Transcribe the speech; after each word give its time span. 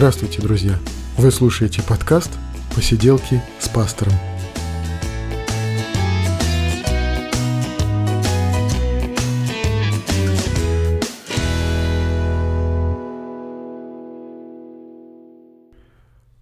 Здравствуйте, 0.00 0.40
друзья! 0.40 0.78
Вы 1.18 1.30
слушаете 1.30 1.82
подкаст 1.82 2.30
«Посиделки 2.74 3.42
с 3.58 3.68
пастором». 3.68 4.14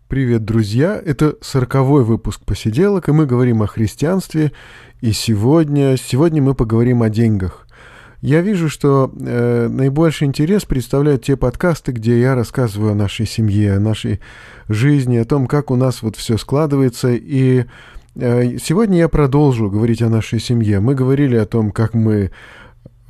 Привет, 0.06 0.44
друзья! 0.44 1.02
Это 1.04 1.36
сороковой 1.40 2.04
выпуск 2.04 2.42
«Посиделок», 2.44 3.08
и 3.08 3.12
мы 3.12 3.26
говорим 3.26 3.62
о 3.62 3.66
христианстве. 3.66 4.52
И 5.00 5.10
сегодня, 5.10 5.96
сегодня 5.96 6.40
мы 6.40 6.54
поговорим 6.54 7.02
о 7.02 7.10
деньгах. 7.10 7.67
Я 8.20 8.40
вижу, 8.40 8.68
что 8.68 9.12
э, 9.16 9.68
наибольший 9.68 10.26
интерес 10.26 10.64
представляют 10.64 11.24
те 11.24 11.36
подкасты, 11.36 11.92
где 11.92 12.20
я 12.20 12.34
рассказываю 12.34 12.92
о 12.92 12.96
нашей 12.96 13.26
семье, 13.26 13.74
о 13.76 13.80
нашей 13.80 14.20
жизни, 14.68 15.18
о 15.18 15.24
том, 15.24 15.46
как 15.46 15.70
у 15.70 15.76
нас 15.76 16.02
вот 16.02 16.16
все 16.16 16.36
складывается. 16.36 17.10
И 17.12 17.64
э, 18.16 18.58
сегодня 18.58 18.98
я 18.98 19.08
продолжу 19.08 19.70
говорить 19.70 20.02
о 20.02 20.08
нашей 20.08 20.40
семье. 20.40 20.80
Мы 20.80 20.96
говорили 20.96 21.36
о 21.36 21.46
том, 21.46 21.70
как 21.70 21.94
мы 21.94 22.32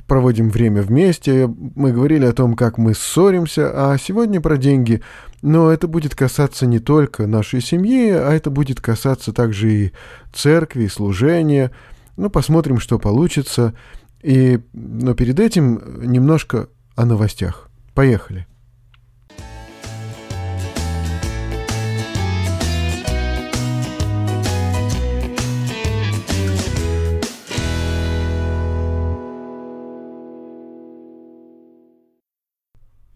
проводим 0.06 0.50
время 0.50 0.82
вместе, 0.82 1.46
мы 1.46 1.92
говорили 1.92 2.26
о 2.26 2.32
том, 2.32 2.54
как 2.54 2.76
мы 2.76 2.94
ссоримся, 2.94 3.92
а 3.92 3.96
сегодня 3.98 4.42
про 4.42 4.58
деньги. 4.58 5.02
Но 5.40 5.70
это 5.70 5.88
будет 5.88 6.14
касаться 6.14 6.66
не 6.66 6.80
только 6.80 7.26
нашей 7.26 7.62
семьи, 7.62 8.10
а 8.10 8.32
это 8.32 8.50
будет 8.50 8.80
касаться 8.80 9.32
также 9.32 9.72
и 9.72 9.92
церкви, 10.34 10.84
и 10.84 10.88
служения. 10.88 11.70
Ну, 12.18 12.28
посмотрим, 12.28 12.78
что 12.78 12.98
получится. 12.98 13.74
И, 14.22 14.58
но 14.72 15.14
перед 15.14 15.38
этим 15.38 16.02
немножко 16.02 16.68
о 16.96 17.04
новостях. 17.04 17.70
Поехали. 17.94 18.46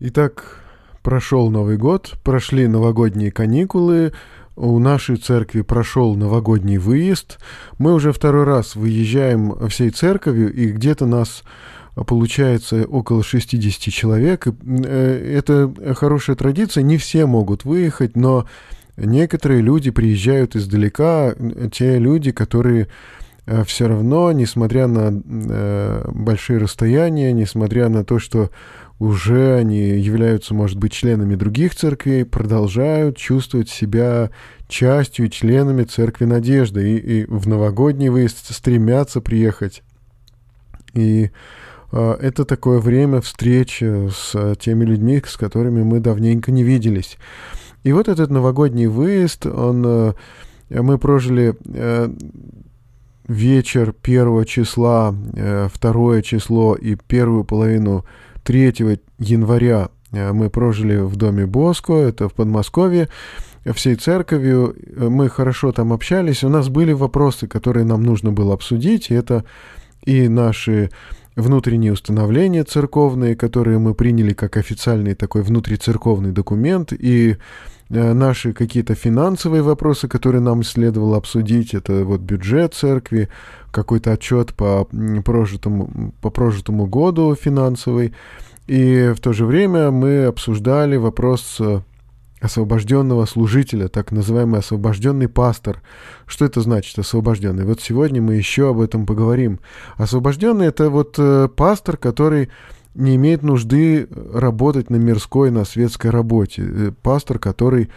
Итак, 0.05 0.61
прошел 1.03 1.48
Новый 1.48 1.77
год, 1.77 2.14
прошли 2.25 2.67
новогодние 2.67 3.30
каникулы, 3.30 4.12
у 4.56 4.78
нашей 4.78 5.17
церкви 5.17 5.62
прошел 5.62 6.14
новогодний 6.14 6.78
выезд. 6.78 7.39
Мы 7.78 7.95
уже 7.95 8.12
второй 8.12 8.45
раз 8.45 8.77
выезжаем 8.77 9.69
всей 9.69 9.91
церковью, 9.91 10.53
и 10.53 10.69
где-то 10.69 11.06
нас 11.06 11.42
получается 11.95 12.84
около 12.84 13.23
60 13.23 13.92
человек. 13.92 14.47
Э, 14.47 15.34
это 15.39 15.73
хорошая 15.95 16.36
традиция, 16.36 16.83
не 16.83 16.97
все 16.97 17.27
могут 17.27 17.64
выехать, 17.64 18.17
но 18.17 18.47
некоторые 18.97 19.61
люди 19.61 19.91
приезжают 19.91 20.56
издалека, 20.56 21.34
те 21.70 21.98
люди, 21.98 22.33
которые 22.33 22.89
э, 23.47 23.64
все 23.64 23.89
равно, 23.89 24.33
несмотря 24.33 24.86
на 24.86 25.23
э, 25.25 26.11
большие 26.12 26.58
расстояния, 26.58 27.33
несмотря 27.33 27.89
на 27.89 28.05
то, 28.05 28.19
что 28.19 28.50
уже 29.03 29.56
они 29.56 29.98
являются, 29.98 30.55
может 30.55 30.78
быть, 30.78 30.92
членами 30.92 31.34
других 31.34 31.75
церквей, 31.75 32.25
продолжают 32.25 33.17
чувствовать 33.17 33.69
себя 33.69 34.31
частью 34.69 35.27
и 35.27 35.31
членами 35.31 35.83
Церкви 35.83 36.25
Надежды, 36.25 36.92
и, 36.92 37.23
и 37.23 37.25
в 37.27 37.48
новогодний 37.48 38.11
выезд 38.11 38.55
стремятся 38.55 39.20
приехать. 39.20 39.83
И 40.95 41.33
э, 41.91 42.17
это 42.20 42.45
такое 42.45 42.78
время 42.78 43.20
встречи 43.20 44.08
с 44.08 44.55
теми 44.61 44.84
людьми, 44.84 45.20
с 45.27 45.36
которыми 45.36 45.83
мы 45.83 45.98
давненько 45.98 46.53
не 46.53 46.62
виделись. 46.62 47.19
И 47.83 47.92
вот 47.92 48.06
этот 48.06 48.30
новогодний 48.30 48.86
выезд, 48.86 49.47
он, 49.47 49.84
э, 49.84 50.12
мы 50.70 50.97
прожили 50.98 51.57
э, 51.74 52.08
вечер 53.27 53.92
первого 53.95 54.46
числа, 54.46 55.13
второе 55.73 56.23
число 56.23 56.77
и 56.77 56.95
первую 56.95 57.42
половину 57.42 58.05
3 58.45 58.98
января 59.19 59.91
э, 60.13 60.33
мы 60.33 60.51
прожили 60.51 60.97
в 60.97 61.17
доме 61.17 61.47
Боско, 61.47 61.95
это 61.95 62.29
в 62.29 62.35
Подмосковье, 62.35 63.08
всей 63.75 63.95
церковью. 63.95 64.75
Мы 64.97 65.29
хорошо 65.29 65.73
там 65.73 65.92
общались. 65.92 66.42
У 66.42 66.48
нас 66.48 66.69
были 66.69 66.92
вопросы, 66.92 67.47
которые 67.47 67.85
нам 67.85 68.02
нужно 68.02 68.33
было 68.33 68.55
обсудить. 68.55 69.11
Это 69.11 69.45
и 70.05 70.29
наши 70.29 70.91
внутренние 71.36 71.92
установления 71.92 72.64
церковные, 72.64 73.36
которые 73.36 73.79
мы 73.79 73.95
приняли 73.95 74.35
как 74.35 74.57
официальный 74.57 75.14
такой 75.14 75.42
внутрицерковный 75.42 76.33
документ, 76.33 76.92
и 76.92 77.31
э, 77.31 77.36
наши 77.89 78.53
какие-то 78.53 78.95
финансовые 78.95 79.63
вопросы, 79.63 80.09
которые 80.09 80.41
нам 80.41 80.63
следовало 80.63 81.17
обсудить, 81.17 81.75
это 81.75 82.05
вот 82.05 82.20
бюджет 82.20 82.75
церкви, 82.75 83.29
какой-то 83.70 84.13
отчет 84.13 84.55
по 84.55 84.89
прожитому, 85.25 86.13
по 86.20 86.31
прожитому 86.31 86.87
году 86.87 87.35
финансовый. 87.35 88.15
И 88.67 89.13
в 89.17 89.20
то 89.20 89.33
же 89.33 89.45
время 89.45 89.91
мы 89.91 90.25
обсуждали 90.25 90.97
вопрос 90.97 91.57
э, 91.61 91.81
освобожденного 92.41 93.25
служителя, 93.27 93.89
так 93.89 94.13
называемый 94.13 94.61
освобожденный 94.61 95.29
пастор. 95.29 95.83
Что 96.27 96.45
это 96.45 96.61
значит, 96.61 96.99
освобожденный? 96.99 97.64
Вот 97.64 97.81
сегодня 97.81 98.20
мы 98.23 98.35
еще 98.35 98.70
об 98.70 98.81
этом 98.81 99.07
поговорим. 99.07 99.61
Освобожденный— 99.97 100.67
это 100.69 100.91
вот 100.91 101.17
э, 101.19 101.49
пастор, 101.55 101.97
который 101.97 102.51
не 102.95 103.17
имеет 103.17 103.42
нужды 103.42 104.08
работать 104.33 104.91
на 104.91 104.97
мирской, 104.97 105.51
на 105.51 105.64
светской 105.64 106.11
работе. 106.11 106.63
Э, 106.63 106.92
пастор, 107.03 107.39
который 107.39 107.91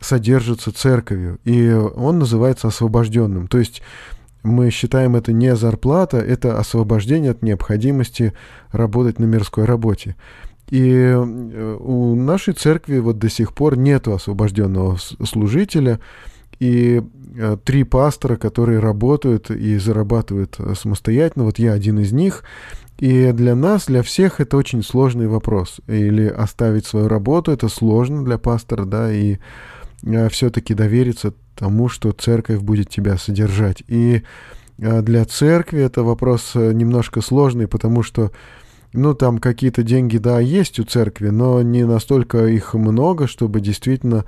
содержится 0.00 0.72
церковью, 0.72 1.38
и 1.44 1.70
он 1.70 2.18
называется 2.18 2.68
освобожденным. 2.68 3.46
То 3.46 3.58
есть 3.58 3.82
мы 4.42 4.70
считаем 4.70 5.14
это 5.14 5.32
не 5.32 5.54
зарплата, 5.54 6.18
это 6.18 6.58
освобождение 6.58 7.30
от 7.30 7.42
необходимости 7.42 8.32
работать 8.72 9.18
на 9.18 9.24
мирской 9.24 9.64
работе. 9.64 10.16
И 10.68 10.90
э, 10.90 11.76
у 11.80 12.14
нашей 12.14 12.54
церкви 12.54 12.98
вот 12.98 13.18
до 13.18 13.28
сих 13.28 13.54
пор 13.54 13.76
нету 13.76 14.12
освобожденного 14.12 14.96
служителя, 14.96 16.00
и 16.58 17.02
э, 17.36 17.56
три 17.64 17.84
пастора, 17.84 18.36
которые 18.36 18.78
работают 18.78 19.50
и 19.50 19.76
зарабатывают 19.78 20.56
э, 20.58 20.74
самостоятельно, 20.74 21.44
вот 21.44 21.58
я 21.58 21.72
один 21.72 21.98
из 21.98 22.12
них, 22.12 22.42
и 23.02 23.32
для 23.32 23.56
нас, 23.56 23.86
для 23.86 24.04
всех 24.04 24.40
это 24.40 24.56
очень 24.56 24.84
сложный 24.84 25.26
вопрос. 25.26 25.80
Или 25.88 26.28
оставить 26.28 26.86
свою 26.86 27.08
работу, 27.08 27.50
это 27.50 27.68
сложно 27.68 28.24
для 28.24 28.38
пастора, 28.38 28.84
да, 28.84 29.12
и 29.12 29.38
все-таки 30.30 30.72
довериться 30.72 31.34
тому, 31.56 31.88
что 31.88 32.12
церковь 32.12 32.60
будет 32.60 32.90
тебя 32.90 33.18
содержать. 33.18 33.82
И 33.88 34.22
а, 34.80 35.02
для 35.02 35.24
церкви 35.24 35.80
это 35.80 36.04
вопрос 36.04 36.52
э, 36.54 36.72
немножко 36.72 37.22
сложный, 37.22 37.66
потому 37.66 38.04
что, 38.04 38.30
ну, 38.92 39.14
там 39.14 39.38
какие-то 39.38 39.82
деньги, 39.82 40.18
да, 40.18 40.38
есть 40.38 40.78
у 40.78 40.84
церкви, 40.84 41.30
но 41.30 41.60
не 41.60 41.84
настолько 41.84 42.46
их 42.46 42.74
много, 42.74 43.26
чтобы 43.26 43.60
действительно 43.60 44.26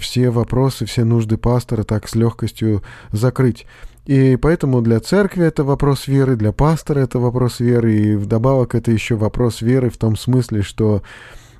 все 0.00 0.30
вопросы, 0.30 0.86
все 0.86 1.04
нужды 1.04 1.36
пастора 1.36 1.84
так 1.84 2.08
с 2.08 2.14
легкостью 2.14 2.82
закрыть. 3.12 3.66
И 4.06 4.36
поэтому 4.36 4.80
для 4.80 5.00
церкви 5.00 5.44
это 5.44 5.62
вопрос 5.62 6.08
веры, 6.08 6.36
для 6.36 6.52
пастора 6.52 7.00
это 7.00 7.18
вопрос 7.18 7.60
веры, 7.60 7.94
и 7.94 8.16
вдобавок 8.16 8.74
это 8.74 8.90
еще 8.90 9.14
вопрос 9.14 9.60
веры 9.60 9.90
в 9.90 9.98
том 9.98 10.16
смысле, 10.16 10.62
что 10.62 11.02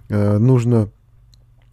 э, 0.09 0.39
нужно 0.39 0.89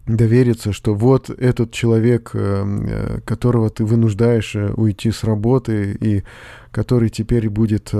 довериться, 0.08 0.72
что 0.72 0.94
вот 0.94 1.30
этот 1.30 1.70
человек, 1.70 2.30
э, 2.32 2.64
э, 2.64 3.20
которого 3.24 3.70
ты 3.70 3.84
вынуждаешь 3.84 4.56
э, 4.56 4.72
уйти 4.72 5.10
с 5.10 5.22
работы 5.22 5.96
и 6.00 6.24
который 6.70 7.08
теперь 7.08 7.48
будет 7.48 7.92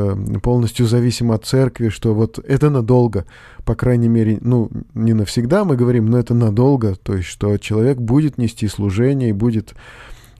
полностью 0.42 0.86
зависим 0.86 1.32
от 1.32 1.46
церкви, 1.46 1.88
что 1.88 2.14
вот 2.14 2.38
это 2.38 2.68
надолго, 2.68 3.24
по 3.64 3.74
крайней 3.74 4.08
мере, 4.08 4.38
ну, 4.42 4.70
не 4.94 5.14
навсегда 5.14 5.64
мы 5.64 5.74
говорим, 5.74 6.06
но 6.06 6.18
это 6.18 6.34
надолго, 6.34 6.94
то 6.94 7.16
есть 7.16 7.28
что 7.28 7.56
человек 7.56 7.98
будет 7.98 8.36
нести 8.36 8.68
служение 8.68 9.30
и 9.30 9.32
будет 9.32 9.74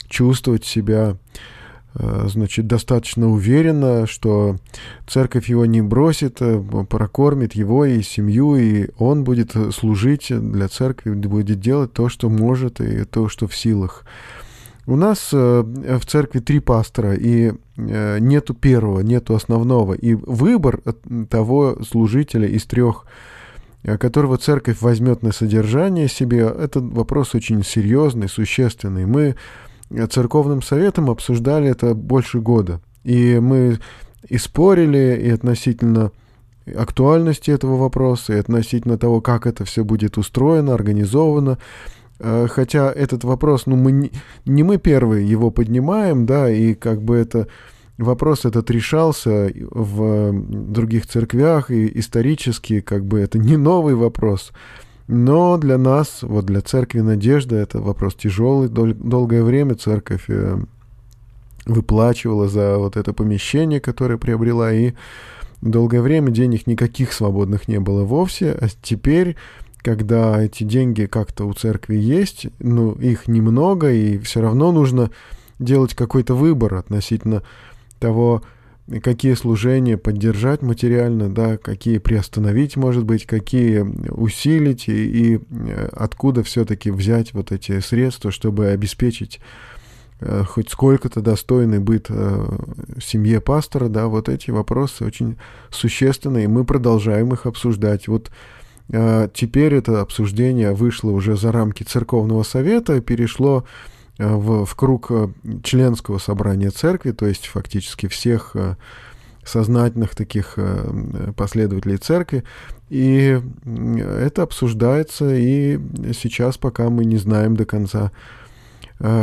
чувствовать 0.09 0.67
себя 0.67 1.17
значит, 1.94 2.67
достаточно 2.67 3.29
уверенно, 3.29 4.06
что 4.06 4.56
церковь 5.06 5.49
его 5.49 5.67
не 5.67 5.82
бросит, 5.82 6.40
э, 6.40 6.62
прокормит 6.88 7.55
его 7.55 7.85
и 7.85 8.02
семью, 8.02 8.56
и 8.56 8.90
он 8.99 9.25
будет 9.25 9.56
служить 9.75 10.26
для 10.29 10.69
церкви, 10.69 11.12
будет 11.12 11.61
делать 11.61 11.93
то, 11.93 12.08
что 12.08 12.29
может, 12.29 12.81
и 12.81 13.05
то, 13.05 13.29
что 13.29 13.49
в 13.49 13.56
силах. 13.56 14.05
У 14.87 14.96
нас 14.96 15.31
э, 15.32 15.62
в 15.62 16.06
церкви 16.06 16.40
три 16.40 16.61
пастора, 16.61 17.14
и 17.14 17.52
нету 17.76 18.55
первого, 18.55 19.00
нету 19.00 19.35
основного. 19.35 19.94
И 19.94 20.14
выбор 20.14 20.81
того 21.31 21.79
служителя 21.88 22.49
из 22.49 22.64
трех, 22.64 23.06
которого 23.85 24.37
церковь 24.37 24.81
возьмет 24.81 25.23
на 25.23 25.31
содержание 25.31 26.08
себе, 26.08 26.40
это 26.40 26.81
вопрос 26.81 27.37
очень 27.37 27.62
серьезный, 27.62 28.29
существенный. 28.29 29.06
Мы 29.06 29.37
церковным 30.11 30.62
советом 30.62 31.11
обсуждали 31.11 31.69
это 31.69 31.94
больше 31.94 32.40
года. 32.40 32.81
И 33.05 33.38
мы 33.38 33.79
и 34.29 34.38
спорили, 34.38 35.20
и 35.23 35.31
относительно 35.31 36.12
актуальности 36.76 37.50
этого 37.50 37.76
вопроса, 37.76 38.35
и 38.35 38.38
относительно 38.38 38.99
того, 38.99 39.20
как 39.20 39.46
это 39.46 39.64
все 39.64 39.85
будет 39.85 40.19
устроено, 40.19 40.75
организовано. 40.75 41.58
хотя 42.20 42.93
этот 42.93 43.25
вопрос, 43.25 43.67
ну, 43.67 43.76
мы 43.76 43.93
не, 43.93 44.11
не 44.44 44.62
мы 44.62 44.76
первые 44.76 45.26
его 45.26 45.50
поднимаем, 45.50 46.26
да, 46.26 46.50
и 46.50 46.75
как 46.75 47.00
бы 47.00 47.17
это 47.17 47.46
вопрос 47.96 48.44
этот 48.44 48.70
решался 48.70 49.52
в 49.70 50.32
других 50.32 51.06
церквях, 51.06 51.70
и 51.70 51.99
исторически 51.99 52.81
как 52.81 53.05
бы 53.05 53.20
это 53.20 53.38
не 53.38 53.56
новый 53.56 53.94
вопрос. 53.94 54.52
Но 55.08 55.56
для 55.56 55.78
нас, 55.78 56.19
вот 56.22 56.44
для 56.44 56.60
церкви 56.60 57.00
Надежда, 57.00 57.56
это 57.56 57.81
вопрос 57.81 58.14
тяжелый. 58.14 58.69
Дол- 58.69 58.93
долгое 58.94 59.43
время 59.43 59.75
церковь 59.75 60.25
э, 60.28 60.58
выплачивала 61.64 62.46
за 62.49 62.76
вот 62.76 62.99
это 62.99 63.14
помещение, 63.14 63.81
которое 63.81 64.19
приобрела, 64.19 64.70
и 64.70 64.93
долгое 65.62 66.02
время 66.02 66.31
денег 66.31 66.66
никаких 66.66 67.14
свободных 67.14 67.69
не 67.69 67.81
было 67.81 68.05
вовсе. 68.05 68.52
А 68.52 68.69
теперь, 68.82 69.37
когда 69.78 70.43
эти 70.43 70.64
деньги 70.64 71.06
как-то 71.06 71.46
у 71.46 71.54
церкви 71.54 71.96
есть, 71.96 72.46
ну, 72.58 72.93
их 72.93 73.28
немного, 73.28 73.90
и 73.90 74.19
все 74.19 74.43
равно 74.43 74.72
нужно 74.72 75.11
делать 75.58 75.94
какой-то 75.94 76.34
выбор 76.34 76.75
относительно 76.75 77.43
того, 77.99 78.43
какие 79.02 79.35
служения 79.35 79.99
поддержать 79.99 80.62
материально, 80.62 81.29
да, 81.29 81.58
какие 81.58 81.99
приостановить, 81.99 82.76
может 82.76 83.05
быть, 83.05 83.26
какие 83.26 83.81
усилить 84.11 84.88
и, 84.88 85.35
и 85.35 85.40
э, 85.50 85.88
откуда 85.93 86.43
все-таки 86.43 86.90
взять 86.90 87.35
вот 87.35 87.52
эти 87.52 87.81
средства, 87.81 88.31
чтобы 88.31 88.69
обеспечить 88.69 89.40
э, 90.20 90.43
хоть 90.44 90.70
сколько-то 90.70 91.20
достойный 91.20 91.81
быт 91.81 92.06
э, 92.08 92.58
семье 93.02 93.40
пастора, 93.40 93.88
да, 93.88 94.06
вот 94.06 94.29
эти 94.29 94.50
вопросы 94.50 95.05
очень 95.05 95.37
существенные, 95.70 96.44
и 96.44 96.49
мы 96.49 96.64
продолжаем 96.64 97.32
их 97.32 97.44
обсуждать. 97.44 98.08
Вот 98.08 98.31
э, 98.90 99.29
теперь 99.35 99.75
это 99.75 100.00
обсуждение 100.00 100.73
вышло 100.73 101.11
уже 101.11 101.37
за 101.37 101.52
рамки 101.52 101.82
церковного 101.82 102.43
совета, 102.43 103.02
перешло 103.02 103.64
в, 104.19 104.65
в 104.65 104.75
круг 104.75 105.11
э, 105.11 105.29
членского 105.62 106.19
собрания 106.19 106.70
церкви, 106.70 107.12
то 107.12 107.26
есть 107.26 107.47
фактически 107.47 108.09
всех 108.09 108.53
э, 108.55 108.76
сознательных 109.44 110.15
таких 110.15 110.59
последователей 111.35 111.97
церкви. 111.97 112.44
И 112.91 113.41
это 113.65 114.43
обсуждается, 114.43 115.35
и 115.35 115.81
сейчас 116.12 116.59
пока 116.59 116.91
мы 116.91 117.06
не 117.06 117.17
знаем 117.17 117.56
до 117.56 117.65
конца, 117.65 118.12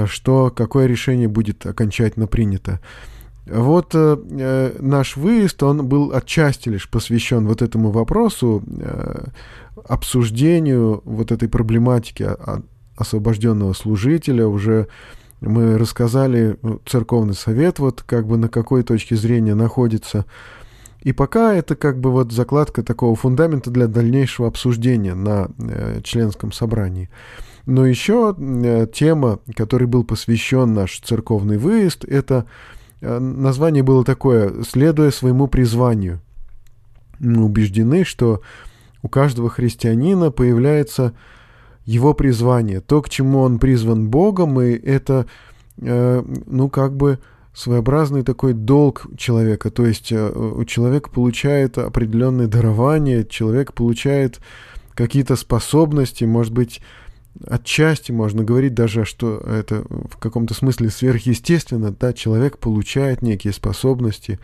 что, 0.08 0.50
какое 0.50 0.88
решение 0.88 1.28
будет 1.28 1.64
окончательно 1.68 2.26
принято. 2.26 2.80
Вот 3.46 3.92
э, 3.94 4.76
наш 4.80 5.18
выезд, 5.18 5.62
он 5.62 5.88
был 5.88 6.12
отчасти 6.14 6.70
лишь 6.70 6.90
посвящен 6.90 7.46
вот 7.46 7.62
этому 7.62 7.92
вопросу, 7.92 8.64
э, 8.68 9.26
обсуждению 9.88 11.02
вот 11.06 11.32
этой 11.32 11.48
проблематики 11.48 12.24
а, 12.24 12.64
освобожденного 12.96 13.74
служителя, 13.74 14.48
уже 14.48 14.88
мы 15.42 15.78
рассказали, 15.78 16.58
ну, 16.62 16.80
церковный 16.86 17.34
совет 17.34 17.80
вот 17.80 18.02
как 18.04 18.28
бы 18.28 18.38
на 18.38 18.50
какой 18.50 18.84
точке 18.84 19.16
зрения 19.16 19.56
находится. 19.56 20.26
И 21.02 21.12
пока 21.12 21.54
это 21.54 21.76
как 21.76 22.00
бы 22.00 22.12
вот 22.12 22.32
закладка 22.32 22.82
такого 22.82 23.16
фундамента 23.16 23.70
для 23.70 23.88
дальнейшего 23.88 24.48
обсуждения 24.48 25.14
на 25.14 25.50
э, 25.60 26.02
членском 26.04 26.52
собрании. 26.52 27.10
Но 27.68 27.86
еще 27.86 28.36
э, 28.38 28.88
тема, 28.92 29.40
которой 29.56 29.86
был 29.86 30.04
посвящен 30.04 30.74
наш 30.74 31.00
церковный 31.00 31.58
выезд, 31.58 32.06
это 32.06 32.46
э, 33.02 33.20
название 33.20 33.84
было 33.84 34.04
такое 34.04 34.64
«Следуя 34.64 35.12
своему 35.12 35.48
призванию». 35.48 36.22
Мы 37.20 37.44
убеждены, 37.44 38.04
что 38.04 38.42
у 39.04 39.08
каждого 39.08 39.50
христианина 39.50 40.32
появляется 40.32 41.14
его 41.86 42.14
призвание, 42.14 42.82
то, 42.82 43.02
к 43.02 43.10
чему 43.10 43.40
он 43.40 43.60
призван 43.60 44.10
Богом, 44.10 44.60
и 44.60 44.72
это, 44.74 45.28
э, 45.78 46.24
ну, 46.46 46.70
как 46.70 46.96
бы 46.96 47.20
своеобразный 47.54 48.24
такой 48.24 48.54
долг 48.54 49.08
человека. 49.18 49.70
То 49.70 49.86
есть 49.86 50.12
э, 50.12 50.64
человек 50.68 51.10
получает 51.10 51.78
определенные 51.78 52.48
дарования, 52.48 53.24
человек 53.24 53.74
получает 53.74 54.40
какие-то 54.94 55.36
способности, 55.36 56.26
может 56.26 56.54
быть, 56.54 56.82
отчасти 57.48 58.12
можно 58.12 58.44
говорить 58.44 58.74
даже, 58.74 59.06
что 59.06 59.38
это 59.38 59.84
в 59.90 60.18
каком-то 60.18 60.54
смысле 60.54 60.90
сверхъестественно, 60.90 61.92
да, 61.92 62.14
человек 62.14 62.58
получает 62.58 63.22
некие 63.22 63.54
способности, 63.54 64.40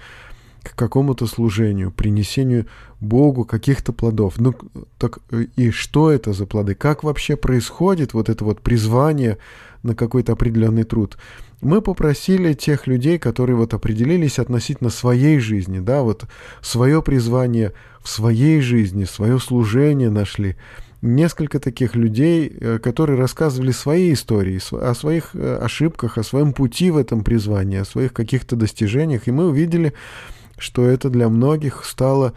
к 0.63 0.75
какому-то 0.75 1.25
служению, 1.27 1.91
принесению 1.91 2.67
Богу 2.99 3.45
каких-то 3.45 3.93
плодов. 3.93 4.35
Ну, 4.37 4.53
так 4.97 5.19
и 5.55 5.71
что 5.71 6.11
это 6.11 6.33
за 6.33 6.45
плоды? 6.45 6.75
Как 6.75 7.03
вообще 7.03 7.35
происходит 7.35 8.13
вот 8.13 8.29
это 8.29 8.45
вот 8.45 8.61
призвание 8.61 9.37
на 9.83 9.95
какой-то 9.95 10.33
определенный 10.33 10.83
труд? 10.83 11.17
Мы 11.61 11.81
попросили 11.81 12.53
тех 12.53 12.87
людей, 12.87 13.19
которые 13.19 13.55
вот 13.55 13.73
определились 13.73 14.39
относительно 14.39 14.89
своей 14.89 15.39
жизни, 15.39 15.79
да, 15.79 16.01
вот 16.01 16.25
свое 16.61 17.03
призвание 17.03 17.73
в 18.01 18.09
своей 18.09 18.61
жизни, 18.61 19.05
свое 19.05 19.39
служение 19.39 20.09
нашли. 20.09 20.55
Несколько 21.03 21.59
таких 21.59 21.95
людей, 21.95 22.51
э, 22.59 22.79
которые 22.79 23.17
рассказывали 23.17 23.71
свои 23.71 24.13
истории, 24.13 24.59
о 24.71 24.93
своих 24.93 25.31
э, 25.33 25.59
ошибках, 25.61 26.17
о 26.17 26.23
своем 26.23 26.53
пути 26.53 26.91
в 26.91 26.97
этом 26.97 27.23
призвании, 27.23 27.79
о 27.79 27.85
своих 27.85 28.13
каких-то 28.13 28.55
достижениях, 28.55 29.27
и 29.27 29.31
мы 29.31 29.47
увидели, 29.47 29.93
что 30.61 30.85
это 30.85 31.09
для 31.09 31.29
многих 31.29 31.85
стало, 31.85 32.33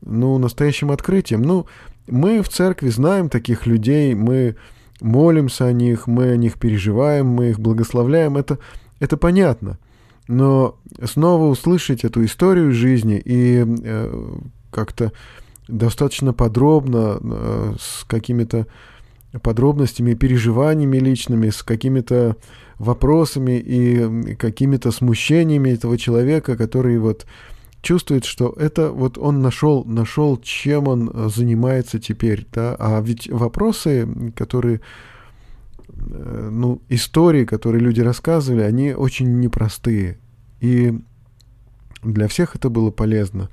ну, 0.00 0.38
настоящим 0.38 0.90
открытием. 0.90 1.42
Ну, 1.42 1.66
мы 2.06 2.42
в 2.42 2.48
церкви 2.48 2.88
знаем 2.88 3.28
таких 3.28 3.66
людей, 3.66 4.14
мы 4.14 4.56
молимся 5.00 5.66
о 5.66 5.72
них, 5.72 6.06
мы 6.06 6.30
о 6.30 6.36
них 6.36 6.58
переживаем, 6.58 7.26
мы 7.26 7.50
их 7.50 7.60
благословляем, 7.60 8.36
это, 8.36 8.58
это 9.00 9.16
понятно. 9.16 9.78
Но 10.28 10.78
снова 11.04 11.46
услышать 11.46 12.04
эту 12.04 12.24
историю 12.24 12.72
жизни 12.72 13.20
и 13.24 13.64
э, 13.64 14.38
как-то 14.70 15.12
достаточно 15.68 16.32
подробно, 16.32 17.18
э, 17.20 17.74
с 17.78 18.04
какими-то 18.04 18.66
подробностями, 19.42 20.14
переживаниями 20.14 20.98
личными, 20.98 21.50
с 21.50 21.62
какими-то 21.62 22.36
вопросами 22.78 23.58
и 23.58 24.34
какими-то 24.34 24.90
смущениями 24.90 25.70
этого 25.70 25.98
человека, 25.98 26.56
который 26.56 26.98
вот 26.98 27.26
чувствует, 27.86 28.24
что 28.24 28.52
это 28.58 28.90
вот 28.90 29.16
он 29.16 29.42
нашел, 29.42 29.84
нашел, 29.84 30.36
чем 30.38 30.88
он 30.88 31.08
э, 31.08 31.28
занимается 31.32 32.00
теперь, 32.00 32.44
да, 32.52 32.74
а 32.80 33.00
ведь 33.00 33.30
вопросы, 33.30 34.32
которые, 34.34 34.80
э, 35.88 36.48
ну, 36.50 36.82
истории, 36.88 37.44
которые 37.44 37.80
люди 37.80 38.00
рассказывали, 38.00 38.62
они 38.62 38.92
очень 38.92 39.38
непростые, 39.38 40.18
и 40.60 40.98
для 42.02 42.26
всех 42.26 42.56
это 42.56 42.70
было 42.70 42.90
полезно. 42.90 43.50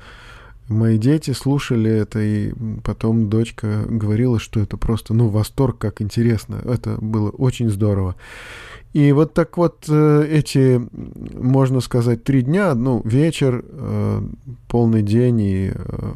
Мои 0.68 0.98
дети 0.98 1.30
слушали 1.30 1.92
это, 1.92 2.20
и 2.20 2.54
потом 2.84 3.30
дочка 3.30 3.86
говорила, 3.88 4.40
что 4.40 4.62
это 4.62 4.78
просто, 4.78 5.14
ну, 5.14 5.28
восторг, 5.28 5.78
как 5.78 6.02
интересно. 6.02 6.60
Это 6.64 6.98
было 7.00 7.30
очень 7.30 7.70
здорово. 7.70 8.16
И 8.94 9.12
вот 9.12 9.34
так 9.34 9.58
вот 9.58 9.86
э, 9.90 10.28
эти, 10.30 10.80
можно 11.36 11.80
сказать, 11.82 12.24
три 12.24 12.44
дня, 12.44 12.76
ну, 12.76 13.02
вечер, 13.04 13.66
э, 13.68 14.22
полный 14.68 15.02
день 15.02 15.42
и 15.42 15.72
э, 15.74 16.14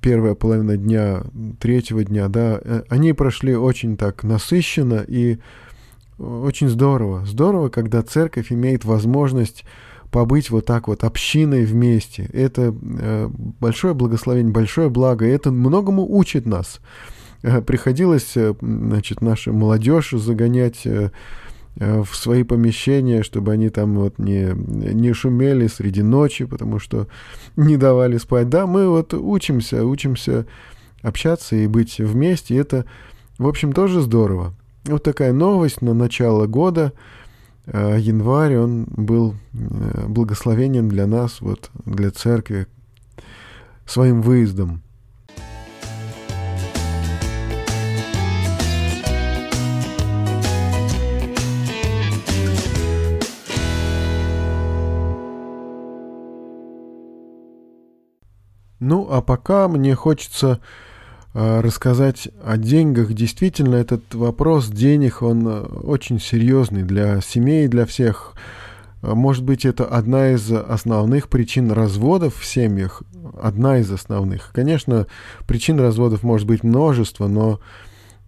первая 0.00 0.34
половина 0.34 0.76
дня, 0.76 1.22
третьего 1.60 2.02
дня, 2.02 2.28
да, 2.28 2.60
они 2.88 3.12
прошли 3.12 3.54
очень 3.54 3.96
так 3.96 4.24
насыщенно 4.24 5.04
и 5.06 5.38
очень 6.18 6.68
здорово. 6.68 7.24
Здорово, 7.24 7.68
когда 7.68 8.02
церковь 8.02 8.50
имеет 8.52 8.84
возможность 8.84 9.64
побыть 10.10 10.50
вот 10.50 10.66
так 10.66 10.88
вот 10.88 11.04
общиной 11.04 11.64
вместе. 11.64 12.28
Это 12.32 12.72
большое 12.72 13.94
благословение, 13.94 14.52
большое 14.52 14.90
благо, 14.90 15.24
и 15.24 15.30
это 15.30 15.50
многому 15.50 16.06
учит 16.06 16.44
нас. 16.44 16.80
Приходилось, 17.40 18.36
значит, 18.60 19.22
нашу 19.22 19.54
молодежь 19.54 20.10
загонять 20.10 20.86
в 21.76 22.06
свои 22.14 22.44
помещения, 22.44 23.22
чтобы 23.22 23.52
они 23.52 23.68
там 23.68 23.96
вот 23.96 24.18
не, 24.18 24.52
не 24.54 25.12
шумели 25.12 25.66
среди 25.66 26.02
ночи, 26.02 26.44
потому 26.44 26.78
что 26.78 27.08
не 27.56 27.76
давали 27.76 28.18
спать. 28.18 28.48
Да, 28.48 28.66
мы 28.66 28.88
вот 28.88 29.14
учимся, 29.14 29.84
учимся 29.84 30.46
общаться 31.02 31.56
и 31.56 31.66
быть 31.66 31.98
вместе. 31.98 32.54
И 32.54 32.58
это, 32.58 32.84
в 33.38 33.46
общем, 33.46 33.72
тоже 33.72 34.00
здорово. 34.00 34.54
Вот 34.84 35.02
такая 35.02 35.32
новость 35.32 35.82
на 35.82 35.94
начало 35.94 36.46
года. 36.46 36.92
Э, 37.66 37.96
январь, 37.98 38.56
он 38.56 38.84
был 38.84 39.34
э, 39.52 40.06
благословением 40.06 40.88
для 40.88 41.06
нас, 41.06 41.40
вот 41.40 41.70
для 41.84 42.10
церкви, 42.10 42.66
своим 43.86 44.22
выездом. 44.22 44.83
Ну, 58.84 59.08
а 59.10 59.22
пока 59.22 59.66
мне 59.66 59.94
хочется 59.94 60.60
а, 61.32 61.62
рассказать 61.62 62.28
о 62.44 62.58
деньгах. 62.58 63.14
Действительно, 63.14 63.76
этот 63.76 64.14
вопрос 64.14 64.68
денег, 64.68 65.22
он 65.22 65.48
э, 65.48 65.62
очень 65.62 66.20
серьезный 66.20 66.82
для 66.82 67.20
семей, 67.22 67.66
для 67.66 67.86
всех. 67.86 68.34
А, 69.02 69.14
может 69.14 69.42
быть, 69.42 69.64
это 69.64 69.86
одна 69.86 70.32
из 70.32 70.52
основных 70.52 71.28
причин 71.28 71.72
разводов 71.72 72.36
в 72.36 72.44
семьях. 72.44 73.02
Одна 73.42 73.78
из 73.78 73.90
основных. 73.90 74.52
Конечно, 74.52 75.06
причин 75.46 75.80
разводов 75.80 76.22
может 76.22 76.46
быть 76.46 76.62
множество, 76.62 77.26
но 77.26 77.60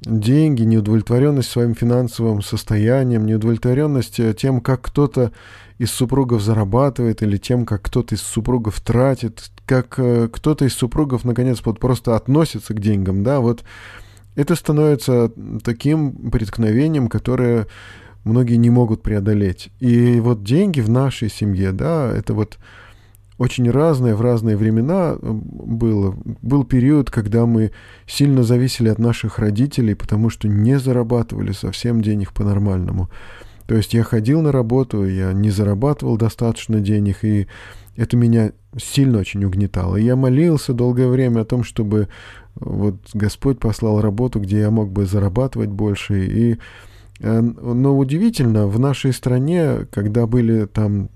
деньги, 0.00 0.62
неудовлетворенность 0.62 1.50
своим 1.50 1.74
финансовым 1.74 2.42
состоянием, 2.42 3.26
неудовлетворенность 3.26 4.20
э, 4.20 4.34
тем, 4.34 4.60
как 4.60 4.82
кто-то 4.82 5.32
из 5.78 5.90
супругов 5.90 6.42
зарабатывает, 6.42 7.22
или 7.22 7.36
тем, 7.36 7.66
как 7.66 7.82
кто-то 7.82 8.14
из 8.14 8.22
супругов 8.22 8.80
тратит, 8.80 9.50
как 9.64 9.98
э, 9.98 10.28
кто-то 10.30 10.64
из 10.64 10.74
супругов, 10.74 11.24
наконец, 11.24 11.60
вот 11.64 11.80
просто 11.80 12.16
относится 12.16 12.74
к 12.74 12.80
деньгам, 12.80 13.24
да, 13.24 13.40
вот 13.40 13.64
это 14.34 14.54
становится 14.54 15.32
таким 15.64 16.30
преткновением, 16.30 17.08
которое 17.08 17.66
многие 18.24 18.56
не 18.56 18.70
могут 18.70 19.02
преодолеть. 19.02 19.70
И 19.80 20.20
вот 20.20 20.44
деньги 20.44 20.80
в 20.80 20.90
нашей 20.90 21.30
семье, 21.30 21.72
да, 21.72 22.12
это 22.12 22.34
вот 22.34 22.58
очень 23.38 23.71
разное 23.71 24.14
в 24.14 24.21
разные 24.21 24.57
времена 24.57 25.16
было. 25.21 26.16
Был 26.43 26.64
период, 26.64 27.11
когда 27.11 27.47
мы 27.47 27.73
сильно 28.07 28.43
зависели 28.43 28.88
от 28.88 28.99
наших 28.99 29.38
родителей, 29.38 29.95
потому 29.95 30.31
что 30.31 30.49
не 30.49 30.78
зарабатывали 30.78 31.52
совсем 31.52 32.00
денег 32.00 32.33
по-нормальному. 32.33 33.11
То 33.66 33.75
есть 33.75 33.95
я 33.95 34.05
ходил 34.05 34.43
на 34.43 34.52
работу, 34.52 35.07
я 35.07 35.33
не 35.33 35.50
зарабатывал 35.50 36.16
достаточно 36.16 36.81
денег, 36.81 37.25
и 37.25 37.47
это 37.97 38.16
меня 38.16 38.52
сильно 38.78 39.19
очень 39.19 39.45
угнетало. 39.45 39.97
Я 39.97 40.16
молился 40.16 40.73
долгое 40.73 41.09
время 41.09 41.40
о 41.40 41.45
том, 41.45 41.64
чтобы 41.64 42.00
э, 42.00 42.07
вот 42.55 42.97
Господь 43.12 43.59
послал 43.59 44.00
работу, 44.00 44.38
где 44.40 44.61
я 44.61 44.71
мог 44.71 44.90
бы 44.90 45.07
зарабатывать 45.07 45.71
больше. 45.71 46.26
И, 46.26 46.59
но 47.20 47.96
удивительно, 47.96 48.66
в 48.66 48.78
нашей 48.78 49.12
стране, 49.12 49.87
когда 49.90 50.26
были 50.26 50.66
там, 50.66 51.08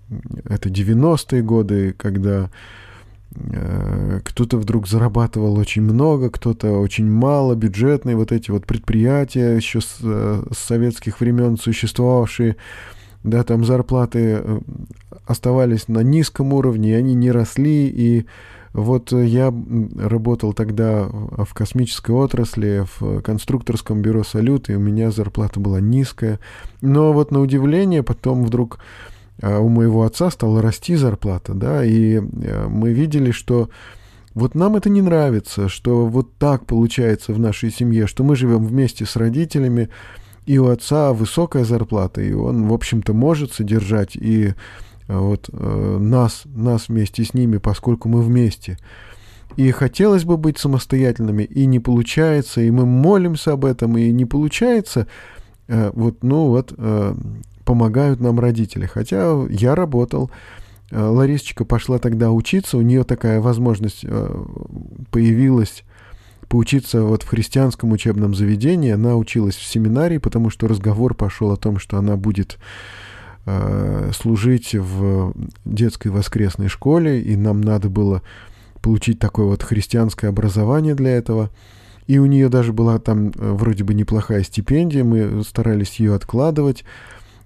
это 0.44 0.68
90-е 0.68 1.42
годы, 1.42 1.94
когда 1.96 2.50
Э, 3.36 4.20
кто-то 4.24 4.58
вдруг 4.58 4.88
зарабатывал 4.88 5.56
очень 5.56 5.82
много, 5.82 6.30
кто-то 6.30 6.72
очень 6.80 7.08
мало, 7.08 7.54
бюджетные 7.54 8.16
вот 8.16 8.32
эти 8.32 8.50
вот 8.50 8.66
предприятия 8.66 9.54
еще 9.54 9.80
с, 9.80 9.98
э, 10.02 10.42
с 10.52 10.58
советских 10.58 11.20
времен 11.20 11.56
существовавшие, 11.56 12.56
да, 13.22 13.44
там 13.44 13.64
зарплаты 13.64 14.40
э, 14.42 14.60
оставались 15.26 15.86
на 15.86 16.00
низком 16.00 16.52
уровне, 16.52 16.96
они 16.96 17.14
не 17.14 17.30
росли, 17.30 17.86
и 17.86 18.26
вот 18.72 19.12
я 19.12 19.52
работал 19.96 20.52
тогда 20.52 21.08
в 21.08 21.52
космической 21.54 22.12
отрасли, 22.12 22.86
в 22.98 23.20
конструкторском 23.22 24.00
бюро 24.00 24.22
«Салют», 24.22 24.70
и 24.70 24.74
у 24.74 24.80
меня 24.80 25.10
зарплата 25.10 25.58
была 25.58 25.80
низкая. 25.80 26.38
Но 26.80 27.12
вот 27.12 27.32
на 27.32 27.40
удивление 27.40 28.02
потом 28.02 28.44
вдруг 28.44 28.78
а 29.42 29.58
у 29.58 29.68
моего 29.68 30.02
отца 30.04 30.30
стала 30.30 30.60
расти 30.60 30.96
зарплата, 30.96 31.54
да, 31.54 31.84
и 31.84 32.16
э, 32.16 32.66
мы 32.68 32.92
видели, 32.92 33.30
что 33.30 33.70
вот 34.34 34.54
нам 34.54 34.76
это 34.76 34.90
не 34.90 35.00
нравится, 35.00 35.68
что 35.68 36.06
вот 36.06 36.34
так 36.36 36.66
получается 36.66 37.32
в 37.32 37.38
нашей 37.38 37.70
семье, 37.70 38.06
что 38.06 38.22
мы 38.22 38.36
живем 38.36 38.64
вместе 38.64 39.06
с 39.06 39.16
родителями, 39.16 39.88
и 40.46 40.58
у 40.58 40.68
отца 40.68 41.12
высокая 41.12 41.64
зарплата, 41.64 42.20
и 42.20 42.32
он, 42.32 42.68
в 42.68 42.72
общем-то, 42.72 43.14
может 43.14 43.52
содержать 43.52 44.14
и 44.14 44.48
э, 44.48 44.54
вот 45.18 45.50
э, 45.52 45.98
нас, 46.00 46.42
нас 46.44 46.88
вместе 46.88 47.24
с 47.24 47.34
ними, 47.34 47.58
поскольку 47.58 48.08
мы 48.08 48.22
вместе. 48.22 48.78
И 49.56 49.70
хотелось 49.72 50.24
бы 50.24 50.36
быть 50.36 50.58
самостоятельными, 50.58 51.42
и 51.42 51.66
не 51.66 51.80
получается, 51.80 52.60
и 52.60 52.70
мы 52.70 52.86
молимся 52.86 53.52
об 53.52 53.64
этом, 53.64 53.98
и 53.98 54.10
не 54.12 54.24
получается. 54.24 55.06
Вот, 55.68 56.22
ну 56.22 56.46
вот, 56.46 56.72
помогают 57.70 58.18
нам 58.18 58.40
родители. 58.40 58.86
Хотя 58.86 59.46
я 59.48 59.76
работал, 59.76 60.28
э, 60.90 61.00
Ларисочка 61.00 61.64
пошла 61.64 62.00
тогда 62.00 62.32
учиться, 62.32 62.76
у 62.76 62.80
нее 62.80 63.04
такая 63.04 63.40
возможность 63.40 64.00
э, 64.02 64.44
появилась 65.12 65.84
поучиться 66.48 67.04
вот 67.04 67.22
в 67.22 67.28
христианском 67.28 67.92
учебном 67.92 68.34
заведении. 68.34 68.90
Она 68.90 69.14
училась 69.14 69.54
в 69.54 69.64
семинарии, 69.64 70.18
потому 70.18 70.50
что 70.50 70.66
разговор 70.66 71.14
пошел 71.14 71.52
о 71.52 71.56
том, 71.56 71.78
что 71.78 71.96
она 71.96 72.16
будет 72.16 72.58
э, 72.58 72.99
служить 74.12 74.74
в 74.74 75.34
детской 75.64 76.08
воскресной 76.08 76.68
школе, 76.68 77.22
и 77.22 77.36
нам 77.36 77.60
надо 77.60 77.88
было 77.88 78.22
получить 78.82 79.18
такое 79.18 79.46
вот 79.46 79.62
христианское 79.62 80.28
образование 80.28 80.94
для 80.94 81.10
этого. 81.10 81.50
И 82.06 82.18
у 82.18 82.26
нее 82.26 82.48
даже 82.48 82.72
была 82.72 82.98
там 82.98 83.32
вроде 83.34 83.84
бы 83.84 83.94
неплохая 83.94 84.42
стипендия, 84.42 85.04
мы 85.04 85.42
старались 85.44 86.00
ее 86.00 86.14
откладывать. 86.14 86.84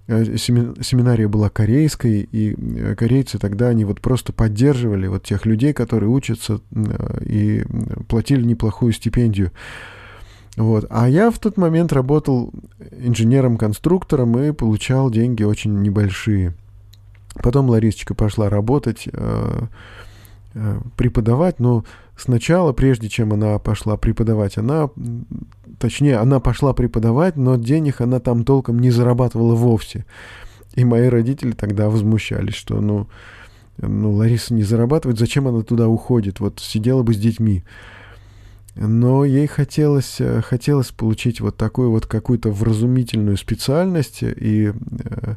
Э, 0.06 0.24
семинария 0.36 1.28
была 1.28 1.48
корейской, 1.48 2.28
и 2.30 2.54
э, 2.54 2.94
корейцы 2.94 3.38
тогда, 3.38 3.68
они 3.68 3.84
вот 3.84 4.02
просто 4.02 4.32
поддерживали 4.32 5.06
вот 5.06 5.24
тех 5.24 5.46
людей, 5.46 5.72
которые 5.72 6.10
учатся, 6.10 6.60
э, 6.72 7.24
и 7.24 7.64
платили 8.08 8.44
неплохую 8.44 8.92
стипендию. 8.92 9.50
Вот. 10.56 10.86
А 10.90 11.08
я 11.08 11.30
в 11.30 11.38
тот 11.38 11.56
момент 11.56 11.92
работал 11.92 12.52
инженером-конструктором 12.90 14.38
и 14.38 14.52
получал 14.52 15.10
деньги 15.10 15.42
очень 15.42 15.82
небольшие. 15.82 16.54
Потом 17.42 17.68
Ларисочка 17.68 18.14
пошла 18.14 18.48
работать, 18.48 19.08
преподавать, 20.96 21.58
но 21.58 21.84
сначала, 22.16 22.72
прежде 22.72 23.08
чем 23.08 23.32
она 23.32 23.58
пошла 23.58 23.96
преподавать, 23.96 24.56
она, 24.56 24.90
точнее, 25.80 26.18
она 26.18 26.38
пошла 26.38 26.72
преподавать, 26.72 27.36
но 27.36 27.56
денег 27.56 28.00
она 28.00 28.20
там 28.20 28.44
толком 28.44 28.78
не 28.78 28.90
зарабатывала 28.90 29.56
вовсе. 29.56 30.06
И 30.76 30.84
мои 30.84 31.08
родители 31.08 31.50
тогда 31.50 31.88
возмущались, 31.90 32.54
что, 32.54 32.80
ну, 32.80 33.08
ну, 33.78 34.12
Лариса 34.12 34.54
не 34.54 34.62
зарабатывает, 34.62 35.18
зачем 35.18 35.48
она 35.48 35.62
туда 35.62 35.88
уходит? 35.88 36.38
Вот 36.38 36.60
сидела 36.60 37.02
бы 37.02 37.14
с 37.14 37.18
детьми. 37.18 37.64
Но 38.76 39.24
ей 39.24 39.46
хотелось, 39.46 40.20
хотелось 40.44 40.90
получить 40.90 41.40
вот 41.40 41.56
такую 41.56 41.90
вот 41.90 42.06
какую-то 42.06 42.50
вразумительную 42.50 43.36
специальность, 43.36 44.22
и 44.22 44.72
э, 44.72 45.34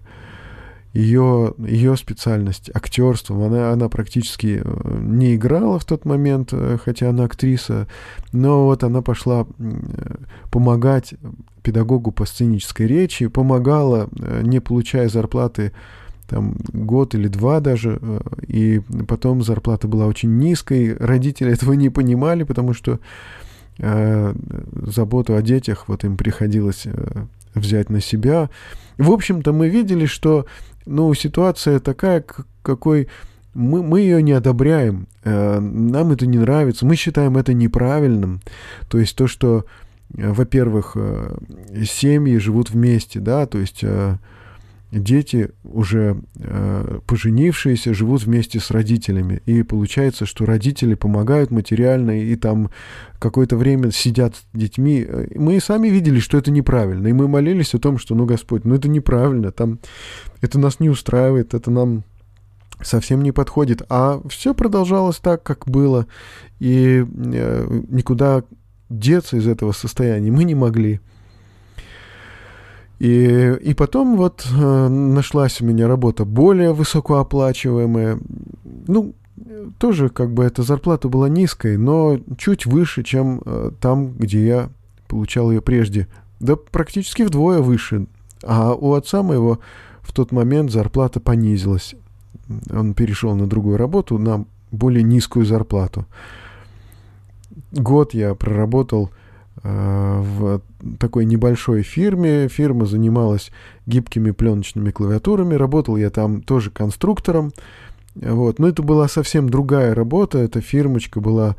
ее, 0.97 1.53
ее 1.59 1.95
специальность 1.95 2.71
актерством. 2.73 3.43
Она, 3.43 3.71
она 3.71 3.87
практически 3.87 4.61
э, 4.63 4.97
не 4.99 5.35
играла 5.35 5.77
в 5.77 5.85
тот 5.85 6.05
момент, 6.05 6.49
э, 6.51 6.77
хотя 6.83 7.09
она 7.09 7.25
актриса, 7.25 7.87
но 8.31 8.65
вот 8.65 8.83
она 8.83 9.03
пошла 9.03 9.45
помогать 10.49 11.13
педагогу 11.61 12.11
по 12.11 12.25
сценической 12.25 12.87
речи, 12.87 13.27
помогала, 13.27 14.09
э, 14.19 14.41
не 14.43 14.59
получая 14.59 15.07
зарплаты 15.09 15.73
там 16.27 16.55
год 16.73 17.15
или 17.15 17.27
два 17.27 17.59
даже, 17.59 17.99
и 18.47 18.81
потом 19.07 19.43
зарплата 19.43 19.87
была 19.87 20.05
очень 20.07 20.37
низкой. 20.37 20.95
Родители 20.95 21.51
этого 21.53 21.73
не 21.73 21.89
понимали, 21.89 22.43
потому 22.43 22.73
что 22.73 22.99
э, 23.79 24.33
заботу 24.73 25.35
о 25.35 25.41
детях 25.41 25.85
вот 25.87 26.03
им 26.03 26.17
приходилось 26.17 26.83
э, 26.85 27.25
взять 27.55 27.89
на 27.89 28.01
себя. 28.01 28.49
В 28.97 29.11
общем-то, 29.11 29.53
мы 29.53 29.69
видели, 29.69 30.05
что 30.05 30.45
ну, 30.85 31.13
ситуация 31.13 31.79
такая, 31.79 32.23
какой 32.61 33.07
мы, 33.53 33.81
мы 33.81 34.01
ее 34.01 34.21
не 34.21 34.33
одобряем, 34.33 35.07
э, 35.23 35.59
нам 35.59 36.11
это 36.11 36.27
не 36.27 36.37
нравится, 36.37 36.85
мы 36.85 36.95
считаем 36.95 37.37
это 37.37 37.53
неправильным. 37.53 38.41
То 38.87 38.99
есть 38.99 39.15
то, 39.15 39.27
что, 39.27 39.65
э, 40.15 40.31
во-первых, 40.31 40.93
э, 40.95 41.37
семьи 41.83 42.37
живут 42.37 42.69
вместе, 42.69 43.19
да, 43.19 43.45
то 43.47 43.57
есть 43.57 43.83
дети, 44.91 45.49
уже 45.63 46.21
э, 46.35 46.99
поженившиеся, 47.05 47.93
живут 47.93 48.23
вместе 48.23 48.59
с 48.59 48.71
родителями. 48.71 49.41
И 49.45 49.63
получается, 49.63 50.25
что 50.25 50.45
родители 50.45 50.93
помогают 50.93 51.51
материально 51.51 52.23
и 52.23 52.35
там 52.35 52.69
какое-то 53.19 53.57
время 53.57 53.91
сидят 53.91 54.35
с 54.35 54.45
детьми. 54.53 55.05
Мы 55.35 55.59
сами 55.59 55.89
видели, 55.89 56.19
что 56.19 56.37
это 56.37 56.51
неправильно. 56.51 57.07
И 57.07 57.13
мы 57.13 57.27
молились 57.27 57.73
о 57.73 57.79
том, 57.79 57.97
что, 57.97 58.15
ну, 58.15 58.25
Господь, 58.25 58.63
ну 58.65 58.75
это 58.75 58.87
неправильно, 58.87 59.51
там, 59.51 59.79
это 60.41 60.59
нас 60.59 60.79
не 60.79 60.89
устраивает, 60.89 61.53
это 61.53 61.69
нам 61.71 62.03
совсем 62.81 63.23
не 63.23 63.31
подходит. 63.31 63.81
А 63.89 64.21
все 64.29 64.53
продолжалось 64.53 65.17
так, 65.17 65.43
как 65.43 65.67
было. 65.67 66.07
И 66.59 67.05
э, 67.05 67.81
никуда 67.89 68.43
деться 68.89 69.37
из 69.37 69.47
этого 69.47 69.71
состояния 69.71 70.31
мы 70.31 70.43
не 70.43 70.55
могли. 70.55 71.01
И, 72.99 73.55
и 73.61 73.73
потом 73.75 74.17
вот 74.17 74.45
э, 74.51 74.87
нашлась 74.87 75.61
у 75.61 75.65
меня 75.65 75.87
работа 75.87 76.25
более 76.25 76.73
высокооплачиваемая. 76.73 78.19
Ну, 78.87 79.13
тоже 79.77 80.09
как 80.09 80.33
бы 80.33 80.43
эта 80.43 80.63
зарплата 80.63 81.07
была 81.07 81.29
низкой, 81.29 81.77
но 81.77 82.19
чуть 82.37 82.65
выше, 82.65 83.03
чем 83.03 83.41
э, 83.45 83.71
там, 83.79 84.13
где 84.13 84.45
я 84.45 84.69
получал 85.07 85.51
ее 85.51 85.61
прежде. 85.61 86.07
Да 86.39 86.55
практически 86.55 87.21
вдвое 87.21 87.61
выше. 87.61 88.07
А 88.43 88.73
у 88.73 88.93
отца 88.93 89.21
моего 89.21 89.59
в 90.01 90.13
тот 90.13 90.31
момент 90.31 90.71
зарплата 90.71 91.19
понизилась. 91.19 91.95
Он 92.71 92.93
перешел 92.93 93.35
на 93.35 93.47
другую 93.47 93.77
работу, 93.77 94.17
на 94.17 94.45
более 94.71 95.03
низкую 95.03 95.45
зарплату. 95.45 96.05
год 97.71 98.13
я 98.13 98.33
проработал 98.35 99.11
в 99.63 100.61
такой 100.99 101.25
небольшой 101.25 101.81
фирме. 101.81 102.47
Фирма 102.47 102.85
занималась 102.85 103.51
гибкими 103.85 104.31
пленочными 104.31 104.91
клавиатурами. 104.91 105.55
Работал 105.55 105.97
я 105.97 106.09
там 106.09 106.41
тоже 106.41 106.71
конструктором. 106.71 107.51
Вот. 108.21 108.59
Но 108.59 108.67
это 108.67 108.81
была 108.81 109.07
совсем 109.07 109.49
другая 109.49 109.93
работа. 109.93 110.39
Эта 110.39 110.61
фирмочка 110.61 111.19
была 111.19 111.55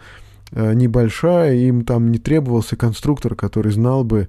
э, 0.53 0.75
небольшая, 0.75 1.55
им 1.55 1.85
там 1.85 2.11
не 2.11 2.19
требовался 2.19 2.77
конструктор, 2.77 3.35
который 3.35 3.73
знал 3.73 4.05
бы 4.05 4.29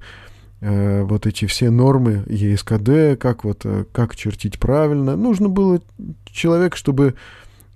э, 0.61 1.03
вот 1.03 1.25
эти 1.25 1.45
все 1.45 1.69
нормы 1.69 2.23
ЕСКД, 2.27 3.19
как 3.19 3.43
вот 3.43 3.61
э, 3.63 3.85
как 3.91 4.15
чертить 4.15 4.59
правильно. 4.59 5.15
Нужно 5.15 5.49
было 5.49 5.81
человек, 6.25 6.75
чтобы 6.75 7.15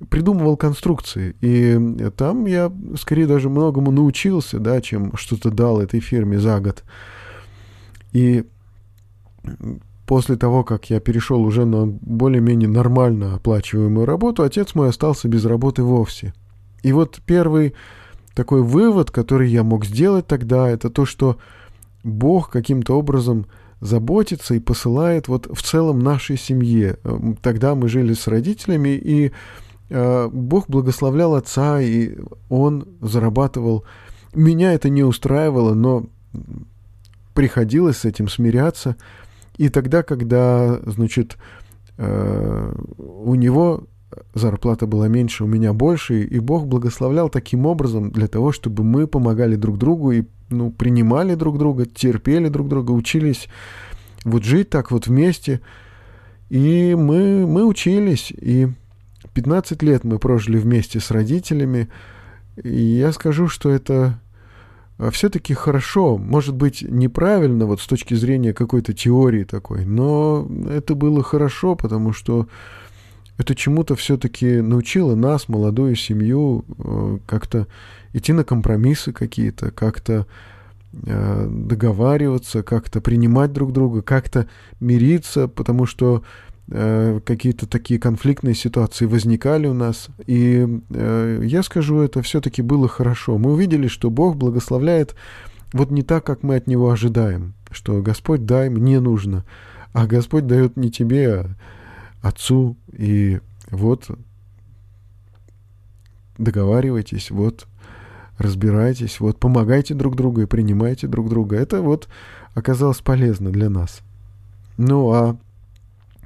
придумывал 0.09 0.57
конструкции. 0.57 1.35
И 1.41 1.79
там 2.17 2.45
я 2.45 2.71
скорее 2.99 3.27
даже 3.27 3.49
многому 3.49 3.91
научился, 3.91 4.59
да, 4.59 4.81
чем 4.81 5.15
что-то 5.15 5.51
дал 5.51 5.79
этой 5.79 5.99
фирме 5.99 6.39
за 6.39 6.59
год. 6.59 6.83
И 8.11 8.45
после 10.05 10.35
того, 10.35 10.63
как 10.63 10.89
я 10.89 10.99
перешел 10.99 11.41
уже 11.41 11.65
на 11.65 11.85
более-менее 11.85 12.69
нормально 12.69 13.35
оплачиваемую 13.35 14.05
работу, 14.05 14.43
отец 14.43 14.75
мой 14.75 14.89
остался 14.89 15.27
без 15.27 15.45
работы 15.45 15.83
вовсе. 15.83 16.33
И 16.83 16.91
вот 16.91 17.19
первый 17.25 17.73
такой 18.35 18.61
вывод, 18.61 19.11
который 19.11 19.49
я 19.49 19.63
мог 19.63 19.85
сделать 19.85 20.27
тогда, 20.27 20.69
это 20.69 20.89
то, 20.89 21.05
что 21.05 21.37
Бог 22.03 22.49
каким-то 22.49 22.97
образом 22.97 23.45
заботится 23.79 24.55
и 24.55 24.59
посылает 24.59 25.27
вот 25.27 25.47
в 25.51 25.61
целом 25.61 25.99
нашей 25.99 26.37
семье. 26.37 26.97
Тогда 27.41 27.75
мы 27.75 27.89
жили 27.89 28.13
с 28.13 28.27
родителями, 28.27 28.89
и 28.89 29.27
э, 29.27 29.31
Бог 30.31 30.69
благословлял 30.69 31.35
отца, 31.35 31.79
и 31.81 32.17
он 32.49 32.87
зарабатывал. 33.01 33.83
Меня 34.33 34.73
это 34.73 34.89
не 34.89 35.03
устраивало, 35.03 35.73
но 35.73 36.05
приходилось 37.33 37.97
с 37.97 38.05
этим 38.05 38.27
смиряться– 38.27 38.95
и 39.57 39.69
тогда, 39.69 40.03
когда, 40.03 40.79
значит, 40.85 41.37
э, 41.97 42.75
у 42.97 43.35
него 43.35 43.83
зарплата 44.33 44.87
была 44.87 45.07
меньше, 45.07 45.43
у 45.43 45.47
меня 45.47 45.73
больше, 45.73 46.23
и 46.23 46.39
Бог 46.39 46.67
благословлял 46.67 47.29
таким 47.29 47.65
образом 47.65 48.11
для 48.11 48.27
того, 48.27 48.51
чтобы 48.51 48.83
мы 48.83 49.07
помогали 49.07 49.55
друг 49.55 49.77
другу 49.77 50.11
и 50.11 50.23
ну, 50.49 50.71
принимали 50.71 51.35
друг 51.35 51.57
друга, 51.57 51.85
терпели 51.85 52.47
друг 52.47 52.67
друга, 52.67 52.91
учились 52.91 53.47
вот 54.23 54.43
жить 54.43 54.69
так 54.69 54.91
вот 54.91 55.07
вместе. 55.07 55.61
И 56.49 56.95
мы, 56.95 57.47
мы 57.47 57.65
учились, 57.65 58.31
и 58.31 58.67
15 59.33 59.81
лет 59.83 60.03
мы 60.03 60.19
прожили 60.19 60.57
вместе 60.57 60.99
с 60.99 61.11
родителями. 61.11 61.89
И 62.61 62.77
я 62.77 63.11
скажу, 63.11 63.47
что 63.47 63.69
это 63.69 64.19
а 64.99 65.09
все-таки 65.09 65.53
хорошо, 65.53 66.17
может 66.17 66.55
быть, 66.55 66.83
неправильно 66.83 67.65
вот 67.65 67.81
с 67.81 67.87
точки 67.87 68.13
зрения 68.13 68.53
какой-то 68.53 68.93
теории 68.93 69.43
такой, 69.43 69.85
но 69.85 70.47
это 70.69 70.93
было 70.93 71.23
хорошо, 71.23 71.75
потому 71.75 72.13
что 72.13 72.47
это 73.37 73.55
чему-то 73.55 73.95
все-таки 73.95 74.61
научило 74.61 75.15
нас, 75.15 75.49
молодую 75.49 75.95
семью, 75.95 76.63
э, 76.77 77.17
как-то 77.25 77.67
идти 78.13 78.31
на 78.33 78.43
компромиссы 78.43 79.11
какие-то, 79.11 79.71
как-то 79.71 80.27
э, 80.93 81.47
договариваться, 81.49 82.61
как-то 82.61 83.01
принимать 83.01 83.51
друг 83.51 83.73
друга, 83.73 84.03
как-то 84.03 84.47
мириться, 84.79 85.47
потому 85.47 85.87
что 85.87 86.23
какие-то 86.69 87.67
такие 87.67 87.99
конфликтные 87.99 88.55
ситуации 88.55 89.05
возникали 89.05 89.67
у 89.67 89.73
нас. 89.73 90.07
И 90.25 90.65
э, 90.89 91.41
я 91.43 91.61
скажу, 91.61 91.99
это 91.99 92.21
все-таки 92.21 92.61
было 92.61 92.87
хорошо. 92.87 93.37
Мы 93.37 93.53
увидели, 93.53 93.87
что 93.87 94.09
Бог 94.09 94.37
благословляет 94.37 95.15
вот 95.73 95.91
не 95.91 96.03
так, 96.03 96.25
как 96.25 96.43
мы 96.43 96.55
от 96.55 96.67
Него 96.67 96.89
ожидаем, 96.89 97.53
что 97.71 98.01
Господь 98.01 98.45
дай 98.45 98.69
мне 98.69 98.99
нужно, 98.99 99.43
а 99.91 100.07
Господь 100.07 100.47
дает 100.47 100.77
не 100.77 100.89
тебе, 100.89 101.31
а 102.21 102.29
Отцу. 102.29 102.77
И 102.93 103.39
вот 103.69 104.09
договаривайтесь, 106.37 107.29
вот 107.29 107.67
разбирайтесь, 108.37 109.19
вот 109.19 109.39
помогайте 109.39 109.93
друг 109.93 110.15
другу 110.15 110.41
и 110.41 110.45
принимайте 110.45 111.07
друг 111.07 111.29
друга. 111.29 111.57
Это 111.57 111.81
вот 111.81 112.07
оказалось 112.55 112.99
полезно 112.99 113.51
для 113.51 113.69
нас. 113.69 114.01
Ну 114.77 115.11
а 115.11 115.37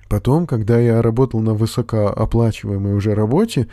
Потом, 0.10 0.48
когда 0.48 0.80
я 0.80 1.02
работал 1.02 1.40
на 1.42 1.54
высокооплачиваемой 1.54 2.94
уже 2.94 3.14
работе, 3.14 3.68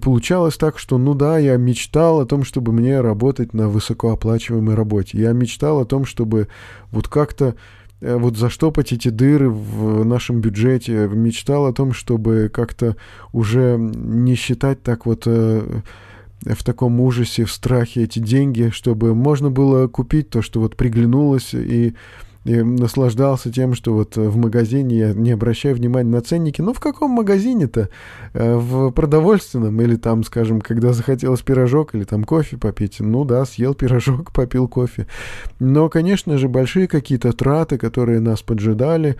получалось 0.00 0.56
так, 0.56 0.78
что, 0.78 0.98
ну 0.98 1.14
да, 1.14 1.38
я 1.38 1.56
мечтал 1.56 2.20
о 2.20 2.26
том, 2.26 2.44
чтобы 2.44 2.72
мне 2.72 3.00
работать 3.00 3.52
на 3.54 3.68
высокооплачиваемой 3.68 4.74
работе. 4.74 5.18
Я 5.18 5.32
мечтал 5.32 5.80
о 5.80 5.84
том, 5.84 6.04
чтобы 6.04 6.48
вот 6.92 7.08
как-то 7.08 7.56
э, 8.00 8.16
вот 8.16 8.36
заштопать 8.36 8.92
эти 8.92 9.08
дыры 9.08 9.50
в 9.50 10.04
нашем 10.04 10.40
бюджете. 10.40 11.08
Мечтал 11.08 11.66
о 11.66 11.72
том, 11.72 11.92
чтобы 11.92 12.50
как-то 12.52 12.96
уже 13.32 13.76
не 13.78 14.36
считать 14.36 14.82
так 14.82 15.06
вот 15.06 15.24
э, 15.26 15.80
в 16.42 16.64
таком 16.64 17.00
ужасе, 17.00 17.44
в 17.44 17.52
страхе 17.52 18.04
эти 18.04 18.20
деньги, 18.20 18.70
чтобы 18.72 19.14
можно 19.14 19.50
было 19.50 19.88
купить 19.88 20.30
то, 20.30 20.40
что 20.40 20.60
вот 20.60 20.76
приглянулось 20.76 21.52
и 21.52 21.94
и 22.44 22.62
наслаждался 22.62 23.52
тем, 23.52 23.74
что 23.74 23.92
вот 23.92 24.16
в 24.16 24.36
магазине 24.36 24.98
я 24.98 25.12
не 25.12 25.32
обращаю 25.32 25.76
внимания 25.76 26.08
на 26.08 26.22
ценники. 26.22 26.62
Ну, 26.62 26.72
в 26.72 26.80
каком 26.80 27.10
магазине-то? 27.10 27.90
Э, 28.32 28.56
в 28.56 28.90
продовольственном 28.92 29.80
или 29.80 29.96
там, 29.96 30.24
скажем, 30.24 30.60
когда 30.60 30.92
захотелось 30.92 31.42
пирожок 31.42 31.94
или 31.94 32.04
там 32.04 32.24
кофе 32.24 32.56
попить. 32.56 32.96
Ну 33.00 33.24
да, 33.24 33.44
съел 33.44 33.74
пирожок, 33.74 34.32
попил 34.34 34.68
кофе. 34.68 35.06
Но, 35.58 35.88
конечно 35.90 36.38
же, 36.38 36.48
большие 36.48 36.88
какие-то 36.88 37.32
траты, 37.32 37.76
которые 37.76 38.20
нас 38.20 38.40
поджидали, 38.40 39.16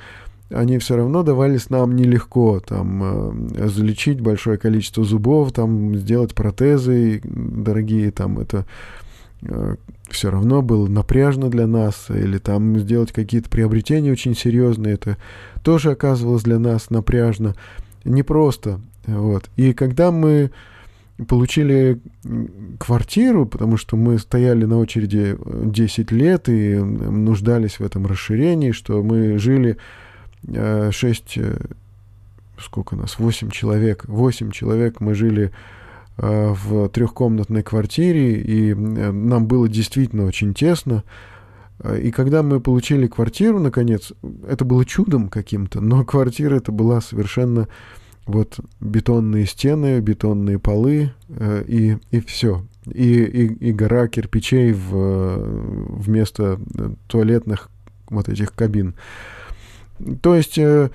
они 0.48 0.78
все 0.78 0.96
равно 0.96 1.22
давались 1.22 1.68
нам 1.68 1.94
нелегко. 1.94 2.61
Там 2.61 3.50
э, 3.54 3.68
залечить 3.68 4.22
большое 4.22 4.56
количество 4.56 5.04
зубов, 5.04 5.52
там 5.52 5.94
сделать 5.94 6.35
протезы 6.35 7.20
дорогие, 7.22 8.11
там 8.12 8.38
это 8.38 8.59
э, 8.59 8.99
все 10.11 10.31
равно 10.31 10.62
было 10.62 10.87
напряжно 10.87 11.48
для 11.48 11.66
нас, 11.66 12.07
или 12.11 12.38
там 12.38 12.79
сделать 12.79 13.12
какие-то 13.12 13.48
приобретения 13.48 14.12
очень 14.12 14.37
серьезные, 14.37 14.94
это 14.94 15.16
тоже 15.62 15.92
оказывалось 15.92 16.42
для 16.42 16.59
нас 16.59 16.90
напряжно, 16.90 17.55
непросто. 18.05 18.81
Вот. 19.07 19.48
И 19.57 19.72
когда 19.72 20.11
мы 20.11 20.50
получили 21.29 22.00
квартиру, 22.79 23.46
потому 23.46 23.76
что 23.76 23.96
мы 23.96 24.18
стояли 24.18 24.64
на 24.64 24.79
очереди 24.79 25.37
10 25.44 26.11
лет 26.12 26.48
и 26.48 26.76
нуждались 26.76 27.79
в 27.79 27.85
этом 27.85 28.07
расширении, 28.07 28.72
что 28.72 29.03
мы 29.03 29.38
жили 29.38 29.76
6, 30.42 31.37
э, 31.37 31.40
э, 31.42 31.57
сколько 32.59 32.96
нас, 32.96 33.18
8 33.18 33.50
человек, 33.50 34.05
8 34.07 34.50
человек 34.50 35.00
мы 35.00 35.14
жили 35.14 35.46
Э, 35.46 35.79
в 36.20 36.88
трехкомнатной 36.90 37.62
квартире, 37.62 38.40
и 38.40 38.72
э, 38.72 38.74
нам 38.74 39.46
было 39.46 39.68
действительно 39.68 40.26
очень 40.26 40.52
тесно. 40.52 41.02
Э, 41.78 41.98
и 41.98 42.11
когда 42.11 42.42
мы 42.42 42.61
получили 42.61 43.06
квартиру, 43.06 43.59
наконец, 43.59 44.12
это 44.46 44.64
было 44.64 44.85
чудом 44.85 45.28
каким-то, 45.28 45.80
но 45.80 46.04
квартира 46.04 46.56
это 46.56 46.72
была 46.72 47.00
совершенно 47.00 47.68
вот 48.26 48.61
бетонные 48.80 49.46
стены, 49.46 49.98
бетонные 50.00 50.59
полы 50.59 51.12
и, 51.66 51.96
и 52.11 52.20
все. 52.20 52.64
И, 52.87 53.22
и, 53.24 53.68
и 53.68 53.72
гора 53.72 54.09
кирпичей 54.09 54.72
в, 54.72 55.38
вместо 56.02 56.61
туалетных 57.09 57.70
вот 58.09 58.28
этих 58.28 58.52
кабин. 58.54 58.94
То 60.22 60.37
есть 60.37 60.59
Э, 60.59 60.90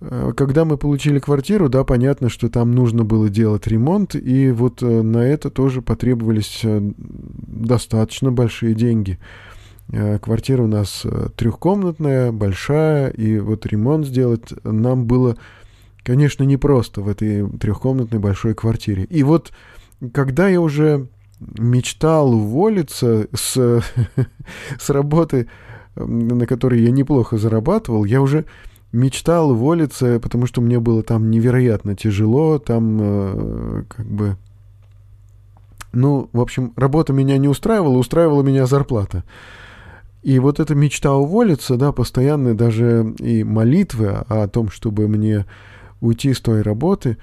когда 0.00 0.64
мы 0.64 0.76
получили 0.76 1.18
квартиру, 1.18 1.68
да, 1.68 1.84
понятно, 1.84 2.28
что 2.28 2.48
там 2.48 2.72
нужно 2.72 3.04
было 3.04 3.28
делать 3.28 3.66
ремонт, 3.66 4.14
и 4.14 4.50
вот 4.52 4.82
э, 4.82 5.02
на 5.02 5.18
это 5.18 5.50
тоже 5.50 5.82
потребовались 5.82 6.60
э, 6.62 6.80
достаточно 6.96 8.30
большие 8.30 8.74
деньги. 8.74 9.18
Квартира 10.20 10.64
у 10.64 10.66
нас 10.66 11.06
трехкомнатная, 11.36 12.30
большая, 12.30 13.08
и 13.08 13.38
вот 13.38 13.64
ремонт 13.64 14.06
сделать 14.06 14.52
нам 14.62 15.06
было, 15.06 15.38
конечно, 16.02 16.44
непросто 16.44 17.00
в 17.00 17.08
этой 17.08 17.48
трехкомнатной 17.48 18.18
большой 18.18 18.52
квартире. 18.52 19.04
И 19.04 19.22
вот 19.22 19.50
когда 20.12 20.46
я 20.46 20.60
уже 20.60 21.08
мечтал 21.40 22.34
уволиться 22.34 23.28
с, 23.34 23.82
с 24.78 24.90
работы, 24.90 25.48
на 25.96 26.46
которой 26.46 26.82
я 26.82 26.90
неплохо 26.90 27.38
зарабатывал, 27.38 28.04
я 28.04 28.20
уже 28.20 28.44
мечтал 28.92 29.50
уволиться, 29.50 30.18
потому 30.20 30.46
что 30.46 30.60
мне 30.60 30.80
было 30.80 31.02
там 31.02 31.30
невероятно 31.30 31.94
тяжело, 31.94 32.58
там 32.58 32.98
э, 33.00 33.84
как 33.88 34.06
бы... 34.06 34.36
Ну, 35.92 36.28
в 36.32 36.40
общем, 36.40 36.72
работа 36.76 37.12
меня 37.12 37.38
не 37.38 37.48
устраивала, 37.48 37.96
устраивала 37.96 38.42
меня 38.42 38.66
зарплата. 38.66 39.24
И 40.22 40.38
вот 40.38 40.60
эта 40.60 40.74
мечта 40.74 41.14
уволиться, 41.14 41.76
да, 41.76 41.92
постоянные 41.92 42.54
даже 42.54 43.14
и 43.18 43.44
молитвы 43.44 44.08
о 44.28 44.46
том, 44.48 44.70
чтобы 44.70 45.08
мне 45.08 45.46
уйти 46.00 46.34
с 46.34 46.40
той 46.40 46.62
работы, 46.62 47.16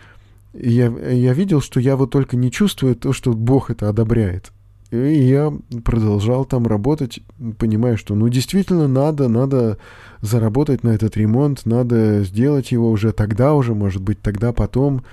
я, 0.54 0.88
я 0.88 1.34
видел, 1.34 1.62
что 1.62 1.80
я 1.80 1.96
вот 1.98 2.12
только 2.12 2.38
не 2.38 2.52
чувствую 2.52 2.96
то, 2.96 3.14
что 3.14 3.34
Бог 3.34 3.70
это 3.70 3.90
одобряет. 3.90 4.52
И 4.92 4.98
я 4.98 5.52
продолжал 5.84 6.46
там 6.46 6.68
работать, 6.68 7.20
понимая, 7.58 7.98
что 7.98 8.16
ну 8.16 8.30
действительно 8.30 8.88
надо, 8.88 9.28
надо 9.28 9.78
заработать 10.22 10.84
на 10.84 10.90
этот 10.90 11.18
ремонт, 11.18 11.66
надо 11.66 12.24
сделать 12.24 12.72
его 12.72 12.90
уже 12.92 13.12
тогда 13.12 13.54
уже, 13.56 13.74
может 13.74 14.02
быть, 14.02 14.22
тогда 14.22 14.54
потом 14.54 15.04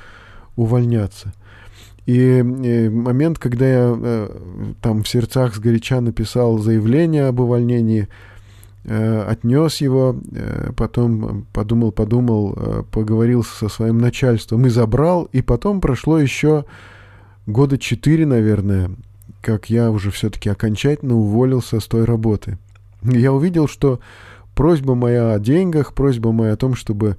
увольняться. 0.57 1.33
И, 2.05 2.39
и 2.39 2.89
момент, 2.89 3.39
когда 3.39 3.67
я 3.67 3.97
э, 3.97 4.73
там 4.81 5.05
в 5.05 5.09
сердцах 5.09 5.55
сгоряча 5.55 6.01
написал 6.01 6.59
заявление 6.59 7.27
об 7.27 7.41
увольнении, 7.41 8.09
э, 8.85 9.23
отнес 9.23 9.81
его, 9.81 10.17
э, 10.33 10.73
потом 10.77 11.47
подумал, 11.53 11.93
подумал, 11.93 12.55
э, 12.57 12.83
поговорил 12.91 13.45
со 13.45 13.69
своим 13.69 13.99
начальством 13.99 14.67
и 14.67 14.71
забрал, 14.71 15.29
и 15.33 15.43
потом 15.43 15.81
прошло 15.81 16.19
еще 16.19 16.65
года 17.47 17.79
четыре, 17.79 18.27
наверное, 18.27 18.91
как 19.43 19.69
я 19.69 19.91
уже 19.91 20.11
все-таки 20.11 20.49
окончательно 20.49 21.17
уволился 21.17 21.81
с 21.81 21.87
той 21.87 22.05
работы. 22.05 22.59
Я 23.03 23.33
увидел, 23.33 23.69
что 23.69 24.01
просьба 24.55 24.95
моя 24.95 25.35
о 25.35 25.39
деньгах, 25.39 25.95
просьба 25.95 26.33
моя 26.33 26.53
о 26.53 26.57
том, 26.57 26.75
чтобы 26.75 27.17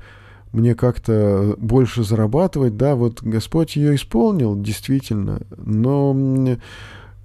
мне 0.52 0.76
как-то 0.76 1.56
больше 1.58 2.04
зарабатывать, 2.04 2.78
да, 2.78 2.96
вот 2.96 3.22
Господь 3.22 3.76
ее 3.76 3.96
исполнил, 3.96 4.60
действительно, 4.60 5.42
но 5.58 6.14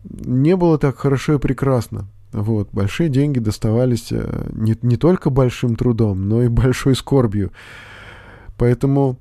не 0.03 0.57
было 0.57 0.79
так 0.79 0.99
хорошо 0.99 1.35
и 1.35 1.39
прекрасно. 1.39 2.09
Вот, 2.33 2.69
большие 2.73 3.09
деньги 3.09 3.39
доставались 3.39 4.09
э, 4.11 4.51
не, 4.53 4.77
не 4.83 4.97
только 4.97 5.31
большим 5.31 5.77
трудом, 5.77 6.29
но 6.29 6.43
и 6.43 6.49
большой 6.49 6.95
скорбью. 6.95 7.53
Поэтому 8.59 9.19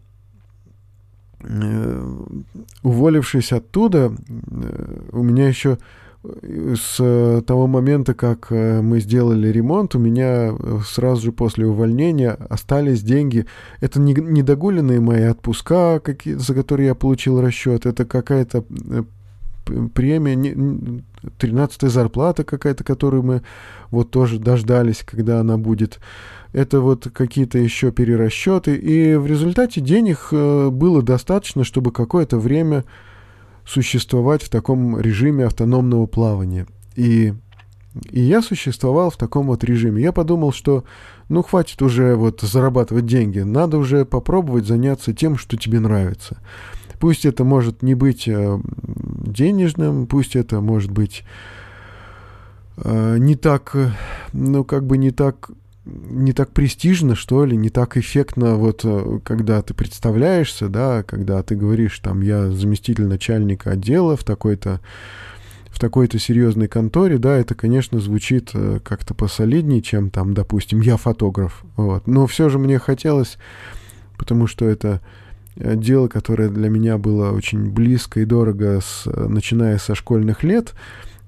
уволившись 2.84 3.52
оттуда, 3.54 4.12
э, 4.28 5.00
у 5.12 5.24
меня 5.24 5.48
еще 5.48 5.78
э, 6.24 6.76
с 6.76 7.44
того 7.46 7.68
момента, 7.68 8.14
как 8.14 8.50
мы 8.50 9.00
сделали 9.00 9.50
ремонт, 9.50 9.96
у 9.96 10.00
меня 10.00 10.56
сразу 10.86 11.26
же 11.26 11.32
после 11.32 11.68
увольнения 11.68 12.32
остались 12.32 13.04
деньги. 13.04 13.46
Это 13.82 14.00
не 14.00 14.14
недогуленные 14.14 15.00
мои 15.00 15.24
отпуска, 15.24 16.00
какие, 16.00 16.34
за 16.36 16.54
которые 16.54 16.88
я 16.88 16.96
получил 16.96 17.40
расчет. 17.40 17.86
Это 17.86 18.06
какая-то 18.06 18.64
премия, 19.94 21.04
13 21.38 21.92
зарплата 21.92 22.44
какая-то, 22.44 22.84
которую 22.84 23.24
мы 23.24 23.42
вот 23.92 24.12
тоже 24.12 24.40
дождались, 24.40 25.04
когда 25.06 25.40
она 25.40 25.58
будет 25.58 26.00
это 26.58 26.82
вот 26.82 27.08
какие-то 27.14 27.60
еще 27.60 27.92
перерасчеты, 27.92 28.76
и 28.76 29.16
в 29.16 29.28
результате 29.28 29.80
денег 29.80 30.30
э, 30.32 30.70
было 30.72 31.04
достаточно, 31.04 31.64
чтобы 31.64 31.92
какое-то 31.92 32.40
время 32.40 32.84
существовать 33.64 34.42
в 34.42 34.50
таком 34.50 35.00
режиме 35.00 35.46
автономного 35.46 36.08
плавания. 36.08 36.66
И, 36.96 37.36
и 38.10 38.22
я 38.22 38.42
существовал 38.42 39.12
в 39.12 39.18
таком 39.18 39.46
вот 39.46 39.64
режиме. 39.64 40.02
Я 40.02 40.12
подумал, 40.12 40.52
что 40.52 40.84
ну 41.30 41.44
хватит 41.44 41.80
уже 41.84 42.16
вот 42.16 42.42
зарабатывать 42.42 43.06
деньги, 43.06 43.42
надо 43.42 43.78
уже 43.78 44.04
попробовать 44.04 44.66
заняться 44.66 45.14
тем, 45.14 45.38
что 45.38 45.58
тебе 45.58 45.80
нравится. 45.80 46.40
Пусть 47.00 47.24
это 47.28 47.44
может 47.44 47.84
не 47.84 47.94
быть 47.94 48.28
э, 48.28 48.60
денежным, 49.28 50.08
пусть 50.08 50.36
это 50.36 50.60
может 50.60 50.90
быть 50.90 51.24
э, 52.78 53.18
не 53.20 53.36
так, 53.36 53.78
ну 54.34 54.64
как 54.64 54.88
бы 54.88 54.98
не 54.98 55.12
так 55.12 55.52
не 56.10 56.34
так 56.34 56.52
престижно, 56.52 57.16
что 57.16 57.46
ли, 57.46 57.56
не 57.56 57.70
так 57.70 57.98
эффектно, 57.98 58.56
вот 58.56 58.82
э, 58.84 59.20
когда 59.24 59.62
ты 59.62 59.74
представляешься, 59.74 60.68
да, 60.70 61.04
когда 61.04 61.42
ты 61.44 61.56
говоришь, 61.56 62.00
там, 62.00 62.22
я 62.22 62.50
заместитель 62.50 63.06
начальника 63.06 63.72
отдела 63.72 64.18
в 64.18 64.24
такой-то 64.24 64.82
в 65.70 65.80
такой-то 65.80 66.18
серьезной 66.18 66.68
конторе, 66.68 67.20
да, 67.20 67.38
это, 67.38 67.54
конечно, 67.54 68.00
звучит 68.00 68.50
э, 68.54 68.80
как-то 68.84 69.14
посолиднее, 69.14 69.84
чем 69.84 70.10
там, 70.10 70.34
допустим, 70.34 70.82
я 70.82 70.98
фотограф, 70.98 71.64
вот. 71.76 72.08
Но 72.08 72.26
все 72.26 72.50
же 72.50 72.58
мне 72.58 72.80
хотелось, 72.80 73.38
потому 74.18 74.48
что 74.48 74.66
это 74.66 75.02
э, 75.56 75.76
дело, 75.76 76.08
которое 76.08 76.50
для 76.50 76.70
меня 76.70 76.98
было 76.98 77.32
очень 77.32 77.70
близко 77.70 78.22
и 78.22 78.26
дорого, 78.26 78.80
с, 78.82 79.06
начиная 79.06 79.78
со 79.78 79.94
школьных 79.94 80.44
лет, 80.44 80.74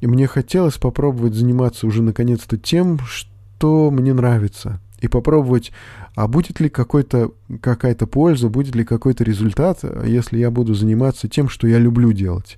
и 0.02 0.08
мне 0.08 0.26
хотелось 0.26 0.78
попробовать 0.78 1.36
заниматься 1.36 1.86
уже 1.86 2.02
наконец-то 2.02 2.58
тем, 2.58 2.98
что 3.00 3.30
что 3.60 3.91
мне 3.91 4.13
нравится, 4.13 4.80
и 5.02 5.10
попробовать, 5.10 5.74
а 6.15 6.30
будет 6.30 6.62
ли 6.62 6.69
какой-то, 6.69 7.32
какая-то 7.60 8.08
польза, 8.08 8.48
будет 8.48 8.74
ли 8.74 8.86
какой-то 8.86 9.26
результат, 9.26 9.84
если 10.06 10.38
я 10.38 10.50
буду 10.50 10.74
заниматься 10.76 11.28
тем, 11.28 11.50
что 11.50 11.67
я 11.67 11.78
люблю 11.78 12.13
делать. 12.13 12.58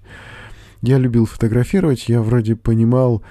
Я 0.84 1.00
любил 1.00 1.26
фотографировать, 1.26 2.08
я 2.08 2.22
вроде 2.22 2.56
понимал 2.56 3.24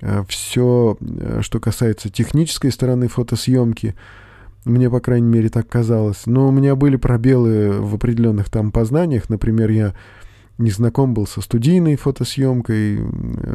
э, 0.00 0.24
все, 0.26 0.96
э, 1.00 1.40
что 1.42 1.60
касается 1.60 2.08
технической 2.08 2.72
стороны 2.72 3.08
фотосъемки, 3.08 3.94
мне, 4.64 4.88
по 4.88 5.00
крайней 5.00 5.28
мере, 5.28 5.50
так 5.50 5.68
казалось. 5.68 6.22
Но 6.24 6.48
у 6.48 6.50
меня 6.50 6.76
были 6.76 6.96
пробелы 6.96 7.72
в 7.72 7.94
определенных 7.94 8.48
там 8.48 8.72
познаниях. 8.72 9.28
Например, 9.28 9.70
я 9.70 9.94
не 10.58 10.70
знаком 10.70 11.14
был 11.14 11.26
со 11.26 11.40
студийной 11.40 11.96
фотосъемкой, 11.96 13.00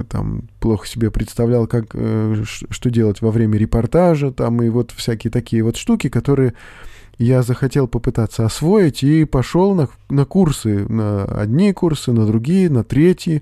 там 0.10 0.44
плохо 0.60 0.88
себе 0.88 1.12
представлял, 1.12 1.68
как, 1.68 1.88
э, 1.94 2.44
что 2.46 2.90
делать 2.90 3.22
во 3.22 3.32
время 3.32 3.58
репортажа, 3.58 4.32
там 4.32 4.62
и 4.62 4.70
вот 4.70 4.92
всякие 4.92 5.32
такие 5.32 5.64
вот 5.64 5.78
штуки, 5.78 6.10
которые 6.10 6.54
я 7.18 7.42
захотел 7.42 7.88
попытаться 7.88 8.46
освоить 8.46 9.04
и 9.04 9.26
пошел 9.26 9.74
на, 9.74 9.90
на 10.10 10.26
курсы, 10.26 10.88
на 10.88 11.26
одни 11.26 11.74
курсы, 11.74 12.12
на 12.12 12.26
другие, 12.26 12.70
на 12.70 12.84
третьи. 12.84 13.42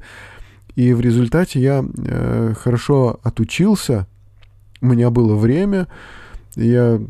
И 0.76 0.94
в 0.94 1.02
результате 1.02 1.62
я 1.62 1.86
э, 1.98 2.54
хорошо 2.58 3.20
отучился, 3.24 4.08
у 4.82 4.88
меня 4.88 5.10
было 5.10 5.36
время, 5.36 5.88
я 6.56 7.02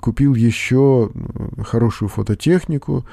купил 0.00 0.34
еще 0.34 1.10
хорошую 1.64 2.08
фототехнику, 2.08 3.04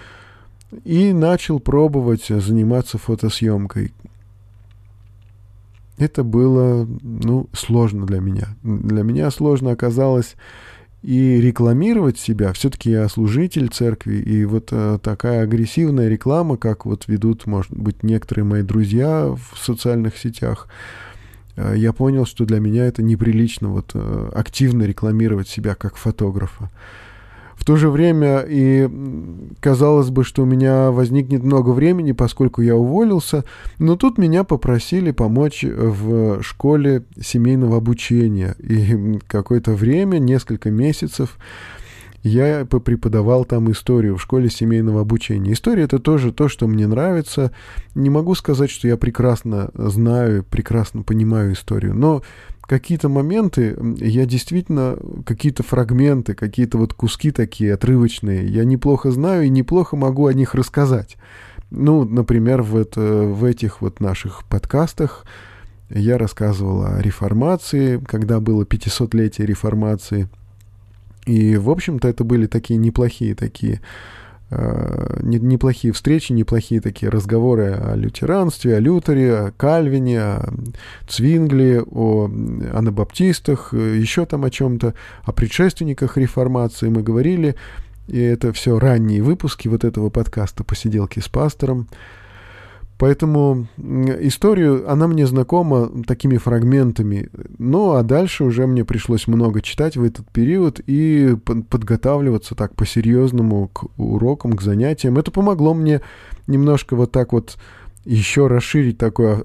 и 0.83 1.13
начал 1.13 1.59
пробовать 1.59 2.25
заниматься 2.27 2.97
фотосъемкой. 2.97 3.93
Это 5.97 6.23
было, 6.23 6.87
ну, 7.01 7.47
сложно 7.53 8.05
для 8.05 8.19
меня. 8.19 8.49
Для 8.63 9.03
меня 9.03 9.31
сложно 9.31 9.71
оказалось 9.71 10.35
и 11.01 11.39
рекламировать 11.41 12.19
себя. 12.19 12.53
Все-таки 12.53 12.91
я 12.91 13.07
служитель 13.07 13.69
церкви, 13.69 14.15
и 14.17 14.45
вот 14.45 14.69
э, 14.71 14.99
такая 15.01 15.43
агрессивная 15.43 16.09
реклама, 16.09 16.57
как 16.57 16.85
вот 16.85 17.07
ведут, 17.07 17.45
может 17.45 17.71
быть, 17.71 18.03
некоторые 18.03 18.45
мои 18.45 18.61
друзья 18.61 19.27
в 19.27 19.57
социальных 19.57 20.17
сетях, 20.17 20.67
э, 21.55 21.75
я 21.77 21.93
понял, 21.93 22.25
что 22.25 22.45
для 22.45 22.59
меня 22.59 22.85
это 22.85 23.01
неприлично 23.01 23.69
вот 23.69 23.91
э, 23.93 24.31
активно 24.35 24.83
рекламировать 24.83 25.47
себя 25.47 25.75
как 25.75 25.95
фотографа. 25.95 26.69
В 27.57 27.65
то 27.65 27.75
же 27.75 27.89
время 27.89 28.45
и 28.47 28.87
казалось 29.59 30.09
бы, 30.09 30.23
что 30.23 30.43
у 30.43 30.45
меня 30.45 30.91
возникнет 30.91 31.43
много 31.43 31.71
времени, 31.71 32.13
поскольку 32.13 32.61
я 32.61 32.75
уволился, 32.75 33.43
но 33.79 33.97
тут 33.97 34.17
меня 34.17 34.43
попросили 34.45 35.11
помочь 35.11 35.63
в 35.63 36.41
школе 36.43 37.03
семейного 37.19 37.77
обучения. 37.77 38.55
И 38.59 39.19
какое-то 39.27 39.73
время, 39.73 40.19
несколько 40.19 40.69
месяцев, 40.69 41.37
я 42.23 42.65
преподавал 42.65 43.43
там 43.43 43.71
историю 43.71 44.17
в 44.17 44.21
школе 44.21 44.49
семейного 44.49 45.01
обучения. 45.01 45.53
История 45.53 45.83
это 45.83 45.99
тоже 45.99 46.31
то, 46.31 46.49
что 46.49 46.67
мне 46.67 46.87
нравится. 46.87 47.51
Не 47.95 48.09
могу 48.09 48.35
сказать, 48.35 48.69
что 48.69 48.87
я 48.87 48.97
прекрасно 48.97 49.71
знаю, 49.73 50.43
прекрасно 50.43 51.03
понимаю 51.03 51.53
историю, 51.53 51.95
но 51.95 52.21
какие-то 52.67 53.09
моменты, 53.09 53.77
я 53.97 54.25
действительно, 54.25 54.97
какие-то 55.25 55.63
фрагменты, 55.63 56.35
какие-то 56.35 56.77
вот 56.77 56.93
куски 56.93 57.31
такие 57.31 57.73
отрывочные, 57.73 58.45
я 58.45 58.65
неплохо 58.65 59.09
знаю 59.11 59.45
и 59.45 59.49
неплохо 59.49 59.95
могу 59.95 60.27
о 60.27 60.33
них 60.33 60.53
рассказать. 60.53 61.17
Ну, 61.71 62.03
например, 62.03 62.61
в, 62.61 62.77
это, 62.77 63.01
в 63.01 63.43
этих 63.43 63.81
вот 63.81 63.99
наших 63.99 64.43
подкастах 64.45 65.25
я 65.89 66.17
рассказывал 66.17 66.83
о 66.83 67.01
реформации, 67.01 67.97
когда 68.05 68.39
было 68.39 68.63
500-летие 68.63 69.45
реформации. 69.45 70.29
И, 71.25 71.57
в 71.57 71.69
общем-то, 71.69 72.07
это 72.07 72.23
были 72.23 72.47
такие 72.47 72.77
неплохие 72.77 73.35
такие 73.35 73.81
неплохие 74.49 75.93
встречи, 75.93 76.31
неплохие 76.31 76.79
такие 76.79 77.09
разговоры 77.09 77.73
о 77.73 77.95
лютеранстве, 77.95 78.77
о 78.77 78.79
Лютере, 78.79 79.35
о 79.35 79.51
Кальвине, 79.51 80.21
о 80.21 80.53
Цвингли, 81.07 81.83
о 81.85 82.29
анабаптистах, 82.73 83.73
э, 83.73 83.97
еще 83.97 84.25
там 84.25 84.45
о 84.45 84.49
чем-то, 84.49 84.93
о 85.23 85.31
предшественниках 85.33 86.17
реформации 86.17 86.87
мы 86.87 87.03
говорили. 87.03 87.55
И 88.07 88.19
это 88.19 88.53
все 88.53 88.79
ранние 88.79 89.21
выпуски 89.21 89.67
вот 89.67 89.83
этого 89.83 90.09
подкаста 90.09 90.63
«Посиделки 90.63 91.19
с 91.19 91.27
пастором». 91.27 91.89
Поэтому 92.97 93.67
историю, 93.77 94.91
она 94.91 95.07
мне 95.07 95.27
знакома 95.27 96.03
такими 96.03 96.37
фрагментами. 96.37 97.29
Ну, 97.59 97.91
а 97.91 98.01
дальше 98.01 98.43
уже 98.43 98.65
мне 98.65 98.83
пришлось 98.85 99.27
много 99.27 99.61
читать 99.61 99.97
в 99.97 100.03
этот 100.03 100.27
период 100.31 100.81
и 100.87 101.35
подготавливаться 101.69 102.55
так 102.55 102.75
по-серьезному 102.75 103.67
к 103.67 103.85
урокам, 103.97 104.53
к 104.53 104.61
занятиям. 104.61 105.17
Это 105.19 105.29
помогло 105.29 105.75
мне 105.75 106.01
немножко 106.47 106.95
вот 106.95 107.11
так 107.11 107.33
вот 107.33 107.57
еще 108.03 108.47
расширить 108.47 108.97
такой 108.97 109.43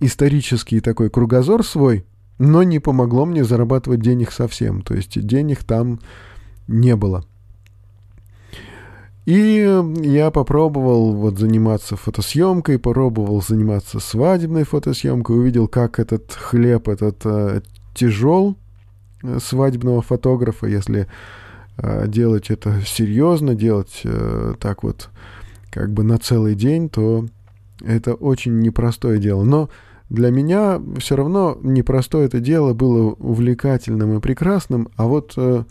исторический 0.00 0.80
такой 0.80 1.10
кругозор 1.10 1.64
свой, 1.64 2.04
но 2.38 2.64
не 2.64 2.80
помогло 2.80 3.24
мне 3.24 3.44
зарабатывать 3.44 4.00
денег 4.00 4.32
совсем. 4.32 4.82
То 4.82 4.94
есть 4.94 5.24
денег 5.24 5.62
там 5.62 6.00
не 6.66 6.96
было. 6.96 7.24
И 9.26 9.82
я 10.02 10.30
попробовал 10.30 11.14
вот 11.14 11.38
заниматься 11.38 11.96
фотосъемкой, 11.96 12.78
попробовал 12.78 13.40
заниматься 13.40 13.98
свадебной 13.98 14.64
фотосъемкой, 14.64 15.38
увидел, 15.38 15.66
как 15.66 15.98
этот 15.98 16.32
хлеб, 16.32 16.88
этот 16.88 17.24
э, 17.24 17.62
тяжел 17.94 18.56
э, 19.22 19.38
свадебного 19.42 20.02
фотографа, 20.02 20.66
если 20.66 21.06
э, 21.78 22.06
делать 22.06 22.50
это 22.50 22.82
серьезно, 22.84 23.54
делать 23.54 24.02
э, 24.04 24.54
так 24.60 24.82
вот 24.82 25.08
как 25.70 25.92
бы 25.92 26.02
на 26.02 26.18
целый 26.18 26.54
день, 26.54 26.90
то 26.90 27.26
это 27.82 28.12
очень 28.12 28.58
непростое 28.60 29.18
дело. 29.18 29.42
Но 29.42 29.70
для 30.10 30.30
меня 30.30 30.80
все 30.98 31.16
равно 31.16 31.58
непростое 31.62 32.26
это 32.26 32.40
дело 32.40 32.74
было 32.74 33.12
увлекательным 33.12 34.18
и 34.18 34.20
прекрасным, 34.20 34.88
а 34.96 35.06
вот 35.06 35.32
э, 35.38 35.64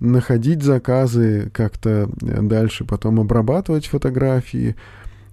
находить 0.00 0.62
заказы, 0.62 1.50
как-то 1.52 2.08
дальше 2.20 2.84
потом 2.84 3.20
обрабатывать 3.20 3.86
фотографии. 3.86 4.76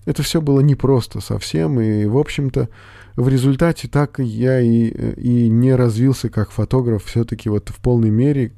Это 0.05 0.23
все 0.23 0.41
было 0.41 0.59
непросто 0.59 1.19
совсем, 1.19 1.79
и, 1.79 2.05
в 2.05 2.17
общем-то, 2.17 2.69
в 3.15 3.29
результате 3.29 3.87
так 3.87 4.19
я 4.19 4.59
и, 4.59 4.87
и 4.89 5.49
не 5.49 5.73
развился 5.73 6.29
как 6.29 6.51
фотограф 6.51 7.05
все-таки 7.05 7.49
вот 7.49 7.69
в 7.69 7.75
полной 7.77 8.09
мере, 8.09 8.51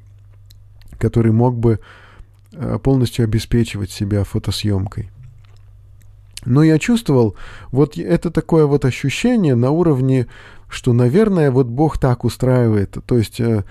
который 0.98 1.32
мог 1.32 1.56
бы 1.56 1.80
э, 2.52 2.78
полностью 2.82 3.24
обеспечивать 3.24 3.90
себя 3.90 4.24
фотосъемкой. 4.24 5.10
Но 6.44 6.62
я 6.62 6.78
чувствовал, 6.78 7.36
вот 7.70 7.98
это 7.98 8.30
такое 8.30 8.66
вот 8.66 8.84
ощущение 8.84 9.54
на 9.54 9.70
уровне, 9.70 10.26
что, 10.68 10.92
наверное, 10.92 11.50
вот 11.50 11.66
Бог 11.66 11.98
так 11.98 12.24
устраивает. 12.24 12.96
То 13.06 13.18
есть 13.18 13.40
э, 13.40 13.64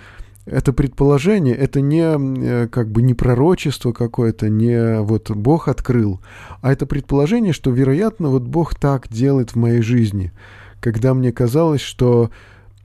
это 0.49 0.71
предположение, 0.71 1.55
это 1.55 1.81
не 1.81 2.03
э, 2.03 2.67
как 2.67 2.89
бы 2.89 3.01
не 3.01 3.13
пророчество 3.13 3.91
какое-то, 3.91 4.49
не 4.49 5.01
вот 5.01 5.29
Бог 5.29 5.67
открыл, 5.67 6.21
а 6.62 6.71
это 6.71 6.86
предположение, 6.86 7.53
что, 7.53 7.71
вероятно, 7.71 8.29
вот 8.29 8.43
Бог 8.43 8.75
так 8.75 9.07
делает 9.10 9.51
в 9.51 9.55
моей 9.55 9.81
жизни, 9.81 10.31
когда 10.79 11.13
мне 11.13 11.31
казалось, 11.31 11.81
что, 11.81 12.31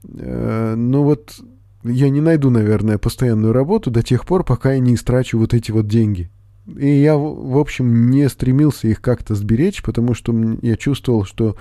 э, 0.03 0.75
ну 0.75 1.03
вот, 1.03 1.35
я 1.83 2.09
не 2.09 2.21
найду, 2.21 2.49
наверное, 2.49 2.97
постоянную 2.97 3.53
работу 3.53 3.91
до 3.91 4.03
тех 4.03 4.25
пор, 4.25 4.43
пока 4.43 4.73
я 4.73 4.79
не 4.79 4.95
истрачу 4.95 5.37
вот 5.37 5.53
эти 5.53 5.71
вот 5.71 5.87
деньги. 5.87 6.29
И 6.65 6.87
я, 6.87 7.17
в 7.17 7.57
общем, 7.57 8.09
не 8.09 8.29
стремился 8.29 8.87
их 8.87 9.01
как-то 9.01 9.35
сберечь, 9.35 9.83
потому 9.83 10.13
что 10.13 10.33
я 10.61 10.77
чувствовал, 10.77 11.25
что, 11.25 11.57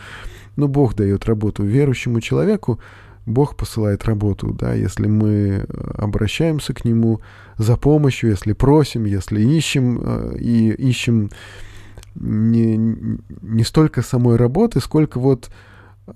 ну, 0.55 0.69
Бог 0.69 0.95
дает 0.95 1.27
работу 1.27 1.65
верующему 1.65 2.21
человеку, 2.21 2.79
Бог 3.27 3.57
посылает 3.57 4.05
работу, 4.05 4.53
да, 4.53 4.75
если 4.75 5.07
мы 5.07 5.29
э, 5.29 5.91
обращаемся 5.97 6.75
к 6.75 6.85
Нему 6.85 7.21
за 7.57 7.77
помощью, 7.77 8.31
если 8.31 8.53
просим, 8.53 9.05
если 9.05 9.41
ищем, 9.41 10.01
э, 10.03 10.37
и 10.39 10.71
ищем 10.73 11.31
не, 12.15 12.77
не 12.77 13.65
столько 13.65 14.03
самой 14.03 14.37
работы, 14.37 14.81
сколько 14.81 15.21
вот 15.21 15.51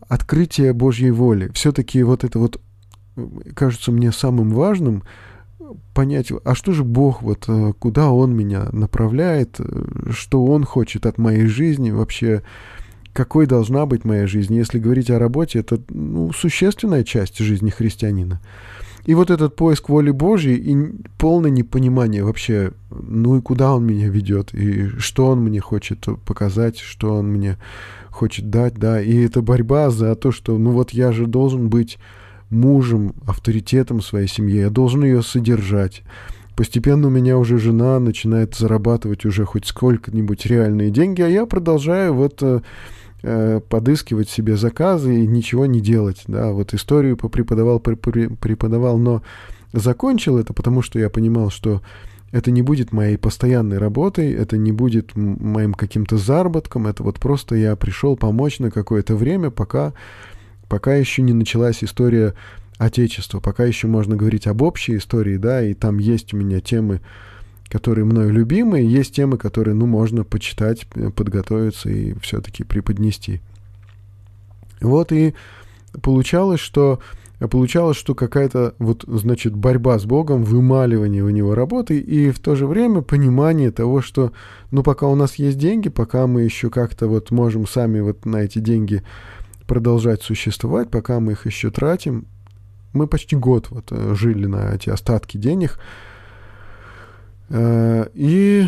открытия 0.08 0.72
Божьей 0.72 1.12
воли. 1.12 1.50
Все-таки 1.54 2.02
вот 2.02 2.24
это 2.24 2.38
вот 2.38 2.60
кажется 3.54 3.92
мне 3.92 4.10
самым 4.10 4.50
важным 4.50 5.04
понять, 5.94 6.32
а 6.44 6.54
что 6.54 6.72
же 6.72 6.82
Бог, 6.84 7.22
вот 7.22 7.44
э, 7.48 7.72
куда 7.78 8.10
Он 8.10 8.34
меня 8.34 8.68
направляет, 8.72 9.60
что 10.10 10.44
Он 10.44 10.64
хочет 10.64 11.06
от 11.06 11.18
моей 11.18 11.46
жизни 11.46 11.90
вообще, 11.92 12.42
какой 13.16 13.46
должна 13.46 13.86
быть 13.86 14.04
моя 14.04 14.26
жизнь. 14.26 14.54
Если 14.54 14.78
говорить 14.78 15.10
о 15.10 15.18
работе, 15.18 15.60
это 15.60 15.80
ну, 15.88 16.32
существенная 16.32 17.02
часть 17.02 17.38
жизни 17.38 17.70
христианина. 17.70 18.42
И 19.06 19.14
вот 19.14 19.30
этот 19.30 19.56
поиск 19.56 19.88
воли 19.88 20.10
Божьей 20.10 20.56
и 20.56 20.76
полное 21.16 21.50
непонимание 21.50 22.22
вообще, 22.22 22.72
ну 22.90 23.38
и 23.38 23.40
куда 23.40 23.74
он 23.74 23.86
меня 23.86 24.08
ведет, 24.08 24.52
и 24.52 24.88
что 24.98 25.28
он 25.28 25.40
мне 25.40 25.60
хочет 25.60 26.06
показать, 26.26 26.78
что 26.78 27.14
он 27.14 27.28
мне 27.28 27.56
хочет 28.10 28.50
дать, 28.50 28.74
да, 28.74 29.00
и 29.00 29.24
это 29.24 29.40
борьба 29.40 29.90
за 29.90 30.14
то, 30.14 30.30
что, 30.30 30.58
ну 30.58 30.72
вот 30.72 30.90
я 30.90 31.12
же 31.12 31.26
должен 31.26 31.70
быть 31.70 31.98
мужем, 32.50 33.14
авторитетом 33.26 34.02
своей 34.02 34.28
семьи, 34.28 34.58
я 34.58 34.70
должен 34.70 35.04
ее 35.04 35.22
содержать. 35.22 36.02
Постепенно 36.54 37.06
у 37.06 37.10
меня 37.10 37.38
уже 37.38 37.58
жена 37.58 37.98
начинает 38.00 38.56
зарабатывать 38.56 39.24
уже 39.24 39.44
хоть 39.44 39.66
сколько-нибудь 39.66 40.46
реальные 40.46 40.90
деньги, 40.90 41.22
а 41.22 41.28
я 41.28 41.46
продолжаю 41.46 42.12
вот 42.12 42.42
э, 43.26 43.60
подыскивать 43.68 44.30
себе 44.30 44.56
заказы 44.56 45.22
и 45.22 45.26
ничего 45.26 45.66
не 45.66 45.80
делать. 45.80 46.22
Да, 46.26 46.52
вот 46.52 46.72
историю 46.74 47.16
попреподавал, 47.16 47.80
преподавал, 47.80 48.98
но 48.98 49.22
закончил 49.72 50.38
это, 50.38 50.52
потому 50.52 50.82
что 50.82 50.98
я 50.98 51.10
понимал, 51.10 51.50
что 51.50 51.82
это 52.32 52.50
не 52.50 52.62
будет 52.62 52.92
моей 52.92 53.16
постоянной 53.16 53.78
работой, 53.78 54.32
это 54.32 54.56
не 54.56 54.72
будет 54.72 55.16
моим 55.16 55.74
каким-то 55.74 56.16
заработком, 56.16 56.86
это 56.86 57.02
вот 57.02 57.18
просто 57.18 57.54
я 57.56 57.76
пришел 57.76 58.16
помочь 58.16 58.58
на 58.58 58.70
какое-то 58.70 59.16
время, 59.16 59.50
пока, 59.50 59.92
пока 60.68 60.94
еще 60.94 61.22
не 61.22 61.32
началась 61.32 61.82
история 61.82 62.34
Отечества, 62.78 63.40
пока 63.40 63.64
еще 63.64 63.86
можно 63.86 64.16
говорить 64.16 64.46
об 64.46 64.62
общей 64.62 64.98
истории, 64.98 65.38
да, 65.38 65.62
и 65.62 65.72
там 65.72 65.98
есть 65.98 66.34
у 66.34 66.36
меня 66.36 66.60
темы, 66.60 67.00
которые 67.68 68.04
мною 68.04 68.32
любимые, 68.32 68.90
есть 68.90 69.14
темы, 69.14 69.38
которые, 69.38 69.74
ну, 69.74 69.86
можно 69.86 70.24
почитать, 70.24 70.86
э, 70.94 71.10
подготовиться 71.10 71.90
и 71.90 72.14
все-таки 72.20 72.64
преподнести. 72.64 73.40
Вот 74.80 75.12
и 75.12 75.34
получалось, 76.02 76.60
что 76.60 77.00
получалось, 77.50 77.96
что 77.96 78.14
какая-то 78.14 78.74
вот, 78.78 79.04
значит, 79.06 79.54
борьба 79.54 79.98
с 79.98 80.06
Богом, 80.06 80.44
вымаливание 80.44 81.22
у 81.22 81.28
него 81.28 81.54
работы 81.54 81.98
и 81.98 82.30
в 82.30 82.38
то 82.38 82.54
же 82.54 82.66
время 82.66 83.02
понимание 83.02 83.70
того, 83.70 84.00
что, 84.00 84.32
ну, 84.70 84.82
пока 84.82 85.06
у 85.06 85.14
нас 85.14 85.34
есть 85.36 85.58
деньги, 85.58 85.88
пока 85.88 86.26
мы 86.26 86.42
еще 86.42 86.70
как-то 86.70 87.08
вот 87.08 87.30
можем 87.30 87.66
сами 87.66 88.00
вот 88.00 88.24
на 88.24 88.38
эти 88.38 88.58
деньги 88.58 89.02
продолжать 89.66 90.22
существовать, 90.22 90.90
пока 90.90 91.20
мы 91.20 91.32
их 91.32 91.44
еще 91.46 91.70
тратим, 91.70 92.26
мы 92.92 93.06
почти 93.06 93.36
год 93.36 93.68
вот 93.70 93.88
э, 93.90 94.14
жили 94.14 94.46
на 94.46 94.74
эти 94.74 94.88
остатки 94.88 95.36
денег, 95.36 95.78
и 97.50 98.66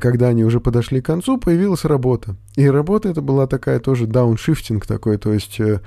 когда 0.00 0.28
они 0.28 0.44
уже 0.44 0.60
подошли 0.60 1.00
к 1.00 1.06
концу, 1.06 1.38
появилась 1.38 1.84
работа. 1.84 2.36
И 2.56 2.68
работа 2.68 3.08
это 3.08 3.22
была 3.22 3.46
такая 3.46 3.80
тоже 3.80 4.06
дауншифтинг 4.06 4.86
такой, 4.86 5.16
то 5.16 5.32
есть, 5.32 5.60
э, 5.60 5.80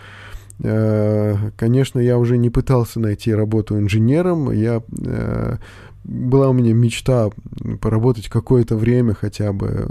э, 0.59 1.35
конечно, 1.55 1.99
я 1.99 2.17
уже 2.17 2.37
не 2.37 2.49
пытался 2.49 2.99
найти 2.99 3.33
работу 3.33 3.77
инженером, 3.77 4.51
я 4.51 4.81
была 6.03 6.49
у 6.49 6.53
меня 6.53 6.73
мечта 6.73 7.29
поработать 7.79 8.27
какое-то 8.27 8.75
время 8.75 9.13
хотя 9.13 9.53
бы 9.53 9.87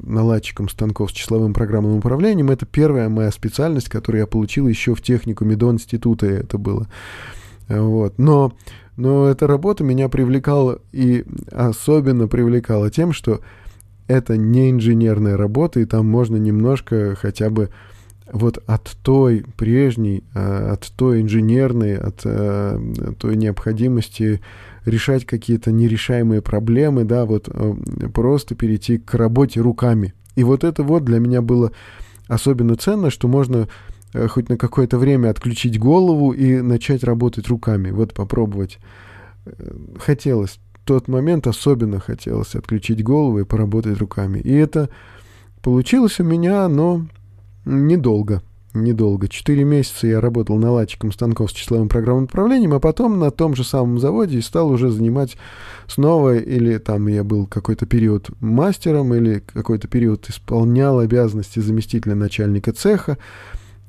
наладчиком 0.00 0.68
станков 0.68 1.10
с 1.10 1.14
числовым 1.14 1.54
программным 1.54 1.98
управлением. 1.98 2.50
Это 2.50 2.66
первая 2.66 3.08
моя 3.08 3.30
специальность, 3.30 3.88
которую 3.88 4.22
я 4.22 4.26
получил 4.26 4.66
еще 4.66 4.94
в 4.94 5.02
технику 5.02 5.44
Медон-института 5.44 6.26
это 6.26 6.58
было. 6.58 6.88
Вот. 7.68 8.18
Но 8.18 8.52
но 8.96 9.26
эта 9.26 9.46
работа 9.46 9.84
меня 9.84 10.08
привлекала 10.08 10.80
и 10.92 11.24
особенно 11.50 12.28
привлекала 12.28 12.90
тем, 12.90 13.12
что 13.12 13.40
это 14.06 14.36
не 14.36 14.70
инженерная 14.70 15.36
работа, 15.36 15.80
и 15.80 15.84
там 15.84 16.06
можно 16.06 16.36
немножко 16.36 17.16
хотя 17.16 17.50
бы 17.50 17.70
вот 18.32 18.62
от 18.66 18.96
той 19.02 19.44
прежней, 19.56 20.24
а, 20.34 20.72
от 20.72 20.92
той 20.96 21.22
инженерной, 21.22 21.96
от 21.96 22.22
э, 22.24 22.78
той 23.18 23.36
необходимости 23.36 24.40
решать 24.86 25.24
какие-то 25.24 25.72
нерешаемые 25.72 26.42
проблемы, 26.42 27.04
да, 27.04 27.26
вот 27.26 27.48
э, 27.48 27.74
просто 28.12 28.54
перейти 28.54 28.98
к 28.98 29.14
работе 29.14 29.60
руками. 29.60 30.14
И 30.36 30.44
вот 30.44 30.64
это 30.64 30.82
вот 30.82 31.04
для 31.04 31.18
меня 31.18 31.42
было 31.42 31.72
особенно 32.26 32.76
ценно, 32.76 33.10
что 33.10 33.28
можно 33.28 33.68
хоть 34.28 34.48
на 34.48 34.56
какое-то 34.56 34.98
время 34.98 35.30
отключить 35.30 35.78
голову 35.78 36.32
и 36.32 36.60
начать 36.60 37.02
работать 37.04 37.48
руками. 37.48 37.90
Вот 37.90 38.14
попробовать. 38.14 38.78
Э, 39.46 39.52
хотелось. 39.98 40.60
В 40.82 40.86
тот 40.86 41.08
момент 41.08 41.46
особенно 41.46 41.98
хотелось 41.98 42.54
отключить 42.54 43.02
голову 43.02 43.40
и 43.40 43.44
поработать 43.44 43.98
руками. 43.98 44.38
И 44.38 44.52
это 44.52 44.90
получилось 45.62 46.20
у 46.20 46.24
меня, 46.24 46.68
но 46.68 47.06
недолго. 47.64 48.42
Недолго. 48.74 49.28
Четыре 49.28 49.62
месяца 49.62 50.08
я 50.08 50.20
работал 50.20 50.56
наладчиком 50.58 51.12
станков 51.12 51.50
с 51.50 51.54
числовым 51.54 51.88
программным 51.88 52.24
управлением, 52.24 52.74
а 52.74 52.80
потом 52.80 53.20
на 53.20 53.30
том 53.30 53.54
же 53.54 53.62
самом 53.62 54.00
заводе 54.00 54.42
стал 54.42 54.68
уже 54.68 54.90
занимать 54.90 55.36
снова, 55.86 56.36
или 56.36 56.78
там 56.78 57.06
я 57.06 57.22
был 57.22 57.46
какой-то 57.46 57.86
период 57.86 58.30
мастером, 58.40 59.14
или 59.14 59.44
какой-то 59.52 59.86
период 59.86 60.28
исполнял 60.28 60.98
обязанности 60.98 61.60
заместителя 61.60 62.16
начальника 62.16 62.72
цеха. 62.72 63.16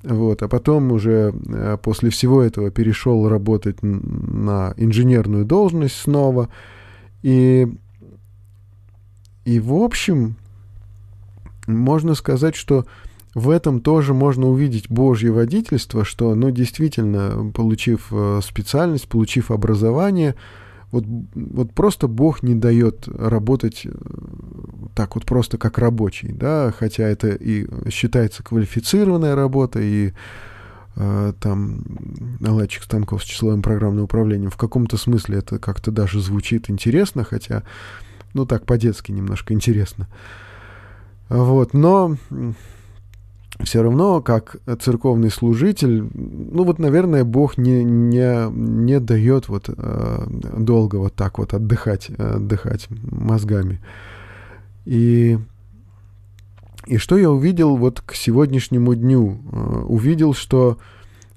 Вот, 0.05 0.43
а 0.43 0.47
потом 0.47 0.91
уже 0.91 1.33
э, 1.47 1.77
после 1.81 2.11
всего 2.11 2.43
этого 2.43 2.69
перешел 2.69 3.27
работать 3.27 3.77
на 3.81 4.73
инженерную 4.77 5.45
должность 5.45 5.95
снова. 5.95 6.49
И, 7.23 7.67
и 9.45 9.59
в 9.59 9.73
общем, 9.73 10.35
можно 11.65 12.13
сказать, 12.13 12.55
что 12.55 12.85
в 13.33 13.49
этом 13.49 13.81
тоже 13.81 14.13
можно 14.13 14.47
увидеть 14.47 14.91
Божье 14.91 15.31
водительство, 15.31 16.05
что, 16.05 16.35
ну, 16.35 16.51
действительно, 16.51 17.51
получив 17.51 18.09
э, 18.11 18.41
специальность, 18.43 19.09
получив 19.09 19.49
образование, 19.49 20.35
вот, 20.95 21.05
вот 21.33 21.73
просто 21.73 22.07
Бог 22.07 22.41
не 22.41 22.55
дает 22.55 23.07
работать 23.07 23.81
э, 23.85 23.91
так 24.95 25.15
вот 25.15 25.25
просто 25.25 25.57
как 25.57 25.77
рабочий, 25.77 26.31
да, 26.31 26.73
хотя 26.77 27.03
это 27.03 27.29
и 27.29 27.67
считается 27.89 28.43
квалифицированная 28.43 29.35
работа, 29.35 29.79
и 29.81 30.13
э, 30.95 31.33
там 31.41 31.83
наладчик 32.39 32.83
станков 32.83 33.23
с 33.23 33.25
числовым 33.25 33.61
программным 33.61 34.05
управлением. 34.05 34.49
В 34.49 34.57
каком-то 34.57 34.95
смысле 34.95 35.39
это 35.39 35.59
как-то 35.59 35.91
даже 35.91 36.21
звучит 36.21 36.69
интересно, 36.69 37.25
хотя, 37.25 37.63
ну 38.33 38.45
так, 38.45 38.65
по-детски 38.65 39.11
немножко 39.11 39.53
интересно. 39.53 40.07
Вот, 41.27 41.73
но 41.73 42.15
все 43.63 43.81
равно, 43.81 44.21
как 44.21 44.57
церковный 44.81 45.31
служитель, 45.31 46.03
ну 46.13 46.63
вот, 46.63 46.77
наверное, 46.77 47.23
Бог 47.23 47.57
не, 47.57 47.83
не, 47.83 48.49
не 48.51 48.99
дает 48.99 49.47
вот 49.47 49.69
э, 49.69 50.27
долго 50.57 50.97
вот 50.97 51.15
так 51.15 51.37
вот 51.37 51.53
отдыхать, 51.53 52.09
отдыхать 52.09 52.87
мозгами. 52.89 53.81
И, 54.85 55.39
и 56.85 56.97
что 56.97 57.17
я 57.17 57.31
увидел 57.31 57.77
вот 57.77 58.01
к 58.01 58.13
сегодняшнему 58.13 58.93
дню? 58.93 59.39
Э, 59.51 59.57
увидел, 59.87 60.33
что 60.33 60.77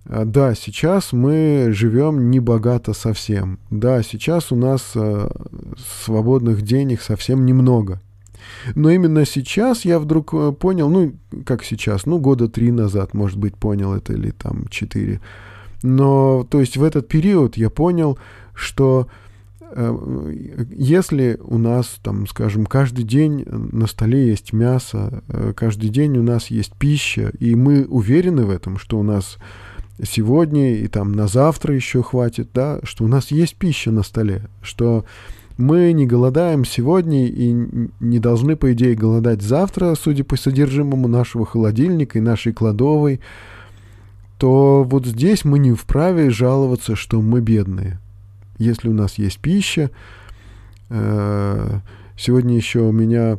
э, 0.04 0.24
да, 0.24 0.54
сейчас 0.54 1.12
мы 1.12 1.68
живем 1.70 2.30
не 2.30 2.40
богато 2.40 2.94
совсем. 2.94 3.60
Да, 3.70 4.02
сейчас 4.02 4.50
у 4.50 4.56
нас 4.56 4.90
э, 4.96 5.30
свободных 6.04 6.62
денег 6.62 7.00
совсем 7.00 7.46
немного. 7.46 8.00
Но 8.74 8.90
именно 8.90 9.24
сейчас 9.24 9.84
я 9.84 9.98
вдруг 9.98 10.32
э, 10.34 10.52
понял, 10.52 10.88
ну, 10.88 11.14
как 11.44 11.64
сейчас, 11.64 12.06
ну, 12.06 12.18
года 12.18 12.48
три 12.48 12.70
назад, 12.70 13.14
может 13.14 13.38
быть, 13.38 13.56
понял 13.56 13.94
это, 13.94 14.12
или 14.12 14.30
там 14.30 14.68
четыре. 14.68 15.20
Но, 15.82 16.46
то 16.48 16.60
есть 16.60 16.76
в 16.76 16.82
этот 16.82 17.08
период 17.08 17.56
я 17.56 17.70
понял, 17.70 18.18
что 18.54 19.08
э, 19.60 20.56
если 20.70 21.38
у 21.40 21.58
нас, 21.58 21.98
там, 22.02 22.26
скажем, 22.26 22.66
каждый 22.66 23.04
день 23.04 23.44
на 23.46 23.86
столе 23.86 24.28
есть 24.28 24.52
мясо, 24.52 25.22
э, 25.28 25.52
каждый 25.56 25.90
день 25.90 26.16
у 26.18 26.22
нас 26.22 26.48
есть 26.48 26.72
пища, 26.74 27.32
и 27.38 27.54
мы 27.54 27.84
уверены 27.84 28.44
в 28.44 28.50
этом, 28.50 28.78
что 28.78 28.98
у 28.98 29.02
нас 29.02 29.38
сегодня 30.02 30.76
и 30.76 30.86
там 30.88 31.12
на 31.12 31.26
завтра 31.26 31.74
еще 31.74 32.02
хватит, 32.02 32.50
да, 32.54 32.80
что 32.82 33.04
у 33.04 33.08
нас 33.08 33.30
есть 33.30 33.56
пища 33.56 33.90
на 33.90 34.02
столе, 34.02 34.48
что 34.62 35.04
мы 35.58 35.92
не 35.92 36.06
голодаем 36.06 36.64
сегодня 36.64 37.26
и 37.26 37.52
не 37.98 38.20
должны, 38.20 38.56
по 38.56 38.72
идее, 38.72 38.94
голодать 38.94 39.42
завтра, 39.42 39.94
судя 39.96 40.22
по 40.22 40.36
содержимому 40.36 41.08
нашего 41.08 41.44
холодильника 41.44 42.18
и 42.18 42.22
нашей 42.22 42.52
кладовой, 42.52 43.20
то 44.38 44.84
вот 44.84 45.04
здесь 45.04 45.44
мы 45.44 45.58
не 45.58 45.72
вправе 45.72 46.30
жаловаться, 46.30 46.94
что 46.94 47.20
мы 47.20 47.40
бедные. 47.40 47.98
Если 48.58 48.88
у 48.88 48.92
нас 48.92 49.18
есть 49.18 49.40
пища, 49.40 49.90
э, 50.90 51.80
сегодня 52.16 52.54
еще 52.54 52.80
у 52.82 52.92
меня, 52.92 53.38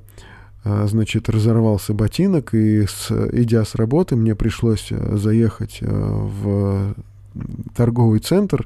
э, 0.66 0.88
значит, 0.88 1.30
разорвался 1.30 1.94
ботинок, 1.94 2.54
и 2.54 2.86
с, 2.86 3.12
идя 3.32 3.64
с 3.64 3.76
работы, 3.76 4.18
мне 4.18 4.36
пришлось 4.36 4.88
э, 4.92 5.16
заехать 5.16 5.80
в 5.82 6.96
торговый 7.74 8.20
центр, 8.20 8.66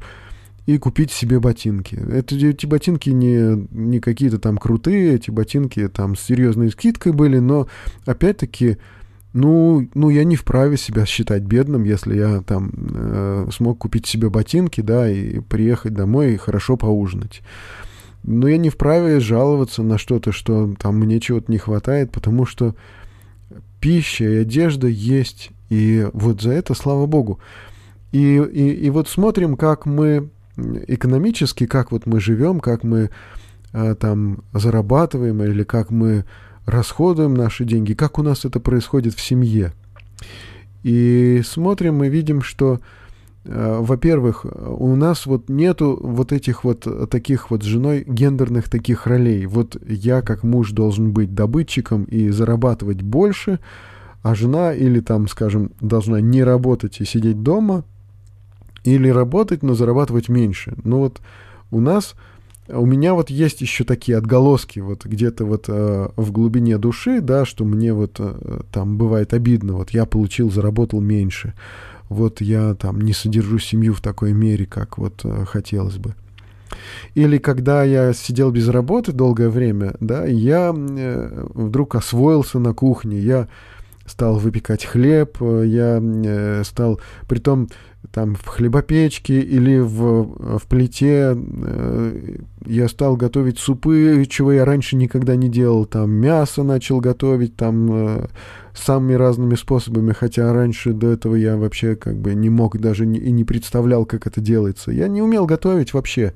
и 0.65 0.77
купить 0.77 1.11
себе 1.11 1.39
ботинки. 1.39 1.95
Это, 1.95 2.35
эти 2.35 2.65
ботинки 2.65 3.09
не, 3.09 3.67
не 3.71 3.99
какие-то 3.99 4.39
там 4.39 4.57
крутые, 4.57 5.15
эти 5.15 5.29
ботинки 5.29 5.87
там 5.89 6.15
с 6.15 6.21
серьезной 6.21 6.71
скидкой 6.71 7.11
были, 7.11 7.39
но 7.39 7.67
опять-таки, 8.05 8.77
ну, 9.33 9.87
ну, 9.93 10.09
я 10.09 10.23
не 10.23 10.35
вправе 10.37 10.77
себя 10.77 11.05
считать 11.05 11.43
бедным, 11.43 11.83
если 11.83 12.15
я 12.15 12.41
там 12.41 12.71
э, 12.93 13.49
смог 13.51 13.79
купить 13.79 14.05
себе 14.05 14.29
ботинки, 14.29 14.79
да, 14.79 15.09
и 15.09 15.39
приехать 15.41 15.93
домой 15.93 16.33
и 16.33 16.37
хорошо 16.37 16.77
поужинать. 16.77 17.41
Но 18.23 18.47
я 18.47 18.57
не 18.57 18.69
вправе 18.69 19.19
жаловаться 19.19 19.83
на 19.83 19.97
что-то, 19.97 20.31
что 20.31 20.73
там 20.79 20.97
мне 20.97 21.19
чего-то 21.19 21.51
не 21.51 21.57
хватает, 21.57 22.11
потому 22.11 22.45
что 22.45 22.73
пища 23.81 24.23
и 24.23 24.37
одежда 24.37 24.87
есть, 24.87 25.51
и 25.69 26.07
вот 26.13 26.41
за 26.41 26.51
это 26.51 26.73
слава 26.73 27.05
Богу. 27.05 27.39
И, 28.13 28.37
и, 28.37 28.69
и 28.69 28.89
вот 28.91 29.09
смотрим, 29.09 29.57
как 29.57 29.85
мы 29.85 30.29
экономически, 30.57 31.65
как 31.65 31.91
вот 31.91 32.05
мы 32.05 32.19
живем, 32.19 32.59
как 32.59 32.83
мы 32.83 33.09
э, 33.71 33.95
там 33.95 34.43
зарабатываем 34.53 35.41
или 35.43 35.63
как 35.63 35.91
мы 35.91 36.25
расходуем 36.65 37.33
наши 37.33 37.65
деньги, 37.65 37.93
как 37.93 38.19
у 38.19 38.23
нас 38.23 38.45
это 38.45 38.59
происходит 38.59 39.13
в 39.15 39.21
семье. 39.21 39.73
И 40.83 41.41
смотрим 41.45 42.03
и 42.03 42.09
видим, 42.09 42.41
что, 42.41 42.79
э, 43.45 43.77
во-первых, 43.81 44.45
у 44.45 44.95
нас 44.95 45.25
вот 45.25 45.49
нету 45.49 45.97
вот 46.01 46.31
этих 46.31 46.63
вот 46.63 47.09
таких 47.09 47.51
вот 47.51 47.63
с 47.63 47.65
женой 47.65 48.03
гендерных 48.07 48.69
таких 48.69 49.07
ролей. 49.07 49.45
Вот 49.45 49.77
я 49.87 50.21
как 50.21 50.43
муж 50.43 50.71
должен 50.71 51.11
быть 51.11 51.33
добытчиком 51.33 52.03
и 52.05 52.29
зарабатывать 52.29 53.01
больше, 53.01 53.59
а 54.21 54.35
жена 54.35 54.73
или 54.73 54.99
там, 54.99 55.27
скажем, 55.27 55.71
должна 55.81 56.21
не 56.21 56.43
работать 56.43 57.01
и 57.01 57.05
сидеть 57.05 57.41
дома– 57.41 57.85
или 58.83 59.09
работать, 59.09 59.63
но 59.63 59.73
зарабатывать 59.73 60.29
меньше. 60.29 60.73
Ну 60.83 60.99
вот 60.99 61.21
у 61.71 61.79
нас, 61.79 62.15
у 62.67 62.85
меня 62.85 63.13
вот 63.13 63.29
есть 63.29 63.61
еще 63.61 63.83
такие 63.83 64.17
отголоски 64.17 64.79
вот 64.79 65.05
где-то 65.05 65.45
вот 65.45 65.65
э, 65.67 66.09
в 66.15 66.31
глубине 66.31 66.77
души, 66.77 67.21
да, 67.21 67.45
что 67.45 67.65
мне 67.65 67.93
вот 67.93 68.15
э, 68.19 68.61
там 68.71 68.97
бывает 68.97 69.33
обидно, 69.33 69.73
вот 69.73 69.91
я 69.91 70.05
получил, 70.05 70.51
заработал 70.51 71.01
меньше, 71.01 71.53
вот 72.09 72.41
я 72.41 72.75
там 72.75 73.01
не 73.01 73.13
содержу 73.13 73.59
семью 73.59 73.93
в 73.93 74.01
такой 74.01 74.33
мере, 74.33 74.65
как 74.65 74.97
вот 74.97 75.21
э, 75.23 75.45
хотелось 75.45 75.97
бы. 75.97 76.15
Или 77.15 77.37
когда 77.37 77.83
я 77.83 78.13
сидел 78.13 78.51
без 78.51 78.67
работы 78.67 79.11
долгое 79.11 79.49
время, 79.49 79.95
да, 79.99 80.25
я 80.25 80.73
э, 80.75 81.47
вдруг 81.53 81.95
освоился 81.95 82.59
на 82.59 82.73
кухне, 82.73 83.19
я 83.19 83.47
стал 84.05 84.37
выпекать 84.37 84.85
хлеб, 84.85 85.37
э, 85.39 85.63
я 85.65 85.99
э, 86.01 86.63
стал, 86.65 86.99
притом 87.27 87.69
там 88.11 88.35
в 88.35 88.45
хлебопечке 88.45 89.39
или 89.39 89.79
в, 89.79 90.59
в 90.59 90.67
плите 90.67 91.35
э, 91.35 92.35
я 92.65 92.87
стал 92.87 93.15
готовить 93.15 93.59
супы, 93.59 94.25
чего 94.29 94.51
я 94.51 94.65
раньше 94.65 94.95
никогда 94.95 95.35
не 95.35 95.49
делал, 95.49 95.85
там 95.85 96.11
мясо 96.11 96.63
начал 96.63 96.99
готовить, 96.99 97.55
там 97.55 97.89
э, 97.91 98.27
самыми 98.73 99.13
разными 99.13 99.55
способами, 99.55 100.13
хотя 100.13 100.51
раньше 100.53 100.93
до 100.93 101.11
этого 101.11 101.35
я 101.35 101.57
вообще 101.57 101.95
как 101.95 102.17
бы 102.17 102.33
не 102.33 102.49
мог 102.49 102.77
даже 102.77 103.05
не, 103.05 103.19
и 103.19 103.31
не 103.31 103.43
представлял, 103.43 104.05
как 104.05 104.27
это 104.27 104.41
делается. 104.41 104.91
Я 104.91 105.07
не 105.07 105.21
умел 105.21 105.45
готовить 105.45 105.93
вообще. 105.93 106.33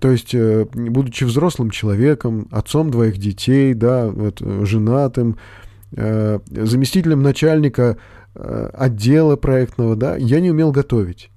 То 0.00 0.10
есть, 0.10 0.34
э, 0.34 0.66
будучи 0.72 1.24
взрослым 1.24 1.70
человеком, 1.70 2.48
отцом 2.50 2.90
двоих 2.90 3.18
детей, 3.18 3.74
да, 3.74 4.08
вот, 4.08 4.40
э, 4.40 4.64
женатым, 4.64 5.32
э, 5.32 5.59
заместителем 5.92 7.22
начальника 7.22 7.96
Э, 8.32 8.70
отдела 8.74 9.34
проектного, 9.34 9.96
да, 9.96 10.16
я 10.16 10.40
не 10.40 10.50
умел 10.50 10.70
готовить. 10.70 11.30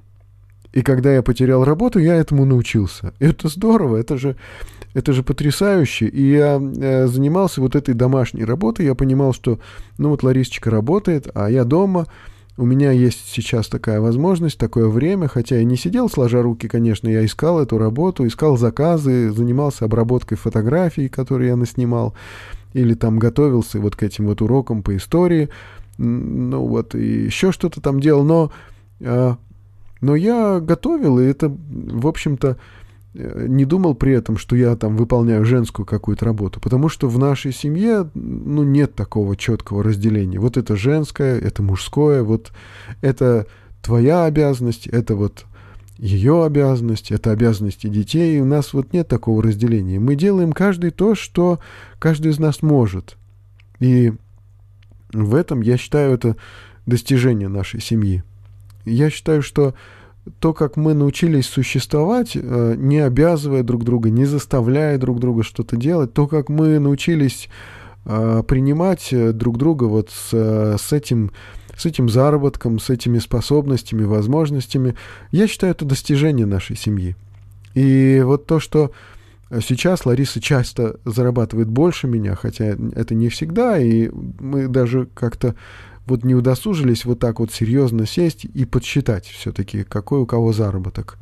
И 0.74 0.84
когда 0.84 1.14
я 1.14 1.24
потерял 1.24 1.64
работу, 1.64 1.98
я 1.98 2.16
этому 2.16 2.46
научился. 2.46 3.14
Это 3.20 3.48
здорово, 3.48 3.98
это 3.98 4.18
же, 4.18 4.36
это 4.94 5.12
же 5.12 5.24
потрясающе. 5.24 6.06
И 6.06 6.34
я 6.34 6.62
э, 6.62 7.08
занимался 7.08 7.62
вот 7.62 7.76
этой 7.76 7.96
домашней 7.96 8.46
работой. 8.46 8.86
Я 8.86 8.94
понимал, 8.94 9.34
что, 9.34 9.60
ну 9.98 10.10
вот 10.10 10.22
Ларисочка 10.22 10.70
работает, 10.70 11.28
а 11.34 11.50
я 11.50 11.64
дома. 11.64 12.06
У 12.58 12.66
меня 12.66 12.92
есть 12.92 13.28
сейчас 13.28 13.68
такая 13.68 14.00
возможность, 14.00 14.60
такое 14.60 14.88
время, 14.88 15.28
хотя 15.28 15.58
я 15.58 15.64
не 15.64 15.76
сидел 15.76 16.08
сложа 16.08 16.44
руки, 16.44 16.68
конечно, 16.68 17.08
я 17.08 17.26
искал 17.26 17.60
эту 17.60 17.80
работу, 17.80 18.28
искал 18.28 18.58
заказы, 18.58 19.32
занимался 19.32 19.86
обработкой 19.86 20.38
фотографий, 20.38 21.10
которые 21.10 21.50
я 21.50 21.56
наснимал, 21.56 22.14
или 22.74 22.94
там 22.94 23.20
готовился 23.20 23.80
вот 23.80 23.96
к 23.96 24.04
этим 24.04 24.26
вот 24.26 24.42
урокам 24.42 24.84
по 24.84 24.96
истории 24.96 25.50
ну 25.98 26.66
вот, 26.66 26.96
и 26.96 27.26
еще 27.26 27.52
что-то 27.52 27.82
там 27.82 28.00
делал, 28.00 28.24
но, 28.24 28.52
э, 29.00 29.36
но 30.02 30.16
я 30.16 30.60
готовил, 30.60 31.20
и 31.20 31.26
это, 31.26 31.50
в 31.50 32.08
общем-то, 32.08 32.58
э, 33.14 33.46
не 33.48 33.66
думал 33.66 33.94
при 33.94 34.14
этом, 34.14 34.38
что 34.38 34.56
я 34.56 34.76
там 34.76 34.98
выполняю 34.98 35.46
женскую 35.46 35.86
какую-то 35.86 36.26
работу, 36.26 36.60
потому 36.60 36.90
что 36.90 37.08
в 37.10 37.20
нашей 37.20 37.54
семье, 37.54 38.10
ну, 38.16 38.64
нет 38.64 38.96
такого 38.96 39.36
четкого 39.36 39.84
разделения. 39.84 40.40
Вот 40.40 40.58
это 40.58 40.76
женское, 40.76 41.40
это 41.40 41.62
мужское, 41.62 42.24
вот 42.24 42.52
это 43.02 43.46
твоя 43.82 44.26
обязанность, 44.26 44.88
это 44.88 45.16
вот 45.16 45.46
ее 45.98 46.44
обязанность, 46.44 47.12
это 47.12 47.32
обязанности 47.32 47.88
детей, 47.88 48.38
и 48.38 48.42
у 48.42 48.46
нас 48.46 48.74
вот 48.74 48.94
нет 48.94 49.08
такого 49.08 49.44
разделения. 49.44 50.00
Мы 50.00 50.16
делаем 50.16 50.52
каждый 50.52 50.92
то, 50.92 51.16
что 51.16 51.60
каждый 52.00 52.32
из 52.32 52.40
нас 52.40 52.62
может. 52.62 53.18
И 53.80 54.14
в 55.12 55.36
этом, 55.36 55.62
я 55.62 55.78
считаю, 55.78 56.14
это 56.14 56.36
достижение 56.86 57.48
нашей 57.48 57.82
семьи. 57.82 58.24
Я 58.86 59.10
считаю, 59.10 59.42
что 59.42 59.76
то, 60.40 60.54
как 60.54 60.78
мы 60.78 60.94
научились 60.94 61.46
существовать, 61.46 62.32
э, 62.36 62.76
не 62.78 63.00
обязывая 63.00 63.64
друг 63.64 63.84
друга, 63.84 64.10
не 64.10 64.26
заставляя 64.26 64.98
друг 64.98 65.20
друга 65.20 65.44
что-то 65.44 65.76
делать, 65.76 66.14
то, 66.14 66.28
как 66.28 66.50
мы 66.50 66.80
научились 66.80 67.50
э, 68.06 68.44
принимать 68.48 69.14
друг 69.38 69.58
друга 69.58 69.86
вот 69.86 70.10
с, 70.12 70.78
с 70.78 70.94
этим 70.94 71.32
с 71.84 71.86
этим 71.86 72.08
заработком, 72.08 72.80
с 72.80 72.90
этими 72.90 73.20
способностями, 73.20 74.04
возможностями. 74.04 74.96
Я 75.32 75.48
считаю, 75.48 75.72
это 75.72 75.84
достижение 75.84 76.46
нашей 76.46 76.78
семьи. 76.78 77.16
И 77.74 78.22
вот 78.24 78.46
то, 78.46 78.60
что 78.60 78.92
сейчас 79.62 80.06
Лариса 80.06 80.40
часто 80.40 80.98
зарабатывает 81.04 81.68
больше 81.68 82.08
меня, 82.08 82.36
хотя 82.36 82.78
это 82.96 83.14
не 83.16 83.28
всегда, 83.28 83.78
и 83.78 84.10
мы 84.40 84.68
даже 84.70 85.08
как-то 85.14 85.56
вот 86.06 86.24
не 86.24 86.36
удосужились 86.36 87.04
вот 87.04 87.20
так 87.20 87.40
вот 87.40 87.52
серьезно 87.52 88.06
сесть 88.06 88.46
и 88.46 88.64
подсчитать 88.66 89.26
все-таки, 89.26 89.84
какой 89.84 90.20
у 90.20 90.26
кого 90.26 90.54
заработок. 90.54 91.18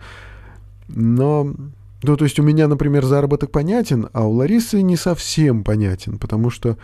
Но, 0.90 1.56
ну, 2.04 2.18
то 2.18 2.24
есть 2.24 2.40
у 2.40 2.44
меня, 2.44 2.68
например, 2.68 3.04
заработок 3.06 3.52
понятен, 3.52 4.10
а 4.14 4.28
у 4.28 4.34
Ларисы 4.34 4.84
не 4.84 4.96
совсем 4.96 5.64
понятен, 5.64 6.20
потому 6.20 6.52
что 6.52 6.78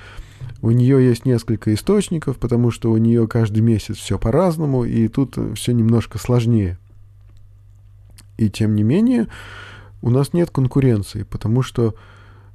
у 0.62 0.72
нее 0.72 1.06
есть 1.06 1.26
несколько 1.26 1.74
источников, 1.74 2.38
потому 2.38 2.72
что 2.72 2.92
у 2.92 2.98
нее 2.98 3.28
каждый 3.28 3.60
месяц 3.60 3.98
все 3.98 4.18
по-разному, 4.18 4.86
и 4.86 5.08
тут 5.08 5.38
все 5.56 5.74
немножко 5.74 6.18
сложнее. 6.18 6.78
И 8.38 8.50
тем 8.50 8.76
не 8.76 8.84
менее, 8.84 9.28
у 10.02 10.10
нас 10.10 10.34
нет 10.34 10.50
конкуренции, 10.50 11.24
потому 11.24 11.62
что 11.62 11.96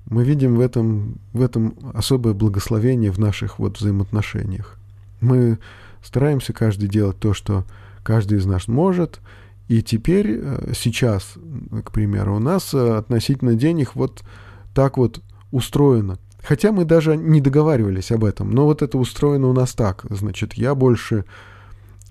мы 0.07 0.25
видим 0.25 0.57
в 0.57 0.61
этом, 0.61 1.19
в 1.33 1.43
этом 1.43 1.75
особое 1.95 2.35
благословение 2.35 3.13
в 3.13 3.19
наших 3.19 3.59
вот 3.59 3.79
взаимоотношениях. 3.79 4.77
Мы 5.21 5.59
стараемся 6.03 6.53
каждый 6.53 6.89
делать 6.89 7.19
то, 7.19 7.35
что 7.35 7.65
каждый 8.03 8.39
из 8.39 8.47
нас 8.47 8.67
может, 8.67 9.21
и 9.69 9.83
теперь, 9.83 10.41
э, 10.43 10.73
сейчас, 10.75 11.35
к 11.85 11.93
примеру, 11.93 12.37
у 12.37 12.41
нас 12.41 12.75
э, 12.75 12.97
относительно 12.97 13.55
денег 13.55 13.95
вот 13.95 14.23
так 14.75 14.99
вот 14.99 15.23
устроено. 15.51 16.19
Хотя 16.43 16.73
мы 16.73 16.85
даже 16.85 17.17
не 17.17 17.41
договаривались 17.41 18.11
об 18.11 18.25
этом, 18.25 18.51
но 18.51 18.65
вот 18.65 18.83
это 18.83 18.99
устроено 18.99 19.49
у 19.49 19.53
нас 19.53 19.75
так. 19.75 20.05
Значит, 20.11 20.55
я 20.55 20.75
больше 20.75 21.25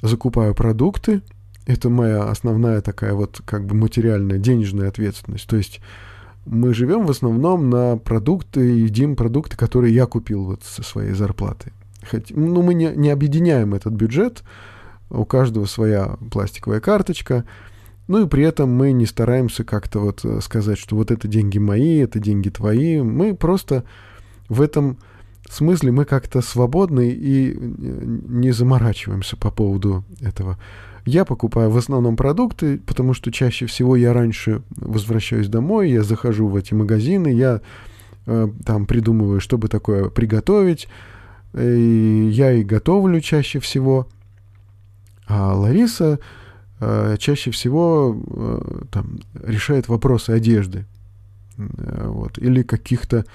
закупаю 0.02 0.56
продукты, 0.56 1.22
это 1.66 1.90
моя 1.90 2.24
основная 2.24 2.82
такая 2.82 3.14
вот 3.14 3.42
как 3.46 3.66
бы 3.66 3.76
материальная, 3.76 4.40
денежная 4.40 4.88
ответственность. 4.88 5.48
То 5.48 5.58
есть 5.58 5.82
мы 6.46 6.74
живем 6.74 7.06
в 7.06 7.12
основном 7.12 7.70
на 7.70 7.98
продукты, 7.98 8.62
едим 8.62 9.16
продукты, 9.16 9.58
которые 9.58 9.94
я 9.94 10.06
купил 10.06 10.46
вот 10.46 10.64
со 10.64 10.82
своей 10.82 11.12
зарплаты. 11.12 11.72
Хоть, 12.10 12.32
ну, 12.32 12.64
мы 12.64 12.74
не, 12.74 12.92
не 12.96 13.10
объединяем 13.10 13.76
этот 13.76 13.94
бюджет, 13.94 14.44
у 15.12 15.26
каждого 15.26 15.66
своя 15.66 16.18
пластиковая 16.32 16.80
карточка, 16.80 17.44
ну 18.08 18.26
и 18.26 18.28
при 18.28 18.44
этом 18.44 18.74
мы 18.74 18.92
не 18.92 19.06
стараемся 19.06 19.64
как-то 19.64 20.00
вот 20.00 20.26
сказать, 20.42 20.80
что 20.80 20.96
вот 20.96 21.12
это 21.12 21.28
деньги 21.28 21.60
мои, 21.60 22.00
это 22.00 22.20
деньги 22.20 22.50
твои. 22.50 23.02
Мы 23.02 23.36
просто 23.36 23.84
в 24.52 24.62
этом 24.62 24.98
смысле 25.50 25.92
мы 25.92 26.06
как-то 26.06 26.42
свободны 26.42 27.10
и 27.10 27.58
не 27.58 28.52
заморачиваемся 28.52 29.38
по 29.38 29.50
поводу 29.50 30.04
этого. 30.20 30.60
Я 31.06 31.26
покупаю 31.26 31.72
в 31.72 31.78
основном 31.78 32.18
продукты, 32.18 32.78
потому 32.78 33.14
что 33.14 33.32
чаще 33.32 33.66
всего 33.66 33.96
я 33.96 34.14
раньше 34.14 34.62
возвращаюсь 34.76 35.48
домой, 35.48 35.90
я 35.90 36.04
захожу 36.04 36.48
в 36.48 36.56
эти 36.58 36.74
магазины, 36.74 37.30
я 37.30 37.62
э, 38.26 38.50
там 38.66 38.86
придумываю, 38.86 39.40
чтобы 39.40 39.70
такое 39.70 40.10
приготовить, 40.10 40.90
и 41.58 42.30
я 42.32 42.52
и 42.52 42.64
готовлю 42.64 43.22
чаще 43.22 43.60
всего. 43.60 44.10
А 45.28 45.56
Лариса 45.56 46.20
э, 46.82 47.16
чаще 47.20 47.52
всего 47.52 48.22
э, 48.28 48.84
там, 48.92 49.22
решает 49.34 49.88
вопросы 49.88 50.32
одежды. 50.32 50.86
Э, 51.58 52.08
вот, 52.08 52.38
или 52.38 52.64
каких-то, 52.64 53.26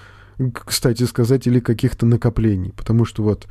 кстати 0.53 1.05
сказать, 1.05 1.47
или 1.47 1.61
каких-то 1.61 2.07
накоплений. 2.07 2.73
Потому 2.77 3.05
что 3.05 3.23
вот 3.23 3.47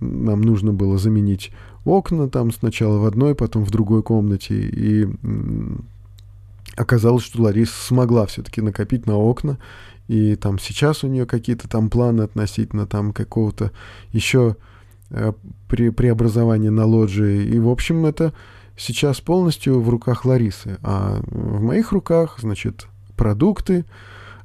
нам 0.00 0.40
нужно 0.40 0.72
было 0.72 0.98
заменить 0.98 1.52
окна 1.84 2.28
там 2.28 2.52
сначала 2.52 2.98
в 2.98 3.04
одной, 3.04 3.34
потом 3.34 3.64
в 3.64 3.70
другой 3.70 4.02
комнате. 4.02 4.54
И 4.54 5.08
оказалось, 6.76 7.24
что 7.24 7.42
Лариса 7.42 7.74
смогла 7.74 8.26
все-таки 8.26 8.60
накопить 8.60 9.06
на 9.06 9.16
окна. 9.16 9.58
И 10.08 10.34
там 10.34 10.58
сейчас 10.58 11.04
у 11.04 11.08
нее 11.08 11.24
какие-то 11.24 11.68
там 11.68 11.88
планы 11.88 12.22
относительно 12.22 12.86
там 12.86 13.12
какого-то 13.12 13.70
еще 14.12 14.56
э, 15.10 15.32
при, 15.68 15.90
преобразования 15.90 16.70
на 16.70 16.84
лоджии. 16.84 17.44
И, 17.44 17.58
в 17.60 17.68
общем, 17.68 18.06
это 18.06 18.32
сейчас 18.76 19.20
полностью 19.20 19.80
в 19.80 19.88
руках 19.88 20.24
Ларисы. 20.24 20.78
А 20.82 21.20
в 21.26 21.62
моих 21.62 21.92
руках, 21.92 22.38
значит, 22.40 22.86
продукты, 23.16 23.84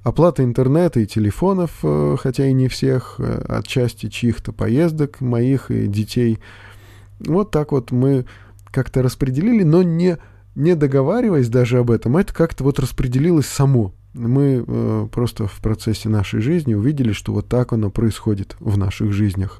оплата 0.05 0.41
интернета 0.41 1.01
и 1.01 1.05
телефонов, 1.05 1.79
э, 1.83 2.15
хотя 2.17 2.47
и 2.47 2.53
не 2.53 2.69
всех, 2.69 3.15
э, 3.17 3.43
отчасти 3.49 4.07
чьих-то 4.07 4.53
поездок 4.53 5.19
моих 5.19 5.69
и 5.69 5.87
детей– 5.87 6.39
вот 7.19 7.51
так 7.51 7.71
вот 7.71 7.91
мы 7.91 8.25
как-то 8.71 9.01
распределили, 9.01 9.63
но 9.63 9.83
не, 9.83 10.17
не 10.55 10.75
договариваясь 10.75 11.49
даже 11.49 11.79
об 11.79 11.91
этом, 11.91 12.17
это 12.17 12.33
как-то 12.33 12.63
вот 12.63 12.79
распределилось 12.79 13.47
само. 13.47 13.93
Мы 14.13 14.63
э, 14.65 15.07
просто 15.11 15.47
в 15.47 15.59
процессе 15.59 16.09
нашей 16.09 16.41
жизни 16.41 16.73
увидели, 16.73 17.11
что 17.11 17.33
вот 17.33 17.47
так 17.47 17.73
оно 17.73 17.89
происходит 17.89 18.55
в 18.59 18.77
наших 18.77 19.11
жизнях. 19.11 19.59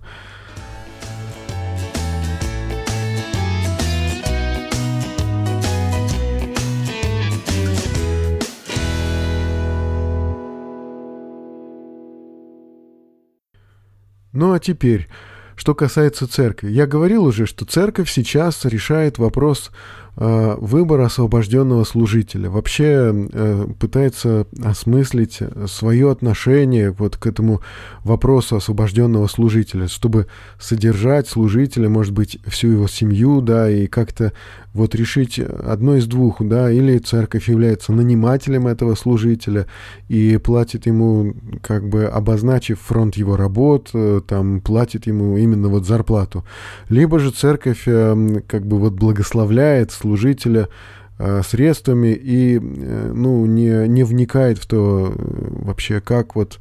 Ну 14.35 14.53
а 14.53 14.59
теперь 14.59 15.07
что 15.55 15.73
касается 15.73 16.27
церкви, 16.27 16.69
я 16.69 16.85
говорил 16.85 17.23
уже, 17.23 17.45
что 17.45 17.63
церковь 17.63 18.11
сейчас 18.11 18.65
решает 18.65 19.17
вопрос 19.17 19.71
э, 20.17 20.55
выбора 20.59 21.05
освобожденного 21.05 21.83
служителя. 21.83 22.49
Вообще 22.49 23.27
э, 23.31 23.67
пытается 23.79 24.47
осмыслить 24.63 25.39
свое 25.67 26.11
отношение 26.11 26.91
вот 26.91 27.17
к 27.17 27.27
этому 27.27 27.61
вопросу 28.03 28.55
освобожденного 28.55 29.27
служителя, 29.27 29.87
чтобы 29.87 30.27
содержать 30.59 31.27
служителя, 31.27 31.89
может 31.89 32.13
быть, 32.13 32.39
всю 32.47 32.69
его 32.69 32.87
семью, 32.87 33.41
да, 33.41 33.69
и 33.69 33.87
как-то 33.87 34.33
вот 34.73 34.93
решить 34.93 35.39
одно 35.39 35.95
из 35.95 36.05
двух, 36.05 36.41
да, 36.41 36.69
или 36.69 36.97
церковь 36.97 37.47
является 37.47 37.93
нанимателем 37.93 38.67
этого 38.67 38.95
служителя 38.95 39.67
и 40.09 40.37
платит 40.37 40.85
ему, 40.85 41.33
как 41.61 41.87
бы 41.87 42.05
обозначив 42.05 42.81
фронт 42.81 43.15
его 43.15 43.37
работ, 43.37 43.91
э, 43.93 44.21
там, 44.27 44.59
платит 44.59 45.07
ему 45.07 45.37
именно 45.37 45.69
вот 45.69 45.85
зарплату. 45.85 46.43
Либо 46.89 47.19
же 47.19 47.31
церковь 47.31 47.85
как 47.85 48.65
бы 48.65 48.77
вот 48.77 48.93
благословляет 48.93 49.91
служителя 50.05 50.69
э, 51.17 51.41
средствами 51.43 52.13
и, 52.13 52.59
ну, 52.59 53.45
не, 53.45 53.87
не 53.87 54.03
вникает 54.03 54.59
в 54.59 54.67
то 54.67 55.13
вообще, 55.15 55.99
как 55.99 56.35
вот 56.35 56.59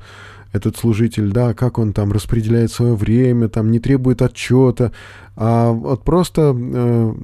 этот 0.55 0.77
служитель, 0.77 1.33
да, 1.33 1.53
как 1.53 1.79
он 1.79 1.93
там 1.93 2.13
распределяет 2.13 2.71
свое 2.71 2.95
время, 2.95 3.49
там 3.49 3.73
не 3.73 3.81
требует 3.81 4.23
отчета, 4.23 4.93
а 5.37 5.73
вот 5.73 6.05
просто, 6.05 6.57
э, 6.57 7.15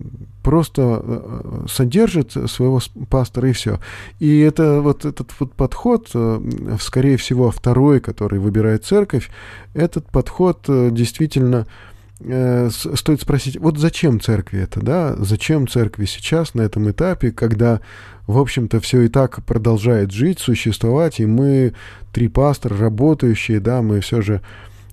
просто 0.43 1.01
э, 1.03 1.67
содержит 1.69 2.33
своего 2.51 2.81
пастора 3.09 3.49
и 3.49 3.53
все. 3.53 3.79
И 4.19 4.41
это 4.41 4.81
вот 4.81 5.05
этот 5.05 5.31
вот 5.39 5.53
подход, 5.53 6.11
э, 6.13 6.41
скорее 6.81 7.17
всего, 7.17 7.53
второй, 7.53 8.01
который 8.01 8.41
выбирает 8.41 8.85
церковь, 8.85 9.31
этот 9.75 10.07
подход 10.07 10.65
действительно 10.67 11.69
стоит 12.23 13.23
спросить, 13.23 13.57
вот 13.57 13.79
зачем 13.79 14.21
церкви 14.21 14.61
это, 14.61 14.81
да, 14.81 15.17
зачем 15.17 15.67
церкви 15.67 16.05
сейчас 16.05 16.55
на 16.55 16.63
этом 16.63 16.91
этапе, 16.91 17.31
когда 17.31 17.81
в 18.31 18.39
общем-то, 18.39 18.81
все 18.81 19.03
и 19.03 19.09
так 19.09 19.45
продолжает 19.45 20.13
жить, 20.13 20.39
существовать, 20.39 21.21
и 21.21 21.27
мы, 21.27 21.75
три 22.13 22.29
пастора, 22.29 22.79
работающие, 22.79 23.61
да, 23.61 23.83
мы 23.83 24.01
все 24.01 24.23
же 24.23 24.41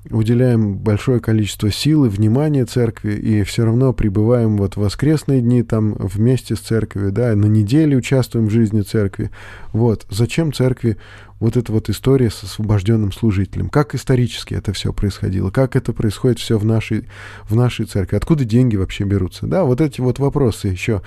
уделяем 0.09 0.77
большое 0.77 1.19
количество 1.19 1.71
сил 1.71 2.05
и 2.05 2.09
внимания 2.09 2.65
церкви, 2.65 3.13
и 3.13 3.43
все 3.43 3.65
равно 3.65 3.93
пребываем 3.93 4.57
вот 4.57 4.75
в 4.75 4.81
воскресные 4.81 5.41
дни 5.41 5.63
там 5.63 5.93
вместе 5.93 6.55
с 6.55 6.59
церковью, 6.59 7.11
да, 7.11 7.35
на 7.35 7.45
неделе 7.45 7.97
участвуем 7.97 8.47
в 8.47 8.51
жизни 8.51 8.81
церкви. 8.81 9.31
Вот. 9.73 10.05
Зачем 10.09 10.53
церкви 10.53 10.97
вот 11.39 11.57
эта 11.57 11.71
вот 11.71 11.89
история 11.89 12.29
с 12.29 12.43
освобожденным 12.43 13.11
служителем? 13.11 13.69
Как 13.69 13.95
исторически 13.95 14.53
это 14.53 14.73
все 14.73 14.93
происходило? 14.93 15.51
Как 15.51 15.75
это 15.75 15.93
происходит 15.93 16.39
все 16.39 16.57
в 16.57 16.65
нашей, 16.65 17.07
в 17.49 17.55
нашей 17.55 17.85
церкви? 17.85 18.15
Откуда 18.15 18.45
деньги 18.45 18.75
вообще 18.75 19.03
берутся? 19.03 19.45
Да, 19.45 19.63
вот 19.63 19.81
эти 19.81 20.01
вот 20.01 20.19
вопросы 20.19 20.67
еще 20.67 21.01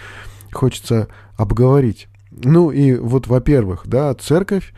хочется 0.52 1.08
обговорить. 1.36 2.08
Ну 2.30 2.70
и 2.70 2.94
вот, 2.94 3.26
во-первых, 3.26 3.82
да, 3.86 4.14
церковь, 4.14 4.72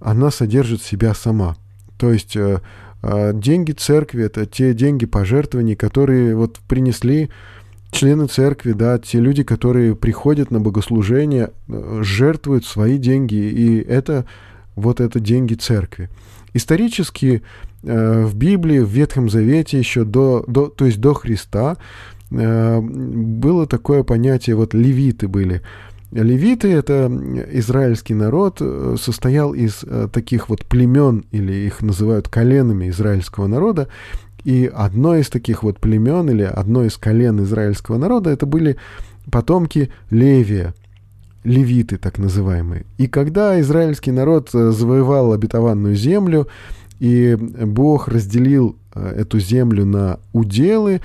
она 0.00 0.30
содержит 0.30 0.82
себя 0.82 1.14
сама. 1.14 1.56
То 1.98 2.12
есть 2.12 2.36
э, 2.36 2.60
деньги 3.02 3.72
церкви 3.72 4.24
это 4.24 4.46
те 4.46 4.74
деньги 4.74 5.06
пожертвований, 5.06 5.76
которые 5.76 6.34
вот 6.34 6.58
принесли 6.66 7.30
члены 7.90 8.26
церкви, 8.26 8.72
да, 8.72 8.98
те 8.98 9.20
люди, 9.20 9.42
которые 9.42 9.96
приходят 9.96 10.50
на 10.50 10.60
богослужение, 10.60 11.50
э, 11.68 12.00
жертвуют 12.02 12.64
свои 12.64 12.98
деньги, 12.98 13.34
и 13.34 13.80
это 13.80 14.26
вот 14.76 15.00
это 15.00 15.20
деньги 15.20 15.54
церкви. 15.54 16.08
Исторически 16.54 17.42
э, 17.82 18.24
в 18.24 18.34
Библии, 18.36 18.78
в 18.78 18.88
Ветхом 18.88 19.28
Завете 19.28 19.78
еще 19.78 20.04
до, 20.04 20.44
до 20.46 20.66
то 20.66 20.86
есть 20.86 21.00
до 21.00 21.14
Христа 21.14 21.76
э, 22.30 22.80
было 22.80 23.66
такое 23.66 24.02
понятие, 24.02 24.56
вот 24.56 24.74
левиты 24.74 25.28
были. 25.28 25.62
Левиты— 26.10 26.68
это 26.72 27.10
израильский 27.52 28.14
народ, 28.14 28.58
э, 28.60 28.96
состоял 28.98 29.52
из 29.52 29.84
э, 29.84 30.08
таких 30.10 30.48
вот 30.48 30.64
племен, 30.64 31.26
или 31.32 31.52
их 31.52 31.82
называют 31.82 32.28
коленами 32.28 32.88
израильского 32.88 33.46
народа, 33.46 33.88
и 34.42 34.70
одно 34.72 35.16
из 35.16 35.28
таких 35.28 35.62
вот 35.62 35.78
племен 35.80 36.30
или 36.30 36.42
одно 36.42 36.84
из 36.84 36.96
колен 36.96 37.42
израильского 37.42 37.98
народа 37.98 38.30
это 38.30 38.46
были 38.46 38.78
потомки 39.30 39.90
Левия, 40.08 40.74
левиты 41.44 41.98
так 41.98 42.16
называемые. 42.16 42.86
И 42.96 43.06
когда 43.06 43.60
израильский 43.60 44.10
народ 44.10 44.48
э, 44.54 44.70
завоевал 44.70 45.34
обетованную 45.34 45.94
землю, 45.94 46.48
и 47.00 47.36
Бог 47.36 48.08
разделил 48.08 48.76
эту 48.92 49.38
землю 49.38 49.84
на 49.84 50.18
уделы, 50.32 51.00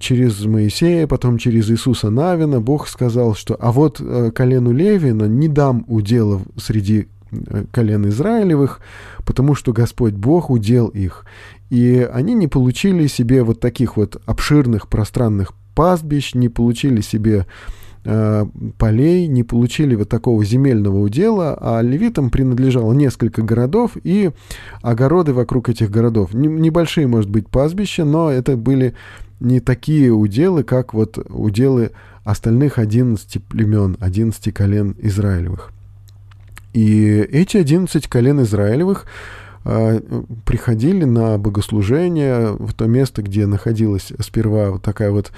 через 0.00 0.44
Моисея, 0.44 1.06
потом 1.06 1.38
через 1.38 1.70
Иисуса 1.70 2.10
Навина, 2.10 2.60
Бог 2.60 2.88
сказал, 2.88 3.34
что 3.34 3.56
«а 3.58 3.72
вот 3.72 4.00
э, 4.00 4.30
колену 4.34 4.72
Левина 4.72 5.24
не 5.24 5.48
дам 5.48 5.84
удела 5.88 6.42
среди 6.56 7.08
э, 7.30 7.64
колен 7.72 8.08
Израилевых, 8.08 8.80
потому 9.24 9.54
что 9.54 9.72
Господь 9.72 10.14
Бог 10.14 10.50
удел 10.50 10.88
их». 10.88 11.24
И 11.70 12.08
они 12.12 12.34
не 12.34 12.46
получили 12.46 13.08
себе 13.08 13.42
вот 13.42 13.60
таких 13.60 13.96
вот 13.96 14.22
обширных 14.26 14.88
пространных 14.88 15.52
пастбищ, 15.74 16.34
не 16.34 16.48
получили 16.48 17.00
себе 17.00 17.40
Э, 17.40 17.75
полей, 18.78 19.26
не 19.26 19.42
получили 19.42 19.94
вот 19.94 20.08
такого 20.08 20.44
земельного 20.44 20.98
удела, 20.98 21.56
а 21.60 21.80
левитам 21.80 22.30
принадлежало 22.30 22.92
несколько 22.92 23.42
городов 23.42 23.92
и 24.02 24.30
огороды 24.82 25.32
вокруг 25.32 25.68
этих 25.68 25.90
городов. 25.90 26.32
Небольшие, 26.34 27.06
может 27.06 27.30
быть, 27.30 27.48
пастбища, 27.48 28.04
но 28.04 28.30
это 28.30 28.56
были 28.56 28.94
не 29.40 29.60
такие 29.60 30.12
уделы, 30.12 30.62
как 30.62 30.94
вот 30.94 31.18
уделы 31.28 31.90
остальных 32.24 32.78
11 32.78 33.42
племен, 33.44 33.96
11 34.00 34.54
колен 34.54 34.96
Израилевых. 34.98 35.72
И 36.72 37.26
эти 37.32 37.56
11 37.56 38.06
колен 38.08 38.42
Израилевых 38.42 39.06
э, 39.64 40.00
приходили 40.44 41.04
на 41.04 41.38
богослужение 41.38 42.56
в 42.58 42.72
то 42.74 42.86
место, 42.86 43.22
где 43.22 43.46
находилась 43.46 44.12
сперва 44.20 44.72
вот 44.72 44.82
такая 44.82 45.10
вот 45.10 45.32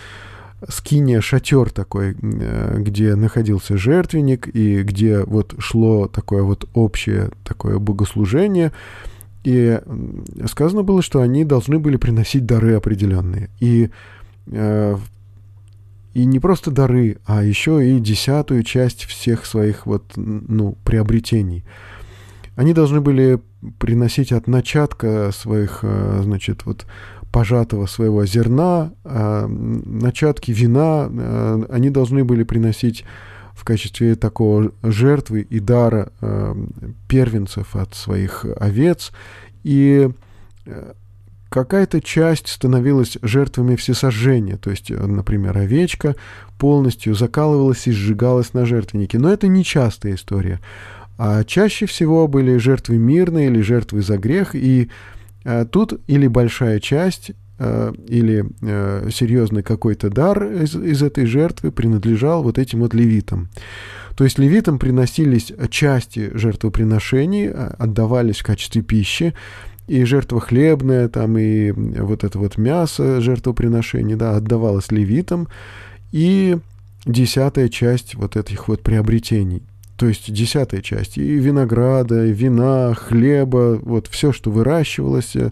скиния, 0.67 1.21
шатер 1.21 1.71
такой, 1.71 2.17
э, 2.21 2.77
где 2.79 3.15
находился 3.15 3.77
жертвенник 3.77 4.49
и 4.49 4.83
где 4.83 5.23
вот 5.23 5.55
шло 5.59 6.09
такое 6.09 6.43
вот 6.43 6.69
общее 6.75 7.31
такое 7.45 7.79
богослужение. 7.79 8.73
И 9.45 9.81
сказано 10.47 10.83
было, 10.83 11.01
что 11.01 11.21
они 11.21 11.45
должны 11.45 11.79
были 11.79 11.97
приносить 11.97 12.45
дары 12.45 12.75
определенные. 12.75 13.51
И, 13.61 13.91
э, 14.47 14.97
и 16.15 16.25
не 16.25 16.41
просто 16.41 16.71
дары, 16.71 17.19
а 17.25 17.45
еще 17.45 17.89
и 17.89 18.01
десятую 18.01 18.65
часть 18.65 19.05
всех 19.05 19.47
своих 19.47 19.87
вот, 19.87 20.05
ну, 20.17 20.77
приобретений. 20.85 21.65
Они 22.57 22.75
должны 22.75 23.01
были 23.01 23.41
приносить 23.79 24.33
от 24.33 24.49
начатка 24.49 25.31
своих, 25.33 25.81
э, 25.83 26.21
значит, 26.25 26.67
вот 26.67 26.87
пожатого 27.33 27.87
своего 27.87 28.25
зерна, 28.27 28.93
э, 29.05 29.47
начатки 29.47 30.51
вина, 30.51 31.09
э, 31.11 31.63
они 31.71 31.91
должны 31.91 32.25
были 32.25 32.43
приносить 32.43 33.05
в 33.55 33.65
качестве 33.65 34.15
такого 34.15 34.73
жертвы 34.83 35.43
и 35.43 35.59
дара 35.59 36.13
э, 36.21 36.55
первенцев 37.09 37.75
от 37.77 37.95
своих 37.95 38.47
овец. 38.59 39.13
И 39.65 40.09
э, 40.67 40.93
какая-то 41.49 42.01
часть 42.01 42.49
становилась 42.49 43.19
жертвами 43.23 43.77
всесожжения, 43.77 44.57
то 44.57 44.71
есть, 44.71 44.91
например, 44.91 45.59
овечка 45.59 46.15
полностью 46.59 47.15
закалывалась 47.15 47.87
и 47.87 47.93
сжигалась 47.93 48.55
на 48.55 48.65
жертвеннике. 48.65 49.19
Но 49.19 49.33
это 49.33 49.49
не 49.49 49.65
частая 49.65 50.15
история. 50.15 50.61
А 51.19 51.43
чаще 51.43 51.87
всего 51.87 52.29
были 52.29 52.59
жертвы 52.59 52.97
мирные 52.97 53.49
или 53.49 53.61
жертвы 53.61 54.03
за 54.03 54.19
грех, 54.19 54.55
и 54.55 54.89
Э, 54.89 55.18
тут 55.71 56.01
или 56.07 56.27
большая 56.27 56.81
часть, 56.81 57.33
э, 57.59 57.93
или 58.07 58.47
э, 58.63 59.09
серьезный 59.13 59.63
какой-то 59.63 60.11
дар 60.11 60.45
из, 60.45 60.75
из 60.75 61.03
этой 61.03 61.27
жертвы 61.27 61.73
принадлежал 61.73 62.43
вот 62.43 62.59
этим 62.59 62.81
вот 62.81 62.95
левитам. 62.95 63.49
То 64.17 64.25
есть 64.25 64.39
левитам 64.39 64.79
приносились 64.79 65.53
части 65.71 66.31
жертвоприношений, 66.35 67.51
отдавались 67.51 68.39
в 68.39 68.43
качестве 68.45 68.83
пищи, 68.83 69.35
и 69.87 70.05
жертва 70.05 70.41
хлебная, 70.41 71.09
там, 71.09 71.39
и 71.39 71.71
вот 71.71 72.25
это 72.25 72.39
вот 72.39 72.59
мясо 72.59 73.21
жертвоприношений, 73.21 74.17
да, 74.17 74.37
отдавалось 74.37 74.91
левитам, 74.91 75.49
и 76.13 76.59
десятая 77.07 77.69
часть 77.69 78.17
вот 78.17 78.37
этих 78.37 78.69
вот 78.69 78.83
приобретений– 78.83 79.63
то 79.99 80.07
есть 80.07 80.33
десятая 80.33 80.81
часть, 80.81 81.19
и 81.19 81.23
винограда, 81.23 82.25
и 82.25 82.33
вина, 82.33 82.95
хлеба, 82.95 83.81
вот 83.83 84.07
все, 84.07 84.33
что 84.33 84.53
выращивалось, 84.53 85.35
э, 85.35 85.51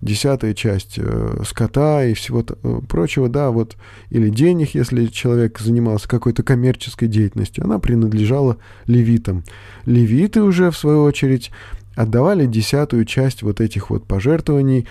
десятая 0.00 0.54
часть 0.54 0.94
э, 0.96 1.42
скота 1.46 2.02
и 2.06 2.14
всего 2.14 2.42
э, 2.42 2.80
прочего, 2.88 3.28
да, 3.28 3.50
вот, 3.50 3.76
или 4.08 4.30
денег, 4.30 4.74
если 4.74 5.06
человек 5.06 5.58
занимался 5.58 6.08
какой-то 6.08 6.42
коммерческой 6.42 7.06
деятельностью, 7.06 7.64
она 7.64 7.78
принадлежала 7.78 8.56
левитам. 8.86 9.44
Левиты 9.84 10.42
уже, 10.42 10.70
в 10.70 10.76
свою 10.78 11.02
очередь, 11.02 11.50
отдавали 11.94 12.46
десятую 12.46 13.04
часть 13.04 13.42
вот 13.42 13.60
этих 13.60 13.90
вот 13.90 14.06
пожертвований 14.06 14.88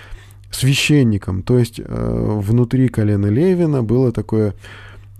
священникам, 0.51 1.41
то 1.41 1.57
есть 1.57 1.79
внутри 1.87 2.87
колена 2.89 3.27
Левина 3.27 3.81
было 3.81 4.11
такое 4.11 4.53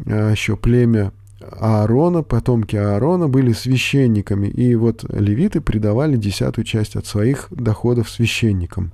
еще 0.05 0.57
племя 0.57 1.13
Аарона, 1.59 2.23
потомки 2.23 2.75
Аарона 2.75 3.27
были 3.27 3.53
священниками, 3.53 4.47
и 4.47 4.75
вот 4.75 5.03
левиты 5.09 5.61
придавали 5.61 6.17
десятую 6.17 6.65
часть 6.65 6.95
от 6.95 7.05
своих 7.05 7.47
доходов 7.51 8.09
священникам. 8.09 8.91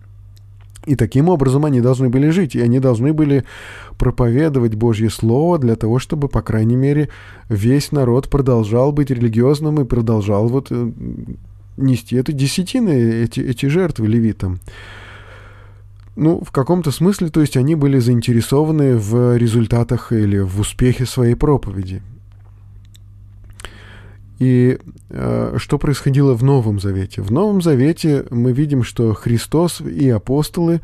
И 0.86 0.96
таким 0.96 1.28
образом 1.28 1.66
они 1.66 1.82
должны 1.82 2.08
были 2.10 2.30
жить, 2.30 2.56
и 2.56 2.62
они 2.62 2.80
должны 2.80 3.12
были 3.12 3.44
проповедовать 3.98 4.76
Божье 4.76 5.10
Слово 5.10 5.60
для 5.60 5.76
того, 5.76 6.00
чтобы, 6.00 6.30
по 6.30 6.42
крайней 6.42 6.78
мере, 6.78 7.10
весь 7.50 7.92
народ 7.92 8.30
продолжал 8.30 8.94
быть 8.94 9.10
религиозным 9.10 9.82
и 9.82 9.86
продолжал 9.86 10.48
вот 10.48 10.68
э, 10.70 10.92
нести 11.76 12.16
это 12.16 12.32
десятины, 12.32 12.90
эти, 12.92 13.42
эти 13.42 13.66
жертвы 13.66 14.08
левитам. 14.08 14.60
Ну, 16.16 16.42
в 16.42 16.52
каком-то 16.52 16.92
смысле, 16.92 17.30
то 17.30 17.42
есть 17.42 17.58
они 17.58 17.76
были 17.76 18.00
заинтересованы 18.00 18.96
в 18.96 19.36
результатах 19.38 20.14
или 20.14 20.40
в 20.40 20.60
успехе 20.60 21.06
своей 21.06 21.36
проповеди. 21.36 22.02
И 24.40 24.78
э, 25.10 25.56
что 25.58 25.78
происходило 25.78 26.36
в 26.36 26.44
Новом 26.44 26.80
Завете? 26.80 27.22
В 27.22 27.32
Новом 27.32 27.62
Завете 27.62 28.26
мы 28.30 28.52
видим, 28.52 28.84
что 28.84 29.14
Христос 29.14 29.82
и 29.82 30.10
апостолы, 30.10 30.82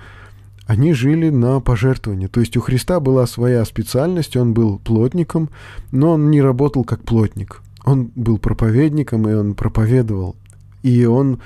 они 0.65 0.93
жили 0.93 1.29
на 1.29 1.59
пожертвование. 1.59 2.29
То 2.29 2.39
есть 2.39 2.57
у 2.57 2.61
Христа 2.61 2.99
была 2.99 3.27
своя 3.27 3.63
специальность, 3.65 4.35
он 4.37 4.53
был 4.53 4.79
плотником, 4.79 5.49
но 5.91 6.13
он 6.13 6.31
не 6.31 6.41
работал 6.41 6.83
как 6.83 7.03
плотник. 7.03 7.61
Он 7.85 8.11
был 8.15 8.37
проповедником, 8.37 9.27
и 9.27 9.33
он 9.33 9.55
проповедовал. 9.55 10.35
И 10.81 11.05
он 11.05 11.39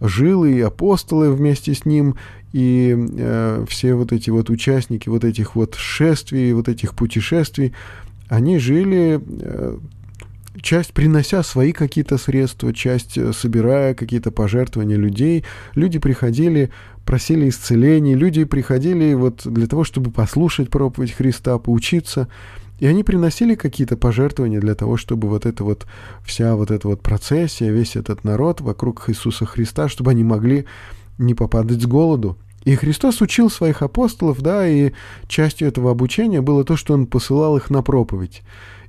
жил, 0.00 0.44
и 0.44 0.58
апостолы 0.60 1.32
вместе 1.32 1.74
с 1.74 1.84
ним, 1.84 2.16
и 2.52 2.96
э, 2.96 3.64
все 3.68 3.94
вот 3.94 4.12
эти 4.12 4.30
вот 4.30 4.50
участники 4.50 5.08
вот 5.08 5.24
этих 5.24 5.54
вот 5.54 5.74
шествий, 5.74 6.52
вот 6.52 6.68
этих 6.68 6.94
путешествий, 6.94 7.72
они 8.28 8.58
жили 8.58 9.20
э, 9.22 9.78
часть 10.60 10.92
принося 10.92 11.42
свои 11.42 11.72
какие-то 11.72 12.18
средства, 12.18 12.72
часть 12.72 13.16
э, 13.16 13.32
собирая 13.32 13.94
какие-то 13.94 14.30
пожертвования 14.30 14.96
людей. 14.96 15.44
Люди 15.74 15.98
приходили, 15.98 16.70
просили 17.04 17.48
исцелений, 17.48 18.14
люди 18.14 18.44
приходили 18.44 19.14
вот 19.14 19.42
для 19.44 19.66
того, 19.66 19.84
чтобы 19.84 20.10
послушать 20.10 20.70
проповедь 20.70 21.12
Христа, 21.12 21.58
поучиться. 21.58 22.28
И 22.80 22.86
они 22.86 23.04
приносили 23.04 23.54
какие-то 23.54 23.96
пожертвования 23.96 24.60
для 24.60 24.74
того, 24.74 24.96
чтобы 24.96 25.28
вот 25.28 25.46
эта 25.46 25.62
вот 25.62 25.86
вся 26.24 26.56
вот 26.56 26.70
эта 26.70 26.88
вот 26.88 27.00
процессия, 27.00 27.70
весь 27.70 27.96
этот 27.96 28.24
народ 28.24 28.60
вокруг 28.60 29.08
Иисуса 29.08 29.46
Христа, 29.46 29.88
чтобы 29.88 30.10
они 30.10 30.24
могли 30.24 30.66
не 31.18 31.34
попадать 31.34 31.80
с 31.80 31.86
голоду. 31.86 32.36
И 32.64 32.74
Христос 32.76 33.20
учил 33.20 33.50
своих 33.50 33.82
апостолов, 33.82 34.40
да, 34.40 34.68
и 34.68 34.92
частью 35.26 35.68
этого 35.68 35.90
обучения 35.90 36.40
было 36.40 36.64
то, 36.64 36.76
что 36.76 36.94
Он 36.94 37.06
посылал 37.06 37.56
их 37.56 37.70
на 37.70 37.82
проповедь. 37.82 38.42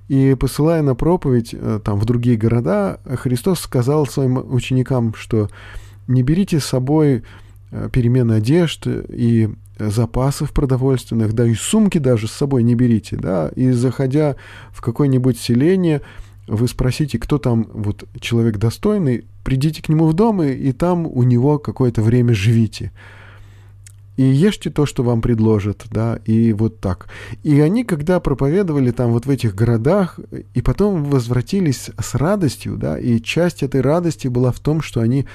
И 0.07 0.35
посылая 0.35 0.81
на 0.81 0.95
проповедь 0.95 1.53
э, 1.53 1.79
там, 1.83 1.99
в 1.99 2.05
другие 2.05 2.37
города, 2.37 2.99
Христос 3.05 3.59
сказал 3.59 4.05
своим 4.05 4.37
ученикам, 4.53 5.13
что 5.13 5.49
не 6.07 6.23
берите 6.23 6.59
с 6.59 6.65
собой 6.65 7.23
э, 7.71 7.89
перемены 7.91 8.33
одежды 8.33 9.05
и 9.09 9.49
запасов 9.79 10.51
продовольственных, 10.51 11.33
да 11.33 11.45
и 11.45 11.55
сумки 11.55 11.97
даже 11.97 12.27
с 12.27 12.31
собой 12.31 12.63
не 12.63 12.75
берите, 12.75 13.15
да, 13.15 13.49
и 13.55 13.71
заходя 13.71 14.35
в 14.71 14.81
какое-нибудь 14.81 15.39
селение, 15.39 16.01
вы 16.47 16.67
спросите, 16.67 17.17
кто 17.17 17.37
там 17.37 17.67
вот 17.73 18.03
человек 18.19 18.57
достойный, 18.57 19.25
придите 19.43 19.81
к 19.81 19.89
нему 19.89 20.05
в 20.07 20.13
дом, 20.13 20.43
и, 20.43 20.51
и 20.51 20.71
там 20.73 21.07
у 21.07 21.23
него 21.23 21.57
какое-то 21.57 22.01
время 22.01 22.33
живите. 22.33 22.91
И 24.15 24.23
ешьте 24.23 24.69
то, 24.69 24.85
что 24.85 25.03
вам 25.03 25.21
предложат, 25.21 25.85
да, 25.89 26.19
и 26.25 26.53
вот 26.53 26.79
так. 26.79 27.07
И 27.43 27.59
они, 27.59 27.83
когда 27.83 28.19
проповедовали 28.19 28.91
там 28.91 29.11
вот 29.11 29.25
в 29.25 29.29
этих 29.29 29.55
городах, 29.55 30.19
и 30.53 30.61
потом 30.61 31.05
возвратились 31.05 31.89
с 31.99 32.15
радостью, 32.15 32.77
да, 32.77 32.99
и 32.99 33.19
часть 33.19 33.63
этой 33.63 33.81
радости 33.81 34.27
была 34.27 34.51
в 34.51 34.59
том, 34.59 34.81
что 34.81 35.01
они 35.01 35.25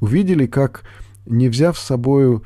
увидели, 0.00 0.46
как, 0.46 0.84
не 1.26 1.48
взяв 1.48 1.76
с 1.76 1.82
собой, 1.82 2.40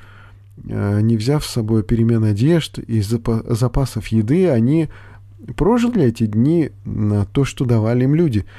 э, 0.66 1.01
не 1.03 1.16
взяв 1.16 1.45
с 1.45 1.51
собой 1.51 1.82
перемен 1.82 2.24
одежд 2.24 2.78
и 2.78 3.03
запасов 3.03 4.09
еды, 4.09 4.49
они 4.49 4.89
прожили 5.57 6.05
эти 6.05 6.26
дни 6.26 6.70
на 6.85 7.26
то, 7.26 7.45
что 7.45 7.64
давали 7.64 8.05
им 8.05 8.14
люди– 8.14 8.47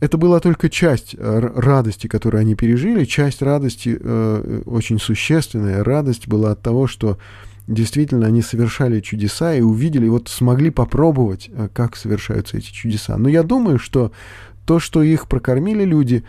это 0.00 0.18
была 0.18 0.40
только 0.40 0.68
часть 0.68 1.14
э, 1.16 1.38
радости, 1.54 2.06
которую 2.06 2.40
они 2.40 2.54
пережили. 2.54 3.04
Часть 3.04 3.42
радости 3.42 3.96
э, 3.98 4.62
очень 4.66 4.98
существенная. 4.98 5.84
Радость 5.84 6.28
была 6.28 6.52
от 6.52 6.62
того, 6.62 6.86
что 6.86 7.18
действительно 7.66 8.26
они 8.26 8.42
совершали 8.42 9.00
чудеса 9.00 9.54
и 9.54 9.60
увидели, 9.60 10.08
вот 10.08 10.28
смогли 10.28 10.70
попробовать, 10.70 11.48
э, 11.52 11.68
как 11.72 11.96
совершаются 11.96 12.58
эти 12.58 12.72
чудеса. 12.72 13.16
Но 13.16 13.28
я 13.28 13.42
думаю, 13.42 13.78
что 13.78 14.12
то, 14.66 14.80
что 14.80 15.02
их 15.02 15.28
прокормили 15.28 15.84
люди, 15.84 16.24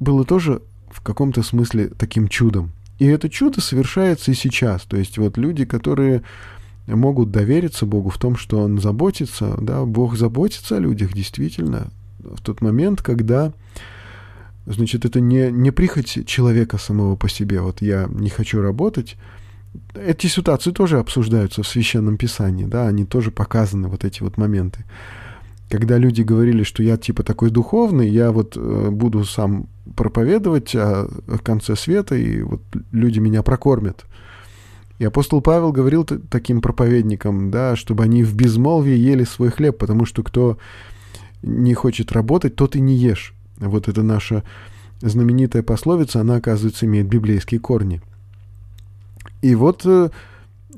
было 0.00 0.24
тоже 0.24 0.62
в 0.90 1.02
каком-то 1.02 1.42
смысле 1.42 1.88
таким 1.88 2.28
чудом. 2.28 2.70
И 2.98 3.06
это 3.06 3.28
чудо 3.28 3.60
совершается 3.60 4.30
и 4.30 4.34
сейчас. 4.34 4.82
То 4.82 4.96
есть 4.96 5.18
вот 5.18 5.36
люди, 5.36 5.64
которые 5.64 6.22
могут 6.86 7.30
довериться 7.30 7.86
Богу 7.86 8.08
в 8.08 8.18
том, 8.18 8.36
что 8.36 8.60
Он 8.60 8.80
заботится, 8.80 9.56
да, 9.60 9.84
Бог 9.84 10.16
заботится 10.16 10.76
о 10.76 10.80
людях, 10.80 11.12
действительно, 11.12 11.90
в 12.18 12.40
тот 12.42 12.60
момент, 12.60 13.02
когда, 13.02 13.52
значит, 14.66 15.04
это 15.04 15.20
не, 15.20 15.50
не 15.50 15.70
прихоть 15.70 16.26
человека 16.26 16.78
самого 16.78 17.16
по 17.16 17.28
себе, 17.28 17.60
вот 17.60 17.82
я 17.82 18.08
не 18.10 18.30
хочу 18.30 18.60
работать, 18.60 19.16
эти 19.94 20.26
ситуации 20.26 20.70
тоже 20.70 20.98
обсуждаются 20.98 21.62
в 21.62 21.68
Священном 21.68 22.16
Писании, 22.16 22.64
да, 22.64 22.88
они 22.88 23.04
тоже 23.04 23.30
показаны, 23.30 23.88
вот 23.88 24.04
эти 24.04 24.22
вот 24.22 24.36
моменты. 24.36 24.84
Когда 25.70 25.98
люди 25.98 26.22
говорили, 26.22 26.62
что 26.62 26.82
я 26.82 26.96
типа 26.96 27.22
такой 27.22 27.50
духовный, 27.50 28.08
я 28.08 28.32
вот 28.32 28.56
э, 28.56 28.88
буду 28.90 29.24
сам 29.24 29.68
проповедовать 29.96 30.74
о, 30.74 31.08
о 31.26 31.38
конце 31.38 31.76
света, 31.76 32.14
и 32.14 32.40
вот 32.40 32.62
люди 32.90 33.18
меня 33.18 33.42
прокормят. 33.42 34.06
И 34.98 35.04
апостол 35.04 35.40
Павел 35.40 35.70
говорил 35.72 36.04
таким 36.04 36.60
проповедникам, 36.60 37.50
да, 37.50 37.76
чтобы 37.76 38.02
они 38.02 38.24
в 38.24 38.34
безмолвии 38.34 38.96
ели 38.96 39.24
свой 39.24 39.50
хлеб, 39.50 39.78
потому 39.78 40.06
что 40.06 40.22
кто 40.22 40.58
не 41.42 41.74
хочет 41.74 42.12
работать, 42.12 42.56
тот 42.56 42.76
и 42.76 42.80
не 42.80 42.96
ешь. 42.96 43.34
Вот 43.58 43.88
это 43.88 44.02
наша 44.02 44.44
знаменитая 45.00 45.62
пословица, 45.62 46.20
она, 46.20 46.36
оказывается, 46.36 46.86
имеет 46.86 47.06
библейские 47.06 47.60
корни. 47.60 48.00
И 49.42 49.54
вот, 49.54 49.82
э, 49.84 50.10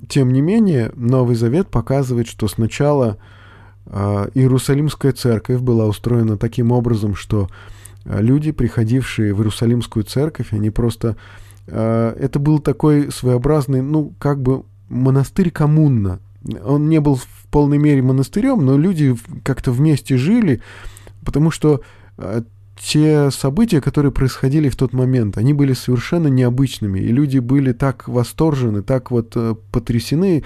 тем 0.09 0.33
не 0.33 0.41
менее, 0.41 0.93
Новый 0.95 1.37
Завет 1.37 1.69
показывает, 1.69 2.27
что 2.27 2.49
сначала 2.49 3.17
э, 3.87 4.29
Иерусалимская 4.35 5.13
церковь 5.13 5.61
была 5.61 5.87
устроена 5.87 6.37
таким 6.37 6.73
образом, 6.73 7.15
что 7.15 7.49
э, 8.05 8.21
люди, 8.21 8.53
приходившие 8.53 9.35
в 9.35 9.39
Иерусалимскую 9.39 10.05
церковь, 10.05 10.53
они 10.53 10.71
просто... 10.71 11.17
Это 11.67 12.41
был 12.41 12.59
такой 12.59 13.13
своеобразный, 13.13 13.81
ну, 13.81 14.13
как 14.19 14.43
бы 14.43 14.65
монастырь 14.89 15.53
коммуна. 15.53 16.19
Он 16.65 16.89
не 16.89 16.99
был 16.99 17.21
полной 17.51 17.79
мере 17.79 18.03
монастырем, 18.03 18.65
но 18.65 18.79
люди 18.79 19.15
как-то 19.45 19.73
вместе 19.73 20.17
жили, 20.17 20.61
потому 21.25 21.51
что 21.51 21.83
э, 22.19 22.43
те 22.81 23.31
события, 23.31 23.81
которые 23.81 24.13
происходили 24.13 24.69
в 24.69 24.77
тот 24.77 24.93
момент, 24.93 25.37
они 25.37 25.53
были 25.53 25.75
совершенно 25.75 26.29
необычными, 26.29 26.99
и 26.99 27.09
люди 27.09 27.39
были 27.39 27.73
так 27.73 28.09
восторжены, 28.09 28.83
так 28.83 29.11
вот 29.11 29.33
э, 29.37 29.55
потрясены 29.71 30.45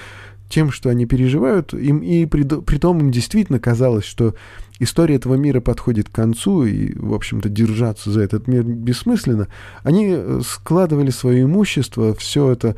тем, 0.49 0.71
что 0.71 0.91
они 0.91 1.07
переживают, 1.07 1.73
им, 1.75 1.99
и 1.99 2.27
при, 2.27 2.43
при 2.43 2.79
том 2.79 3.01
им 3.01 3.11
действительно 3.11 3.59
казалось, 3.59 4.05
что 4.05 4.35
история 4.79 5.17
этого 5.17 5.35
мира 5.35 5.61
подходит 5.61 6.09
к 6.09 6.15
концу, 6.15 6.65
и, 6.65 6.95
в 6.99 7.15
общем-то, 7.15 7.49
держаться 7.49 8.11
за 8.11 8.23
этот 8.23 8.47
мир 8.47 8.65
бессмысленно, 8.65 9.49
они 9.83 10.09
э, 10.11 10.41
складывали 10.45 11.11
свое 11.11 11.45
имущество, 11.45 12.15
все 12.15 12.51
это, 12.51 12.77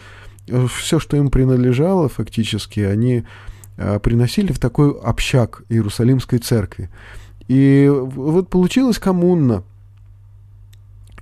все, 0.69 0.99
что 0.99 1.17
им 1.17 1.31
принадлежало 1.31 2.09
фактически, 2.09 2.81
они 2.81 3.25
приносили 4.03 4.53
в 4.53 4.59
такой 4.59 4.93
общак 4.93 5.65
Иерусалимской 5.69 6.39
церкви. 6.39 6.91
И 7.49 7.91
вот 7.91 8.49
получилась 8.49 8.99
коммуна. 8.99 9.63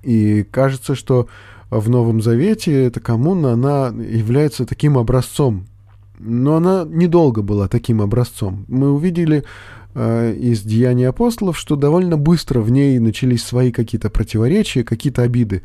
И 0.03 0.45
кажется, 0.51 0.95
что 0.95 1.29
в 1.71 1.89
Новом 1.89 2.23
Завете 2.23 2.85
эта 2.85 3.01
коммуна, 3.01 3.53
она 3.53 3.89
является 3.89 4.67
таким 4.67 4.97
образцом. 4.99 5.67
Но 6.19 6.57
она 6.57 6.87
недолго 6.89 7.43
была 7.43 7.69
таким 7.69 8.01
образцом. 8.01 8.65
Мы 8.69 8.93
увидели 8.93 9.45
э, 9.95 10.35
из 10.35 10.63
Деяний 10.63 11.09
апостолов, 11.09 11.59
что 11.59 11.77
довольно 11.77 12.17
быстро 12.17 12.61
в 12.61 12.71
ней 12.71 12.99
начались 12.99 13.43
свои 13.43 13.73
какие-то 13.73 14.11
противоречия, 14.11 14.85
какие-то 14.85 15.23
обиды. 15.23 15.63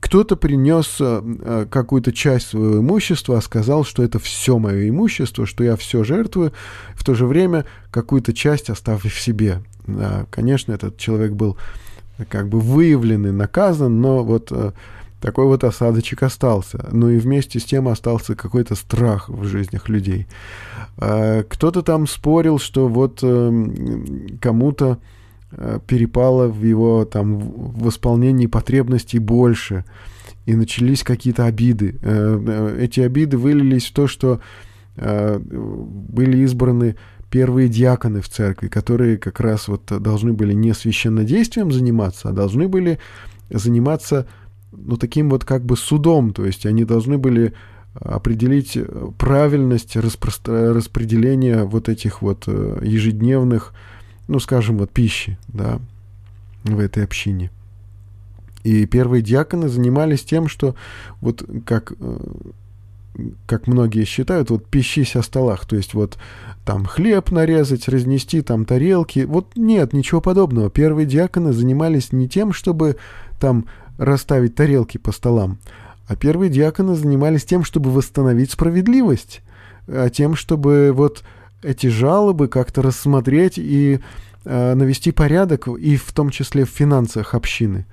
Кто-то 0.00 0.36
принес 0.36 0.96
э, 1.00 1.22
э, 1.24 1.66
какую-то 1.70 2.12
часть 2.12 2.48
своего 2.48 2.78
имущества, 2.80 3.38
а 3.38 3.40
сказал, 3.40 3.84
что 3.84 4.02
это 4.02 4.18
все 4.18 4.58
мое 4.58 4.88
имущество, 4.88 5.46
что 5.46 5.64
я 5.64 5.76
все 5.76 6.04
жертвую, 6.04 6.52
в 6.94 7.04
то 7.04 7.14
же 7.14 7.26
время 7.26 7.64
какую-то 7.90 8.32
часть 8.32 8.70
оставив 8.70 9.18
себе. 9.18 9.62
Конечно, 10.30 10.72
этот 10.72 10.98
человек 10.98 11.32
был 11.32 11.56
как 12.28 12.48
бы 12.48 12.60
выявлен 12.60 13.26
и 13.26 13.30
наказан, 13.30 14.00
но 14.00 14.22
вот 14.22 14.48
э, 14.50 14.72
такой 15.20 15.46
вот 15.46 15.64
осадочек 15.64 16.22
остался. 16.22 16.88
Ну 16.92 17.08
и 17.08 17.18
вместе 17.18 17.58
с 17.58 17.64
тем 17.64 17.88
остался 17.88 18.34
какой-то 18.34 18.74
страх 18.74 19.28
в 19.28 19.44
жизнях 19.44 19.88
людей. 19.88 20.26
Кто-то 20.96 21.82
там 21.82 22.06
спорил, 22.06 22.58
что 22.58 22.88
вот 22.88 23.20
кому-то 24.40 24.94
Э, 24.94 25.15
перепало 25.86 26.48
в 26.48 26.62
его 26.64 27.04
там 27.04 27.38
в 27.38 27.88
исполнении 27.88 28.46
потребностей 28.46 29.18
больше, 29.18 29.84
и 30.46 30.54
начались 30.54 31.02
какие-то 31.02 31.44
обиды. 31.44 31.96
Э, 32.02 32.40
э, 32.46 32.84
эти 32.84 33.00
обиды 33.00 33.36
вылились 33.36 33.86
в 33.86 33.92
то, 33.92 34.06
что 34.06 34.40
были 34.98 36.38
избраны 36.38 36.96
первые 37.28 37.68
диаконы 37.68 38.22
в 38.22 38.30
церкви, 38.30 38.68
которые 38.68 39.18
как 39.18 39.40
раз 39.40 39.68
вот 39.68 39.84
должны 39.84 40.32
были 40.32 40.54
не 40.54 40.72
священнодействием 40.72 41.70
заниматься, 41.70 42.30
а 42.30 42.32
должны 42.32 42.66
были 42.66 42.98
заниматься 43.50 44.26
ну, 44.72 44.96
таким 44.96 45.28
вот 45.28 45.44
как 45.44 45.66
бы 45.66 45.76
судом, 45.76 46.32
то 46.32 46.46
есть 46.46 46.64
они 46.64 46.84
должны 46.84 47.18
были 47.18 47.52
определить 47.92 48.78
правильность 49.18 49.96
распро- 49.96 50.72
распределения 50.72 51.64
вот 51.64 51.90
этих 51.90 52.22
вот 52.22 52.46
ежедневных 52.46 53.74
ну, 54.28 54.40
скажем, 54.40 54.78
вот 54.78 54.90
пищи, 54.90 55.38
да, 55.48 55.78
в 56.64 56.78
этой 56.78 57.04
общине. 57.04 57.50
И 58.64 58.84
первые 58.86 59.22
диаконы 59.22 59.68
занимались 59.68 60.24
тем, 60.24 60.48
что 60.48 60.74
вот 61.20 61.48
как, 61.64 61.92
э, 62.00 62.18
как 63.46 63.68
многие 63.68 64.04
считают, 64.04 64.50
вот 64.50 64.66
пищись 64.66 65.14
о 65.14 65.22
столах, 65.22 65.66
то 65.66 65.76
есть 65.76 65.94
вот 65.94 66.18
там 66.64 66.84
хлеб 66.84 67.30
нарезать, 67.30 67.88
разнести 67.88 68.42
там 68.42 68.64
тарелки. 68.64 69.20
Вот 69.20 69.52
нет, 69.54 69.92
ничего 69.92 70.20
подобного. 70.20 70.68
Первые 70.68 71.06
диаконы 71.06 71.52
занимались 71.52 72.10
не 72.10 72.28
тем, 72.28 72.52
чтобы 72.52 72.96
там 73.38 73.66
расставить 73.98 74.56
тарелки 74.56 74.98
по 74.98 75.12
столам, 75.12 75.58
а 76.08 76.16
первые 76.16 76.50
диаконы 76.50 76.96
занимались 76.96 77.44
тем, 77.44 77.62
чтобы 77.62 77.92
восстановить 77.92 78.50
справедливость, 78.50 79.42
а 79.86 80.10
тем, 80.10 80.34
чтобы 80.34 80.90
вот 80.92 81.22
эти 81.62 81.88
жалобы 81.88 82.48
как-то 82.48 82.82
рассмотреть 82.82 83.58
и 83.58 84.00
э, 84.44 84.74
навести 84.74 85.12
порядок, 85.12 85.68
и 85.68 85.96
в 85.96 86.12
том 86.12 86.30
числе 86.30 86.64
в 86.64 86.70
финансах 86.70 87.34
общины. 87.34 87.86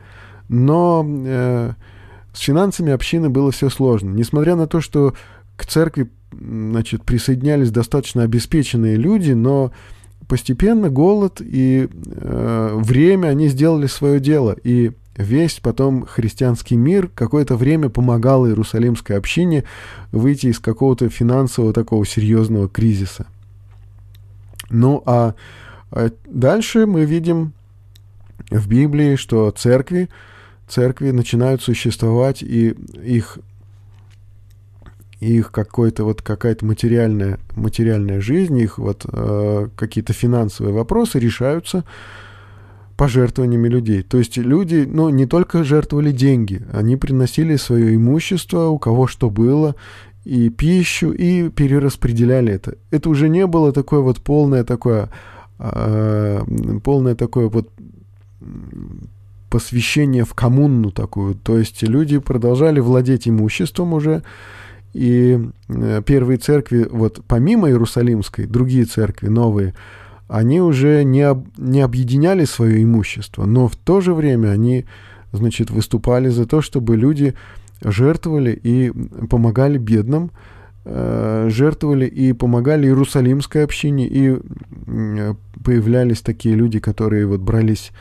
Но 0.50 1.06
э, 1.08 1.74
с 2.34 2.40
финансами 2.40 2.92
общины 2.92 3.30
было 3.30 3.52
все 3.52 3.70
сложно. 3.70 4.12
Несмотря 4.12 4.56
на 4.56 4.68
то, 4.68 4.82
что 4.82 5.14
к 5.56 5.66
церкви 5.66 6.10
значит, 6.32 7.04
присоединялись 7.04 7.72
достаточно 7.72 8.24
обеспеченные 8.24 8.96
люди, 8.96 9.32
но 9.32 9.72
постепенно 10.28 10.90
голод 10.90 11.42
и 11.42 11.90
э, 11.92 12.74
время, 12.76 13.28
они 13.28 13.48
сделали 13.48 13.88
свое 13.88 14.20
дело. 14.20 14.56
И 14.64 14.92
весь 15.16 15.60
потом 15.60 16.06
христианский 16.06 16.76
мир 16.76 17.10
какое-то 17.14 17.56
время 17.56 17.90
помогал 17.90 18.48
Иерусалимской 18.48 19.18
общине 19.18 19.64
выйти 20.12 20.48
из 20.48 20.60
какого-то 20.60 21.10
финансового 21.10 21.74
такого 21.74 22.06
серьезного 22.06 22.68
кризиса. 22.68 23.28
Ну 24.70 25.04
а, 25.06 25.36
а 25.92 26.10
дальше 26.26 26.86
мы 26.86 27.06
видим 27.06 27.54
в 28.50 28.68
Библии, 28.68 29.16
что 29.16 29.52
церкви, 29.52 30.10
церкви 30.68 31.12
начинают 31.12 31.62
существовать, 31.62 32.42
и 32.42 32.76
их, 33.04 33.40
их 35.20 35.52
какой-то 35.52 36.04
вот 36.04 36.22
какая-то 36.22 36.66
материальная, 36.66 37.40
материальная 37.56 38.22
жизнь, 38.22 38.58
их 38.58 38.78
вот 38.78 39.06
э, 39.12 39.68
какие-то 39.76 40.14
финансовые 40.14 40.74
вопросы 40.74 41.20
решаются 41.20 41.84
пожертвованиями 42.98 43.68
людей. 43.68 44.04
То 44.04 44.18
есть 44.18 44.38
люди, 44.38 44.88
ну, 44.88 45.10
не 45.10 45.26
только 45.26 45.64
жертвовали 45.64 46.12
деньги, 46.12 46.62
они 46.72 46.96
приносили 46.96 47.56
свое 47.56 47.96
имущество, 47.96 48.68
у 48.68 48.78
кого 48.78 49.08
что 49.08 49.30
было, 49.30 49.76
и 50.26 50.50
пищу, 50.50 51.12
и 51.12 51.50
перераспределяли 51.50 52.54
это. 52.54 52.78
Это 52.92 53.10
уже 53.10 53.30
не 53.30 53.46
было 53.46 53.72
такое 53.74 54.00
вот 54.00 54.20
полное 54.22 54.64
такое, 54.64 55.10
э, 55.60 56.42
полное 56.84 57.16
такое 57.16 57.50
вот 57.50 57.70
посвящение 59.50 60.26
в 60.26 60.34
коммуну 60.34 60.92
такую. 60.92 61.36
То 61.36 61.58
есть 61.58 61.84
люди 61.84 62.18
продолжали 62.18 62.80
владеть 62.80 63.28
имуществом 63.28 63.94
уже, 63.94 64.24
и 64.94 65.40
э, 65.68 66.02
первые 66.06 66.38
церкви, 66.38 66.88
вот 66.90 67.22
помимо 67.28 67.70
Иерусалимской, 67.70 68.46
другие 68.46 68.86
церкви 68.86 69.28
новые, 69.28 69.74
они 70.28 70.62
уже 70.62 71.04
не, 71.04 71.22
об, 71.22 71.48
не 71.58 71.82
объединяли 71.82 72.46
свое 72.46 72.82
имущество, 72.82 73.46
но 73.46 73.68
в 73.68 73.76
то 73.76 74.02
же 74.02 74.14
время 74.14 74.50
они, 74.50 74.86
значит, 75.32 75.70
выступали 75.70 76.30
за 76.30 76.46
то, 76.46 76.62
чтобы 76.62 76.96
люди 76.96 77.36
жертвовали 77.84 78.52
и 78.52 78.92
помогали 79.28 79.78
бедным, 79.78 80.32
э, 80.86 81.48
жертвовали 81.50 82.06
и 82.06 82.34
помогали 82.34 82.88
Иерусалимской 82.88 83.64
общине, 83.64 84.08
и 84.08 84.40
появлялись 85.64 86.22
такие 86.22 86.56
люди, 86.56 86.80
которые 86.80 87.26
вот 87.26 87.42
брались 87.42 87.92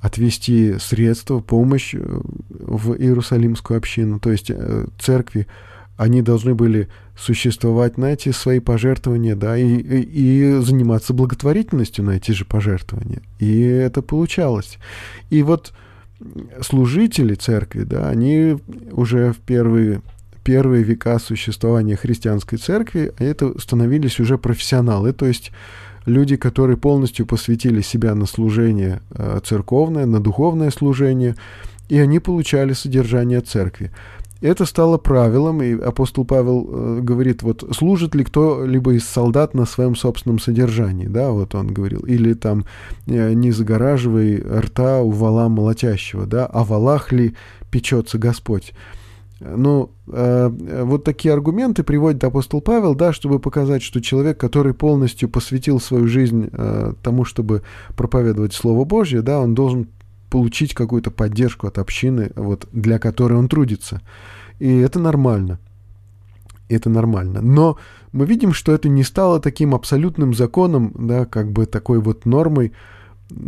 отвести 0.00 0.78
средства, 0.78 1.38
помощь 1.40 1.94
э, 1.94 2.00
в 2.48 2.94
Иерусалимскую 2.94 3.78
общину, 3.78 4.18
то 4.18 4.32
есть 4.32 4.50
э, 4.50 4.86
церкви, 4.98 5.46
они 5.96 6.22
должны 6.22 6.54
были 6.54 6.88
существовать 7.16 7.98
на 7.98 8.06
эти 8.06 8.32
свои 8.32 8.58
пожертвования, 8.58 9.36
да, 9.36 9.56
и, 9.56 9.64
и, 9.64 10.56
и 10.56 10.60
заниматься 10.60 11.14
благотворительностью 11.14 12.04
на 12.04 12.12
эти 12.12 12.32
же 12.32 12.44
пожертвования. 12.44 13.22
И 13.38 13.60
это 13.60 14.02
получалось. 14.02 14.78
И 15.30 15.44
вот 15.44 15.72
служители 16.60 17.34
церкви, 17.34 17.84
да, 17.84 18.08
они 18.08 18.56
уже 18.90 19.32
в 19.32 19.38
первые, 19.38 20.02
первые 20.44 20.82
века 20.82 21.18
существования 21.18 21.96
христианской 21.96 22.58
церкви, 22.58 23.12
это 23.18 23.58
становились 23.58 24.20
уже 24.20 24.38
профессионалы, 24.38 25.12
то 25.12 25.26
есть 25.26 25.52
люди, 26.06 26.36
которые 26.36 26.76
полностью 26.76 27.26
посвятили 27.26 27.80
себя 27.80 28.14
на 28.14 28.26
служение 28.26 29.00
э, 29.10 29.40
церковное, 29.44 30.06
на 30.06 30.20
духовное 30.20 30.70
служение, 30.70 31.36
и 31.88 31.98
они 31.98 32.18
получали 32.18 32.72
содержание 32.72 33.40
церкви. 33.40 33.90
Это 34.42 34.66
стало 34.66 34.98
правилом, 34.98 35.62
и 35.62 35.80
апостол 35.80 36.24
Павел 36.24 36.68
э, 36.68 37.00
говорит, 37.00 37.42
вот 37.42 37.64
служит 37.76 38.16
ли 38.16 38.24
кто-либо 38.24 38.94
из 38.94 39.04
солдат 39.04 39.54
на 39.54 39.66
своем 39.66 39.94
собственном 39.94 40.40
содержании, 40.40 41.06
да, 41.06 41.30
вот 41.30 41.54
он 41.54 41.68
говорил, 41.68 42.00
или 42.00 42.34
там 42.34 42.64
э, 43.06 43.34
не 43.34 43.52
загораживай 43.52 44.38
рта 44.38 45.00
у 45.00 45.10
вала 45.10 45.48
молотящего, 45.48 46.26
да, 46.26 46.46
а 46.46 46.64
валах 46.64 47.12
ли 47.12 47.36
печется 47.70 48.18
Господь. 48.18 48.74
Ну, 49.38 49.90
э, 50.08 50.50
вот 50.82 51.04
такие 51.04 51.32
аргументы 51.32 51.84
приводит 51.84 52.24
апостол 52.24 52.60
Павел, 52.60 52.96
да, 52.96 53.12
чтобы 53.12 53.38
показать, 53.38 53.82
что 53.82 54.02
человек, 54.02 54.38
который 54.38 54.74
полностью 54.74 55.28
посвятил 55.28 55.78
свою 55.78 56.08
жизнь 56.08 56.48
э, 56.52 56.94
тому, 57.00 57.24
чтобы 57.24 57.62
проповедовать 57.96 58.54
Слово 58.54 58.84
Божье, 58.84 59.22
да, 59.22 59.38
он 59.38 59.54
должен 59.54 59.86
получить 60.30 60.74
какую-то 60.74 61.10
поддержку 61.10 61.66
от 61.66 61.78
общины, 61.78 62.30
вот, 62.36 62.66
для 62.72 62.98
которой 62.98 63.34
он 63.34 63.48
трудится. 63.48 64.00
И 64.62 64.78
это 64.78 64.98
нормально. 64.98 65.58
Это 66.68 66.88
нормально. 66.88 67.40
Но 67.40 67.78
мы 68.12 68.26
видим, 68.26 68.52
что 68.52 68.72
это 68.72 68.88
не 68.88 69.02
стало 69.02 69.40
таким 69.40 69.74
абсолютным 69.74 70.34
законом, 70.34 70.92
да, 70.94 71.24
как 71.24 71.50
бы 71.50 71.66
такой 71.66 71.98
вот 71.98 72.26
нормой, 72.26 72.72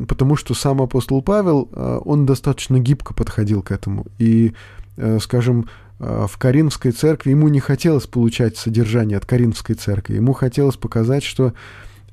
потому 0.09 0.37
что 0.37 0.55
сам 0.55 0.83
апостол 0.83 1.23
Павел, 1.23 1.69
э, 1.73 2.01
он 2.05 2.27
достаточно 2.27 2.81
гибко 2.81 3.15
подходил 3.15 3.63
к 3.63 3.71
этому. 3.71 4.07
И, 4.19 4.55
э, 4.97 5.19
скажем, 5.21 5.67
Э, 6.01 6.27
в 6.29 6.37
Каринской 6.39 6.91
церкви, 6.93 7.31
ему 7.31 7.49
не 7.49 7.61
хотелось 7.61 8.07
получать 8.07 8.57
содержание 8.57 9.17
от 9.17 9.27
Каринской 9.27 9.75
церкви, 9.77 10.17
ему 10.17 10.33
хотелось 10.33 10.77
показать, 10.77 11.23
что 11.23 11.53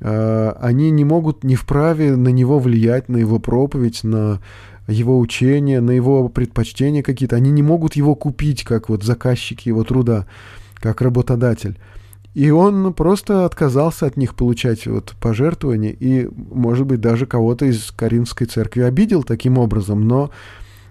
они 0.04 0.90
не 0.90 1.06
могут, 1.06 1.44
не 1.44 1.56
вправе 1.56 2.16
на 2.16 2.30
него 2.30 2.58
влиять, 2.58 3.08
на 3.08 3.18
его 3.18 3.38
проповедь, 3.38 4.04
на 4.04 4.42
его 4.92 5.20
учение, 5.20 5.82
на 5.82 5.92
его 5.92 6.30
предпочтения 6.30 7.04
какие-то. 7.04 7.36
Они 7.36 7.52
не 7.52 7.64
могут 7.64 7.96
его 7.96 8.16
купить, 8.16 8.64
как 8.64 8.90
вот 8.90 9.04
заказчики 9.04 9.70
его 9.70 9.84
труда, 9.84 10.28
как 10.76 11.02
работодатель. 11.02 11.78
И 12.34 12.50
он 12.50 12.94
просто 12.94 13.46
отказался 13.46 14.06
от 14.06 14.16
них 14.16 14.36
получать 14.36 14.88
вот 14.88 15.16
пожертвования 15.20 15.92
и, 15.92 16.30
может 16.52 16.88
быть, 16.88 17.02
даже 17.02 17.26
кого-то 17.26 17.66
из 17.66 17.92
Каринской 17.92 18.48
церкви 18.48 18.82
обидел 18.82 19.24
таким 19.24 19.58
образом, 19.58 20.08
но 20.08 20.32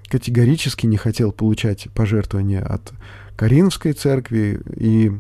категорически 0.09 0.86
не 0.86 0.98
хотел 0.98 1.32
получать 1.32 1.88
пожертвования 1.94 2.62
от 2.62 2.92
Каринской 3.36 3.94
церкви 3.94 4.61
и 4.76 5.12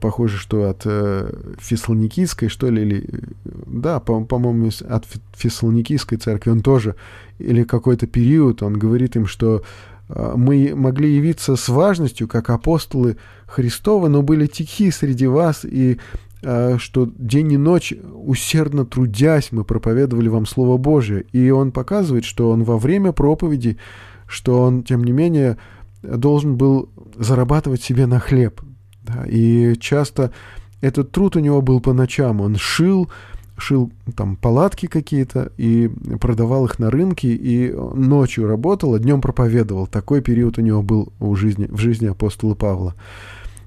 похоже, 0.00 0.38
что 0.38 0.68
от 0.68 0.82
э, 0.84 1.32
Фессалоникийской, 1.58 2.48
что 2.48 2.68
ли, 2.68 2.82
или, 2.82 3.10
да, 3.44 4.00
по- 4.00 4.24
по-моему, 4.24 4.70
от 4.88 5.06
Фессалоникийской 5.36 6.18
церкви 6.18 6.50
он 6.50 6.60
тоже, 6.60 6.96
или 7.38 7.64
какой-то 7.64 8.06
период, 8.06 8.62
он 8.62 8.78
говорит 8.78 9.16
им, 9.16 9.26
что 9.26 9.62
э, 10.08 10.32
мы 10.36 10.74
могли 10.74 11.14
явиться 11.14 11.56
с 11.56 11.68
важностью, 11.68 12.28
как 12.28 12.50
апостолы 12.50 13.16
Христовы, 13.46 14.08
но 14.08 14.22
были 14.22 14.46
тихи 14.46 14.90
среди 14.90 15.26
вас, 15.26 15.64
и 15.64 15.98
Э, 16.42 16.76
что 16.78 17.08
день 17.18 17.52
и 17.52 17.56
ночь, 17.56 17.94
усердно 18.14 18.84
трудясь, 18.84 19.52
мы 19.52 19.64
проповедовали 19.64 20.28
вам 20.28 20.46
Слово 20.46 20.76
Божие. 20.76 21.24
И 21.32 21.50
он 21.50 21.70
показывает, 21.70 22.24
что 22.24 22.50
он 22.50 22.64
во 22.64 22.78
время 22.78 23.12
проповеди, 23.12 23.78
что 24.26 24.60
он, 24.60 24.82
тем 24.82 25.04
не 25.04 25.12
менее, 25.12 25.58
должен 26.02 26.56
был 26.56 26.88
зарабатывать 27.16 27.82
себе 27.82 28.06
на 28.06 28.18
хлеб. 28.18 28.60
Да, 29.02 29.24
и 29.26 29.74
часто 29.80 30.32
этот 30.80 31.12
труд 31.12 31.36
у 31.36 31.40
него 31.40 31.62
был 31.62 31.80
по 31.80 31.92
ночам. 31.92 32.40
Он 32.40 32.56
шил, 32.56 33.10
шил 33.56 33.90
там 34.16 34.36
палатки 34.36 34.86
какие-то 34.86 35.52
и 35.56 35.90
продавал 36.20 36.64
их 36.66 36.78
на 36.78 36.90
рынке, 36.90 37.28
и 37.28 37.72
ночью 37.72 38.46
работал, 38.46 38.94
а 38.94 38.98
днем 38.98 39.20
проповедовал. 39.20 39.86
Такой 39.86 40.20
период 40.22 40.58
у 40.58 40.60
него 40.60 40.82
был 40.82 41.12
у 41.20 41.34
жизни, 41.34 41.66
в 41.66 41.78
жизни 41.78 42.06
апостола 42.06 42.54
Павла. 42.54 42.94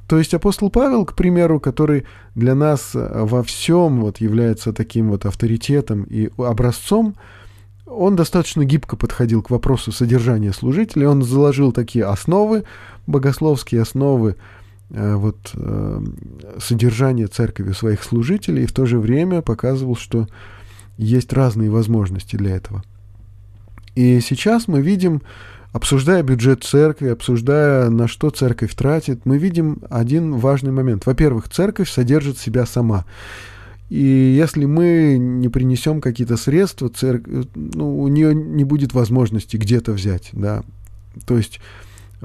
То 0.08 0.20
есть 0.20 0.34
апостол 0.34 0.70
Павел, 0.70 1.04
к 1.06 1.16
примеру, 1.16 1.60
который 1.60 2.06
для 2.36 2.54
нас 2.54 2.92
во 2.94 3.42
всем 3.44 4.02
вот 4.02 4.18
является 4.18 4.72
таким 4.72 5.10
вот 5.10 5.26
авторитетом 5.26 6.04
и 6.04 6.30
образцом, 6.38 7.16
он 7.88 8.16
достаточно 8.16 8.66
гибко 8.66 8.98
подходил 8.98 9.42
к 9.42 9.50
вопросу 9.50 9.92
содержания 9.92 10.54
служителей. 10.54 11.08
Он 11.08 11.24
заложил 11.24 11.72
такие 11.72 12.06
основы, 12.06 12.66
богословские 13.08 13.82
основы 13.82 14.36
вот, 14.90 15.52
э, 15.54 16.02
содержания 16.60 17.28
церкви 17.28 17.72
своих 17.72 18.04
служителей, 18.04 18.64
и 18.64 18.68
в 18.68 18.72
то 18.72 18.86
же 18.86 19.00
время 19.00 19.42
показывал, 19.42 19.96
что 19.96 20.28
есть 20.98 21.34
разные 21.34 21.70
возможности 21.70 22.36
для 22.36 22.56
этого. 22.56 22.84
И 23.96 24.20
сейчас 24.20 24.68
мы 24.68 24.82
видим, 24.82 25.22
обсуждая 25.74 26.22
бюджет 26.24 26.64
церкви, 26.64 27.08
обсуждая, 27.08 27.90
на 27.90 28.08
что 28.08 28.30
церковь 28.30 28.76
тратит, 28.76 29.26
мы 29.26 29.38
видим 29.38 29.80
один 29.90 30.36
важный 30.36 30.72
момент. 30.72 31.06
Во-первых, 31.06 31.50
церковь 31.50 31.90
содержит 31.90 32.38
себя 32.38 32.66
сама. 32.66 33.06
И 33.90 33.98
если 33.98 34.66
мы 34.66 35.18
не 35.18 35.48
принесем 35.50 36.02
какие-то 36.02 36.38
средства, 36.38 36.90
церковь, 36.90 37.46
ну, 37.56 38.00
у 38.00 38.08
нее 38.08 38.34
не 38.34 38.64
будет 38.64 38.94
возможности 38.94 39.58
где-то 39.58 39.92
взять. 39.92 40.30
Да? 40.34 40.64
То 41.26 41.38
есть 41.38 41.60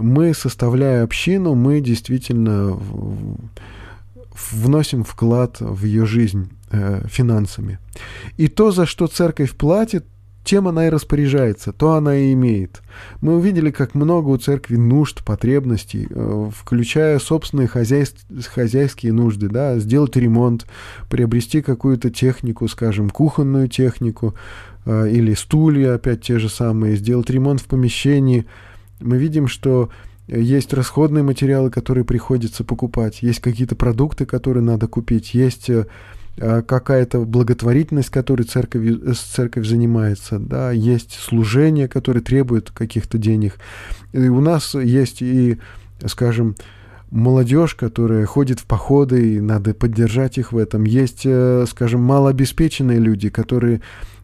мы, 0.01 0.35
составляя 0.35 1.05
общину, 1.05 1.55
мы 1.55 1.81
действительно 1.81 2.79
вносим 4.53 5.05
вклад 5.05 5.61
в 5.61 5.85
ее 5.85 6.07
жизнь 6.07 6.51
э, 6.71 7.07
финансами. 7.09 7.79
И 8.37 8.49
то, 8.49 8.71
за 8.71 8.87
что 8.87 9.07
церковь 9.07 9.53
платит, 9.53 10.07
чем 10.45 10.69
она 10.69 10.87
и 10.87 10.91
распоряжается, 10.91 11.73
то 11.73 11.93
она 11.93 12.17
и 12.17 12.33
имеет. 12.33 12.81
Мы 13.21 13.37
увидели, 13.37 13.71
как 13.71 13.95
много 13.95 14.29
у 14.29 14.37
церкви 14.39 14.77
нужд, 14.77 15.25
потребностей, 15.25 16.09
э, 16.09 16.51
включая 16.55 17.19
собственные 17.19 17.69
хозяйств, 17.69 18.25
хозяйские 18.49 19.13
нужды, 19.13 19.49
да, 19.49 19.79
сделать 19.79 20.17
ремонт, 20.17 20.67
приобрести 21.09 21.61
какую-то 21.61 22.11
технику, 22.11 22.67
скажем, 22.69 23.11
кухонную 23.11 23.69
технику 23.69 24.35
э, 24.87 25.11
или 25.11 25.35
стулья, 25.35 25.95
опять 25.95 26.23
те 26.23 26.39
же 26.39 26.49
самые, 26.49 26.97
сделать 26.97 27.29
ремонт 27.31 27.61
в 27.61 27.67
помещении. 27.67 28.47
Мы 29.01 29.19
видим, 29.19 29.49
что 29.49 29.91
есть 30.29 30.73
расходные 30.73 31.25
материалы, 31.25 31.71
которые 31.71 32.05
приходится 32.05 32.63
покупать, 32.63 33.23
есть 33.23 33.41
какие-то 33.41 33.75
продукты, 33.75 34.27
которые 34.27 34.63
надо 34.63 34.87
купить, 34.87 35.35
есть 35.35 35.69
э, 35.69 35.87
Э, 36.43 36.63
какая-то 36.63 37.21
благотворительность, 37.27 38.09
которой 38.09 38.45
церковь, 38.45 38.83
э, 38.87 39.13
церковь 39.13 39.67
занимается, 39.67 40.39
да, 40.39 40.71
есть 40.71 41.13
служение, 41.13 41.87
которое 41.87 42.23
требует 42.23 42.71
каких-то 42.71 43.19
денег. 43.19 43.59
И 44.13 44.29
у 44.29 44.41
нас 44.41 44.75
есть 44.75 45.21
и, 45.21 45.59
скажем, 46.07 46.55
молодежь, 47.11 47.75
которая 47.75 48.25
ходит 48.25 48.59
в 48.59 48.65
походы, 48.65 49.35
и 49.35 49.41
надо 49.41 49.75
поддержать 49.75 50.39
их 50.39 50.53
в 50.53 50.57
этом. 50.57 50.85
Есть, 50.85 51.23
э, 51.25 51.67
скажем, 51.69 52.01
малообеспеченные 52.01 53.01
люди, 53.01 53.29
которые 53.29 53.83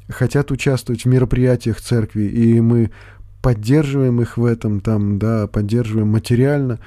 хотят 0.09 0.51
участвовать 0.51 1.03
в 1.03 1.09
мероприятиях 1.09 1.83
церкви, 1.83 2.22
и 2.22 2.62
мы 2.62 2.93
поддерживаем 3.47 4.20
их 4.20 4.38
в 4.38 4.44
этом, 4.44 4.80
там, 4.80 5.20
да, 5.20 5.47
поддерживаем 5.47 6.09
материально. 6.09 6.80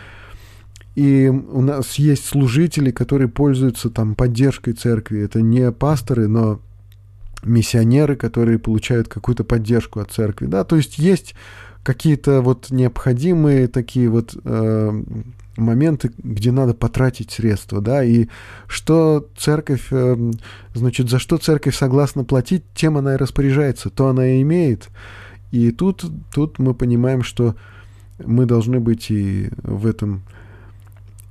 И 0.93 1.30
у 1.30 1.62
нас 1.62 1.95
есть 1.95 2.26
служители, 2.26 2.91
которые 2.91 3.30
пользуются 3.30 3.89
там 3.89 4.14
поддержкой 4.14 4.74
церкви. 4.74 5.22
Это 5.22 5.41
не 5.41 5.72
пасторы, 5.72 6.28
но 6.28 6.60
миссионеры, 7.45 8.18
которые 8.18 8.60
получают 8.60 9.07
какую-то 9.07 9.45
поддержку 9.45 10.01
от 10.01 10.12
церкви. 10.12 10.47
Да? 10.47 10.66
То 10.66 10.76
есть 10.76 10.97
есть 10.97 11.34
какие-то 11.82 12.41
вот 12.41 12.72
необходимые 12.72 13.70
такие 13.70 14.10
вот 14.10 14.36
э, 14.43 15.03
моменты, 15.55 16.12
где 16.18 16.51
надо 16.51 16.74
потратить 16.74 17.32
средства, 17.32 17.80
да, 17.80 18.03
и 18.03 18.28
что 18.68 19.30
церковь, 19.38 19.88
э, 19.91 20.32
значит, 20.74 21.10
за 21.10 21.20
что 21.20 21.38
церковь 21.38 21.78
согласна 21.78 22.26
платить, 22.26 22.66
тем 22.76 22.97
она 22.97 23.14
и 23.14 23.18
распоряжается, 23.18 23.89
то 23.89 24.10
она 24.10 24.28
и 24.28 24.41
имеет. 24.41 24.89
И 25.52 25.72
тут, 25.72 26.06
тут 26.34 26.60
мы 26.60 26.74
понимаем, 26.74 27.24
что 27.24 27.56
мы 28.24 28.45
должны 28.45 28.80
быть 28.80 29.10
и 29.10 29.50
в 29.64 29.86
этом 29.86 30.22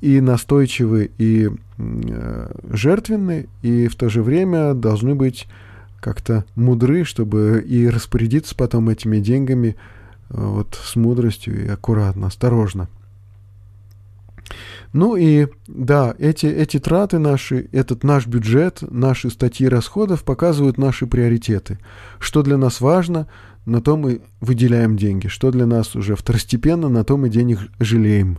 и 0.00 0.20
настойчивы, 0.20 1.10
и 1.18 1.50
э, 1.78 2.50
жертвенны, 2.70 3.48
и 3.62 3.88
в 3.88 3.96
то 3.96 4.08
же 4.08 4.22
время 4.22 4.74
должны 4.74 5.14
быть 5.14 5.48
как-то 6.00 6.44
мудры, 6.54 7.04
чтобы 7.04 7.64
и 7.66 7.88
распорядиться 7.88 8.54
потом 8.54 8.88
этими 8.88 9.18
деньгами 9.18 9.76
э, 10.30 10.34
вот 10.36 10.78
с 10.80 10.94
мудростью 10.94 11.64
и 11.64 11.68
аккуратно, 11.68 12.28
осторожно. 12.28 12.88
Ну 14.92 15.16
и 15.16 15.48
да, 15.66 16.14
эти, 16.18 16.46
эти 16.46 16.78
траты 16.78 17.18
наши, 17.18 17.68
этот 17.72 18.04
наш 18.04 18.26
бюджет, 18.26 18.78
наши 18.80 19.28
статьи 19.30 19.68
расходов 19.68 20.24
показывают 20.24 20.78
наши 20.78 21.06
приоритеты. 21.06 21.78
Что 22.18 22.42
для 22.42 22.56
нас 22.56 22.80
важно, 22.80 23.26
на 23.68 23.80
то 23.80 23.96
мы 23.96 24.20
выделяем 24.40 24.96
деньги. 24.96 25.28
Что 25.28 25.50
для 25.50 25.66
нас 25.66 25.94
уже 25.94 26.16
второстепенно, 26.16 26.88
на 26.88 27.04
то 27.04 27.16
мы 27.16 27.28
денег 27.28 27.60
жалеем. 27.78 28.38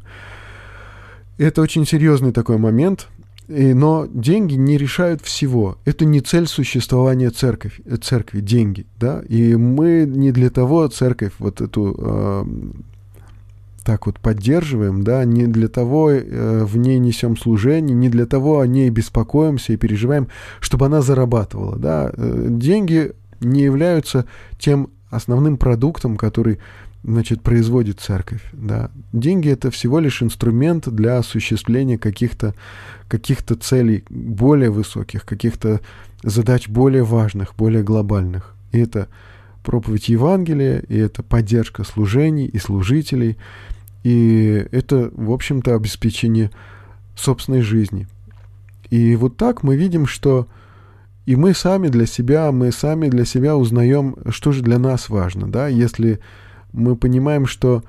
Это 1.37 1.61
очень 1.61 1.85
серьезный 1.85 2.33
такой 2.33 2.57
момент, 2.57 3.07
и, 3.47 3.73
но 3.73 4.07
деньги 4.11 4.55
не 4.55 4.77
решают 4.77 5.21
всего. 5.21 5.77
Это 5.85 6.05
не 6.05 6.21
цель 6.21 6.47
существования 6.47 7.29
церковь, 7.29 7.79
церкви, 8.01 8.41
деньги. 8.41 8.85
Да? 8.99 9.23
И 9.27 9.55
мы 9.55 10.05
не 10.05 10.31
для 10.31 10.49
того 10.49 10.87
церковь 10.87 11.33
вот 11.39 11.61
эту 11.61 11.95
э, 11.97 12.45
так 13.83 14.05
вот 14.05 14.19
поддерживаем, 14.19 15.03
да, 15.03 15.25
не 15.25 15.47
для 15.47 15.67
того 15.67 16.11
э, 16.11 16.63
в 16.63 16.77
ней 16.77 16.99
несем 16.99 17.35
служение, 17.37 17.95
не 17.95 18.09
для 18.09 18.27
того 18.27 18.59
о 18.59 18.67
ней 18.67 18.89
беспокоимся 18.91 19.73
и 19.73 19.77
переживаем, 19.77 20.27
чтобы 20.59 20.85
она 20.85 21.01
зарабатывала. 21.01 21.75
Да. 21.77 22.11
Э, 22.15 22.47
деньги 22.49 23.13
не 23.39 23.61
являются 23.61 24.25
тем 24.59 24.89
основным 25.09 25.57
продуктом, 25.57 26.17
который 26.17 26.59
значит, 27.03 27.41
производит 27.41 27.99
церковь. 27.99 28.41
Да. 28.51 28.91
Деньги— 29.13 29.49
это 29.51 29.71
всего 29.71 29.99
лишь 29.99 30.21
инструмент 30.21 30.89
для 30.89 31.17
осуществления 31.17 31.97
каких-то 31.97 32.53
каких 33.07 33.43
целей 33.43 34.03
более 34.09 34.69
высоких, 34.69 35.25
каких-то 35.25 35.81
задач 36.23 36.67
более 36.67 37.03
важных, 37.03 37.55
более 37.55 37.83
глобальных. 37.83 38.53
И 38.71 38.79
это 38.79 39.07
проповедь 39.63 40.09
Евангелия, 40.09 40.79
и 40.79 40.97
это 40.97 41.23
поддержка 41.23 41.83
служений 41.83 42.45
и 42.45 42.59
служителей, 42.59 43.37
и 44.03 44.67
это, 44.71 45.11
в 45.15 45.31
общем-то, 45.31 45.75
обеспечение 45.75 46.51
собственной 47.15 47.61
жизни. 47.61 48.07
И 48.89 49.15
вот 49.15 49.37
так 49.37 49.63
мы 49.63 49.75
видим, 49.75 50.05
что 50.05 50.47
и 51.29 51.35
мы 51.35 51.53
сами 51.53 51.89
для 51.89 52.07
себя, 52.07 52.51
мы 52.51 52.71
сами 52.71 53.07
для 53.07 53.23
себя 53.23 53.55
узнаем, 53.55 54.15
что 54.29 54.51
же 54.51 54.63
для 54.63 54.79
нас 54.79 55.09
важно, 55.09 55.47
да, 55.47 55.67
если 55.67 56.21
мы 56.73 56.95
понимаем, 56.95 57.45
что, 57.45 57.83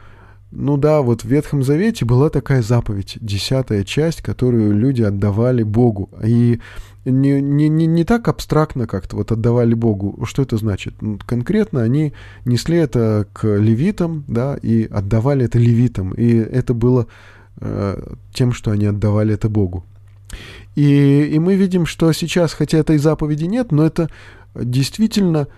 ну 0.50 0.76
да, 0.76 1.00
вот 1.00 1.22
в 1.22 1.24
Ветхом 1.24 1.62
Завете 1.62 2.04
была 2.04 2.28
такая 2.28 2.60
заповедь, 2.60 3.16
десятая 3.22 3.82
часть, 3.84 4.20
которую 4.20 4.76
люди 4.76 5.00
отдавали 5.00 5.62
Богу. 5.62 6.10
И 6.22 6.60
не, 7.06 7.40
не, 7.40 7.70
не, 7.70 7.86
не 7.86 8.04
так 8.04 8.28
абстрактно 8.28 8.86
как-то 8.86 9.16
вот 9.16 9.32
отдавали 9.32 9.72
Богу. 9.72 10.22
Что 10.26 10.42
это 10.42 10.58
значит? 10.58 11.00
Ну, 11.00 11.18
конкретно 11.24 11.80
они 11.80 12.12
несли 12.44 12.76
это 12.76 13.26
к 13.32 13.48
левитам, 13.48 14.22
да, 14.28 14.58
и 14.60 14.84
отдавали 14.84 15.46
это 15.46 15.58
левитам. 15.58 16.12
И 16.12 16.30
это 16.34 16.74
было 16.74 17.06
э, 17.58 18.02
тем, 18.34 18.52
что 18.52 18.70
они 18.70 18.84
отдавали 18.84 19.32
это 19.32 19.48
Богу. 19.48 19.86
И, 20.76 21.30
и 21.32 21.38
мы 21.38 21.56
видим, 21.56 21.86
что 21.86 22.12
сейчас, 22.12 22.52
хотя 22.52 22.78
этой 22.78 22.98
заповеди 22.98 23.44
нет, 23.44 23.72
но 23.72 23.84
это 23.84 24.08
действительно, 24.54 25.48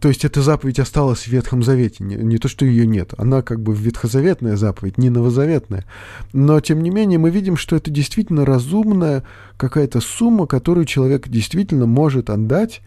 то 0.00 0.08
есть 0.08 0.24
эта 0.24 0.42
заповедь 0.42 0.78
осталась 0.78 1.20
в 1.20 1.28
Ветхом 1.28 1.62
Завете, 1.62 2.04
не, 2.04 2.14
не 2.16 2.38
то, 2.38 2.48
что 2.48 2.64
ее 2.64 2.86
нет, 2.86 3.14
она 3.18 3.42
как 3.42 3.60
бы 3.60 3.74
ветхозаветная 3.74 4.56
заповедь, 4.56 4.98
не 4.98 5.10
новозаветная. 5.10 5.84
Но, 6.32 6.60
тем 6.60 6.82
не 6.82 6.90
менее, 6.90 7.18
мы 7.18 7.30
видим, 7.30 7.56
что 7.56 7.76
это 7.76 7.90
действительно 7.90 8.44
разумная 8.44 9.24
какая-то 9.56 10.00
сумма, 10.00 10.46
которую 10.46 10.84
человек 10.86 11.28
действительно 11.28 11.86
может 11.86 12.30
отдать, 12.30 12.80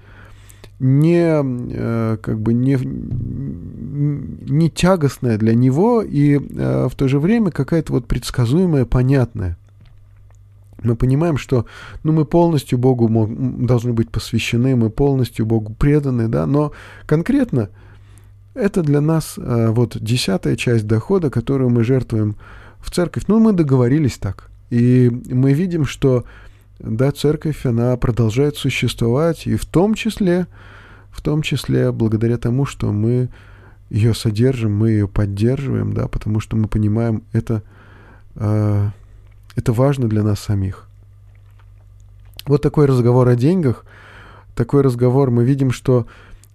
не, 0.79 1.43
э, 1.43 2.17
как 2.19 2.39
бы 2.39 2.53
не, 2.55 2.75
не 4.49 4.69
тягостная 4.71 5.37
для 5.37 5.53
него 5.53 6.01
и 6.01 6.39
э, 6.39 6.87
в 6.89 6.95
то 6.95 7.07
же 7.07 7.19
время 7.19 7.51
какая-то 7.51 7.93
вот 7.93 8.07
предсказуемая, 8.07 8.85
понятная 8.85 9.57
мы 10.83 10.95
понимаем, 10.95 11.37
что 11.37 11.65
ну, 12.03 12.11
мы 12.11 12.25
полностью 12.25 12.77
Богу 12.77 13.09
должны 13.29 13.93
быть 13.93 14.09
посвящены, 14.09 14.75
мы 14.75 14.89
полностью 14.89 15.45
Богу 15.45 15.73
преданы, 15.73 16.27
да, 16.27 16.45
но 16.45 16.71
конкретно 17.05 17.69
это 18.53 18.81
для 18.81 19.01
нас 19.01 19.35
э, 19.37 19.67
вот 19.69 19.97
десятая 19.99 20.55
часть 20.55 20.87
дохода, 20.87 21.29
которую 21.29 21.69
мы 21.69 21.83
жертвуем 21.83 22.35
в 22.79 22.91
церковь. 22.91 23.23
Ну, 23.27 23.39
мы 23.39 23.53
договорились 23.53 24.17
так. 24.17 24.49
И 24.69 25.09
мы 25.29 25.53
видим, 25.53 25.85
что 25.85 26.25
да, 26.79 27.11
церковь, 27.11 27.65
она 27.65 27.95
продолжает 27.97 28.57
существовать, 28.57 29.45
и 29.45 29.55
в 29.55 29.65
том 29.65 29.93
числе, 29.93 30.47
в 31.11 31.21
том 31.21 31.41
числе 31.41 31.91
благодаря 31.91 32.37
тому, 32.37 32.65
что 32.65 32.91
мы 32.91 33.29
ее 33.89 34.13
содержим, 34.13 34.75
мы 34.75 34.91
ее 34.91 35.07
поддерживаем, 35.07 35.93
да, 35.93 36.07
потому 36.07 36.39
что 36.39 36.55
мы 36.55 36.67
понимаем, 36.67 37.23
это 37.33 37.61
э, 38.35 38.89
это 39.55 39.73
важно 39.73 40.07
для 40.07 40.23
нас 40.23 40.39
самих. 40.39 40.87
Вот 42.45 42.61
такой 42.61 42.85
разговор 42.85 43.27
о 43.27 43.35
деньгах, 43.35 43.85
такой 44.55 44.81
разговор, 44.81 45.31
мы 45.31 45.43
видим, 45.43 45.71
что 45.71 46.07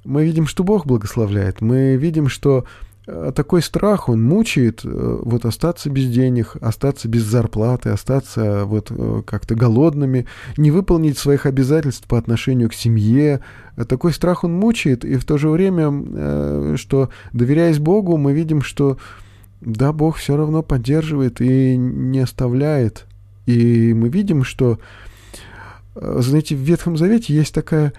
мы 0.04 0.24
видим, 0.24 0.46
что 0.46 0.64
Бог 0.64 0.86
благословляет, 0.86 1.60
мы 1.60 1.96
видим, 1.96 2.28
что 2.28 2.64
э, 3.06 3.32
такой 3.34 3.62
страх, 3.62 4.08
он 4.08 4.22
мучает 4.22 4.82
э, 4.84 5.18
вот 5.22 5.44
остаться 5.44 5.90
без 5.90 6.08
денег, 6.08 6.56
остаться 6.60 7.08
без 7.08 7.22
зарплаты, 7.22 7.90
остаться 7.90 8.64
вот 8.64 8.90
э, 8.90 9.22
как-то 9.26 9.54
голодными, 9.54 10.26
не 10.56 10.70
выполнить 10.70 11.18
своих 11.18 11.46
обязательств 11.46 12.06
по 12.06 12.18
отношению 12.18 12.70
к 12.70 12.74
семье. 12.74 13.40
Такой 13.88 14.12
страх 14.12 14.44
он 14.44 14.54
мучает, 14.54 15.04
и 15.04 15.16
в 15.16 15.24
то 15.24 15.38
же 15.38 15.48
время, 15.48 16.76
что 16.76 17.10
доверяясь 17.32 17.78
Богу, 17.78 18.16
мы 18.16 18.32
видим, 18.32 18.62
что 18.62 18.96
да, 19.60 19.92
Бог 19.92 20.16
все 20.16 20.36
равно 20.36 20.62
поддерживает 20.62 21.40
и 21.40 21.76
не 21.76 22.20
оставляет. 22.20 23.06
И 23.46 23.94
мы 23.94 24.08
видим, 24.08 24.44
что, 24.44 24.78
э, 25.94 26.16
знаете, 26.20 26.56
в 26.56 26.60
Ветхом 26.60 26.96
Завете 26.96 27.34
есть 27.34 27.54
такая 27.54 27.92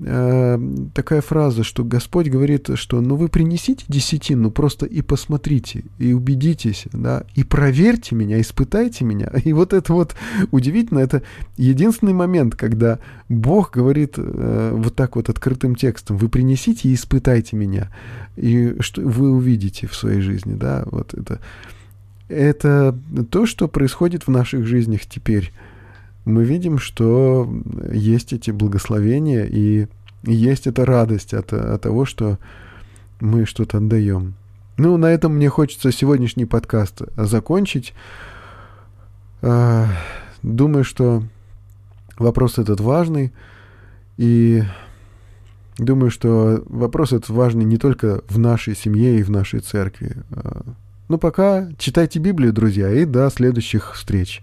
Э, 0.00 0.58
такая 0.92 1.20
фраза, 1.20 1.62
что 1.62 1.84
Господь 1.84 2.28
говорит, 2.28 2.68
что 2.74 3.00
ну 3.00 3.14
вы 3.14 3.28
принесите 3.28 3.84
десятину, 3.86 4.50
просто 4.50 4.86
и 4.86 5.02
посмотрите, 5.02 5.84
и 5.98 6.12
убедитесь, 6.12 6.86
да, 6.92 7.22
и 7.36 7.44
проверьте 7.44 8.16
меня, 8.16 8.40
испытайте 8.40 9.04
меня. 9.04 9.30
И 9.44 9.52
вот 9.52 9.72
это 9.72 9.92
вот 9.92 10.16
удивительно, 10.50 10.98
это 10.98 11.22
единственный 11.56 12.12
момент, 12.12 12.56
когда 12.56 12.98
Бог 13.28 13.70
говорит 13.70 14.14
э, 14.16 14.70
вот 14.74 14.96
так 14.96 15.14
вот 15.14 15.28
открытым 15.28 15.76
текстом, 15.76 16.16
вы 16.16 16.28
принесите 16.28 16.88
и 16.88 16.94
испытайте 16.94 17.56
меня, 17.56 17.88
и 18.36 18.74
что 18.80 19.00
вы 19.00 19.30
увидите 19.30 19.86
в 19.86 19.94
своей 19.94 20.20
жизни, 20.20 20.54
да, 20.54 20.84
вот 20.90 21.14
это. 21.14 21.40
Это 22.28 22.98
то, 23.30 23.46
что 23.46 23.68
происходит 23.68 24.26
в 24.26 24.30
наших 24.30 24.66
жизнях 24.66 25.02
теперь 25.06 25.52
мы 26.24 26.44
видим, 26.44 26.78
что 26.78 27.48
есть 27.92 28.32
эти 28.32 28.50
благословения 28.50 29.44
и 29.44 29.88
есть 30.22 30.66
эта 30.66 30.84
радость 30.84 31.34
от, 31.34 31.52
от 31.52 31.82
того, 31.82 32.04
что 32.04 32.38
мы 33.20 33.44
что-то 33.46 33.78
отдаем. 33.78 34.34
Ну, 34.76 34.96
на 34.96 35.06
этом 35.06 35.36
мне 35.36 35.48
хочется 35.48 35.92
сегодняшний 35.92 36.46
подкаст 36.46 37.02
закончить. 37.16 37.94
А, 39.42 39.86
думаю, 40.42 40.84
что 40.84 41.22
вопрос 42.18 42.58
этот 42.58 42.80
важный. 42.80 43.32
И 44.16 44.62
думаю, 45.78 46.10
что 46.10 46.62
вопрос 46.66 47.12
этот 47.12 47.28
важный 47.28 47.64
не 47.64 47.76
только 47.76 48.22
в 48.28 48.38
нашей 48.38 48.74
семье 48.74 49.18
и 49.18 49.22
в 49.22 49.30
нашей 49.30 49.60
церкви. 49.60 50.16
А, 50.30 50.62
ну, 51.08 51.18
пока 51.18 51.68
читайте 51.78 52.18
Библию, 52.18 52.52
друзья, 52.52 52.90
и 52.90 53.04
до 53.04 53.28
следующих 53.30 53.94
встреч. 53.94 54.42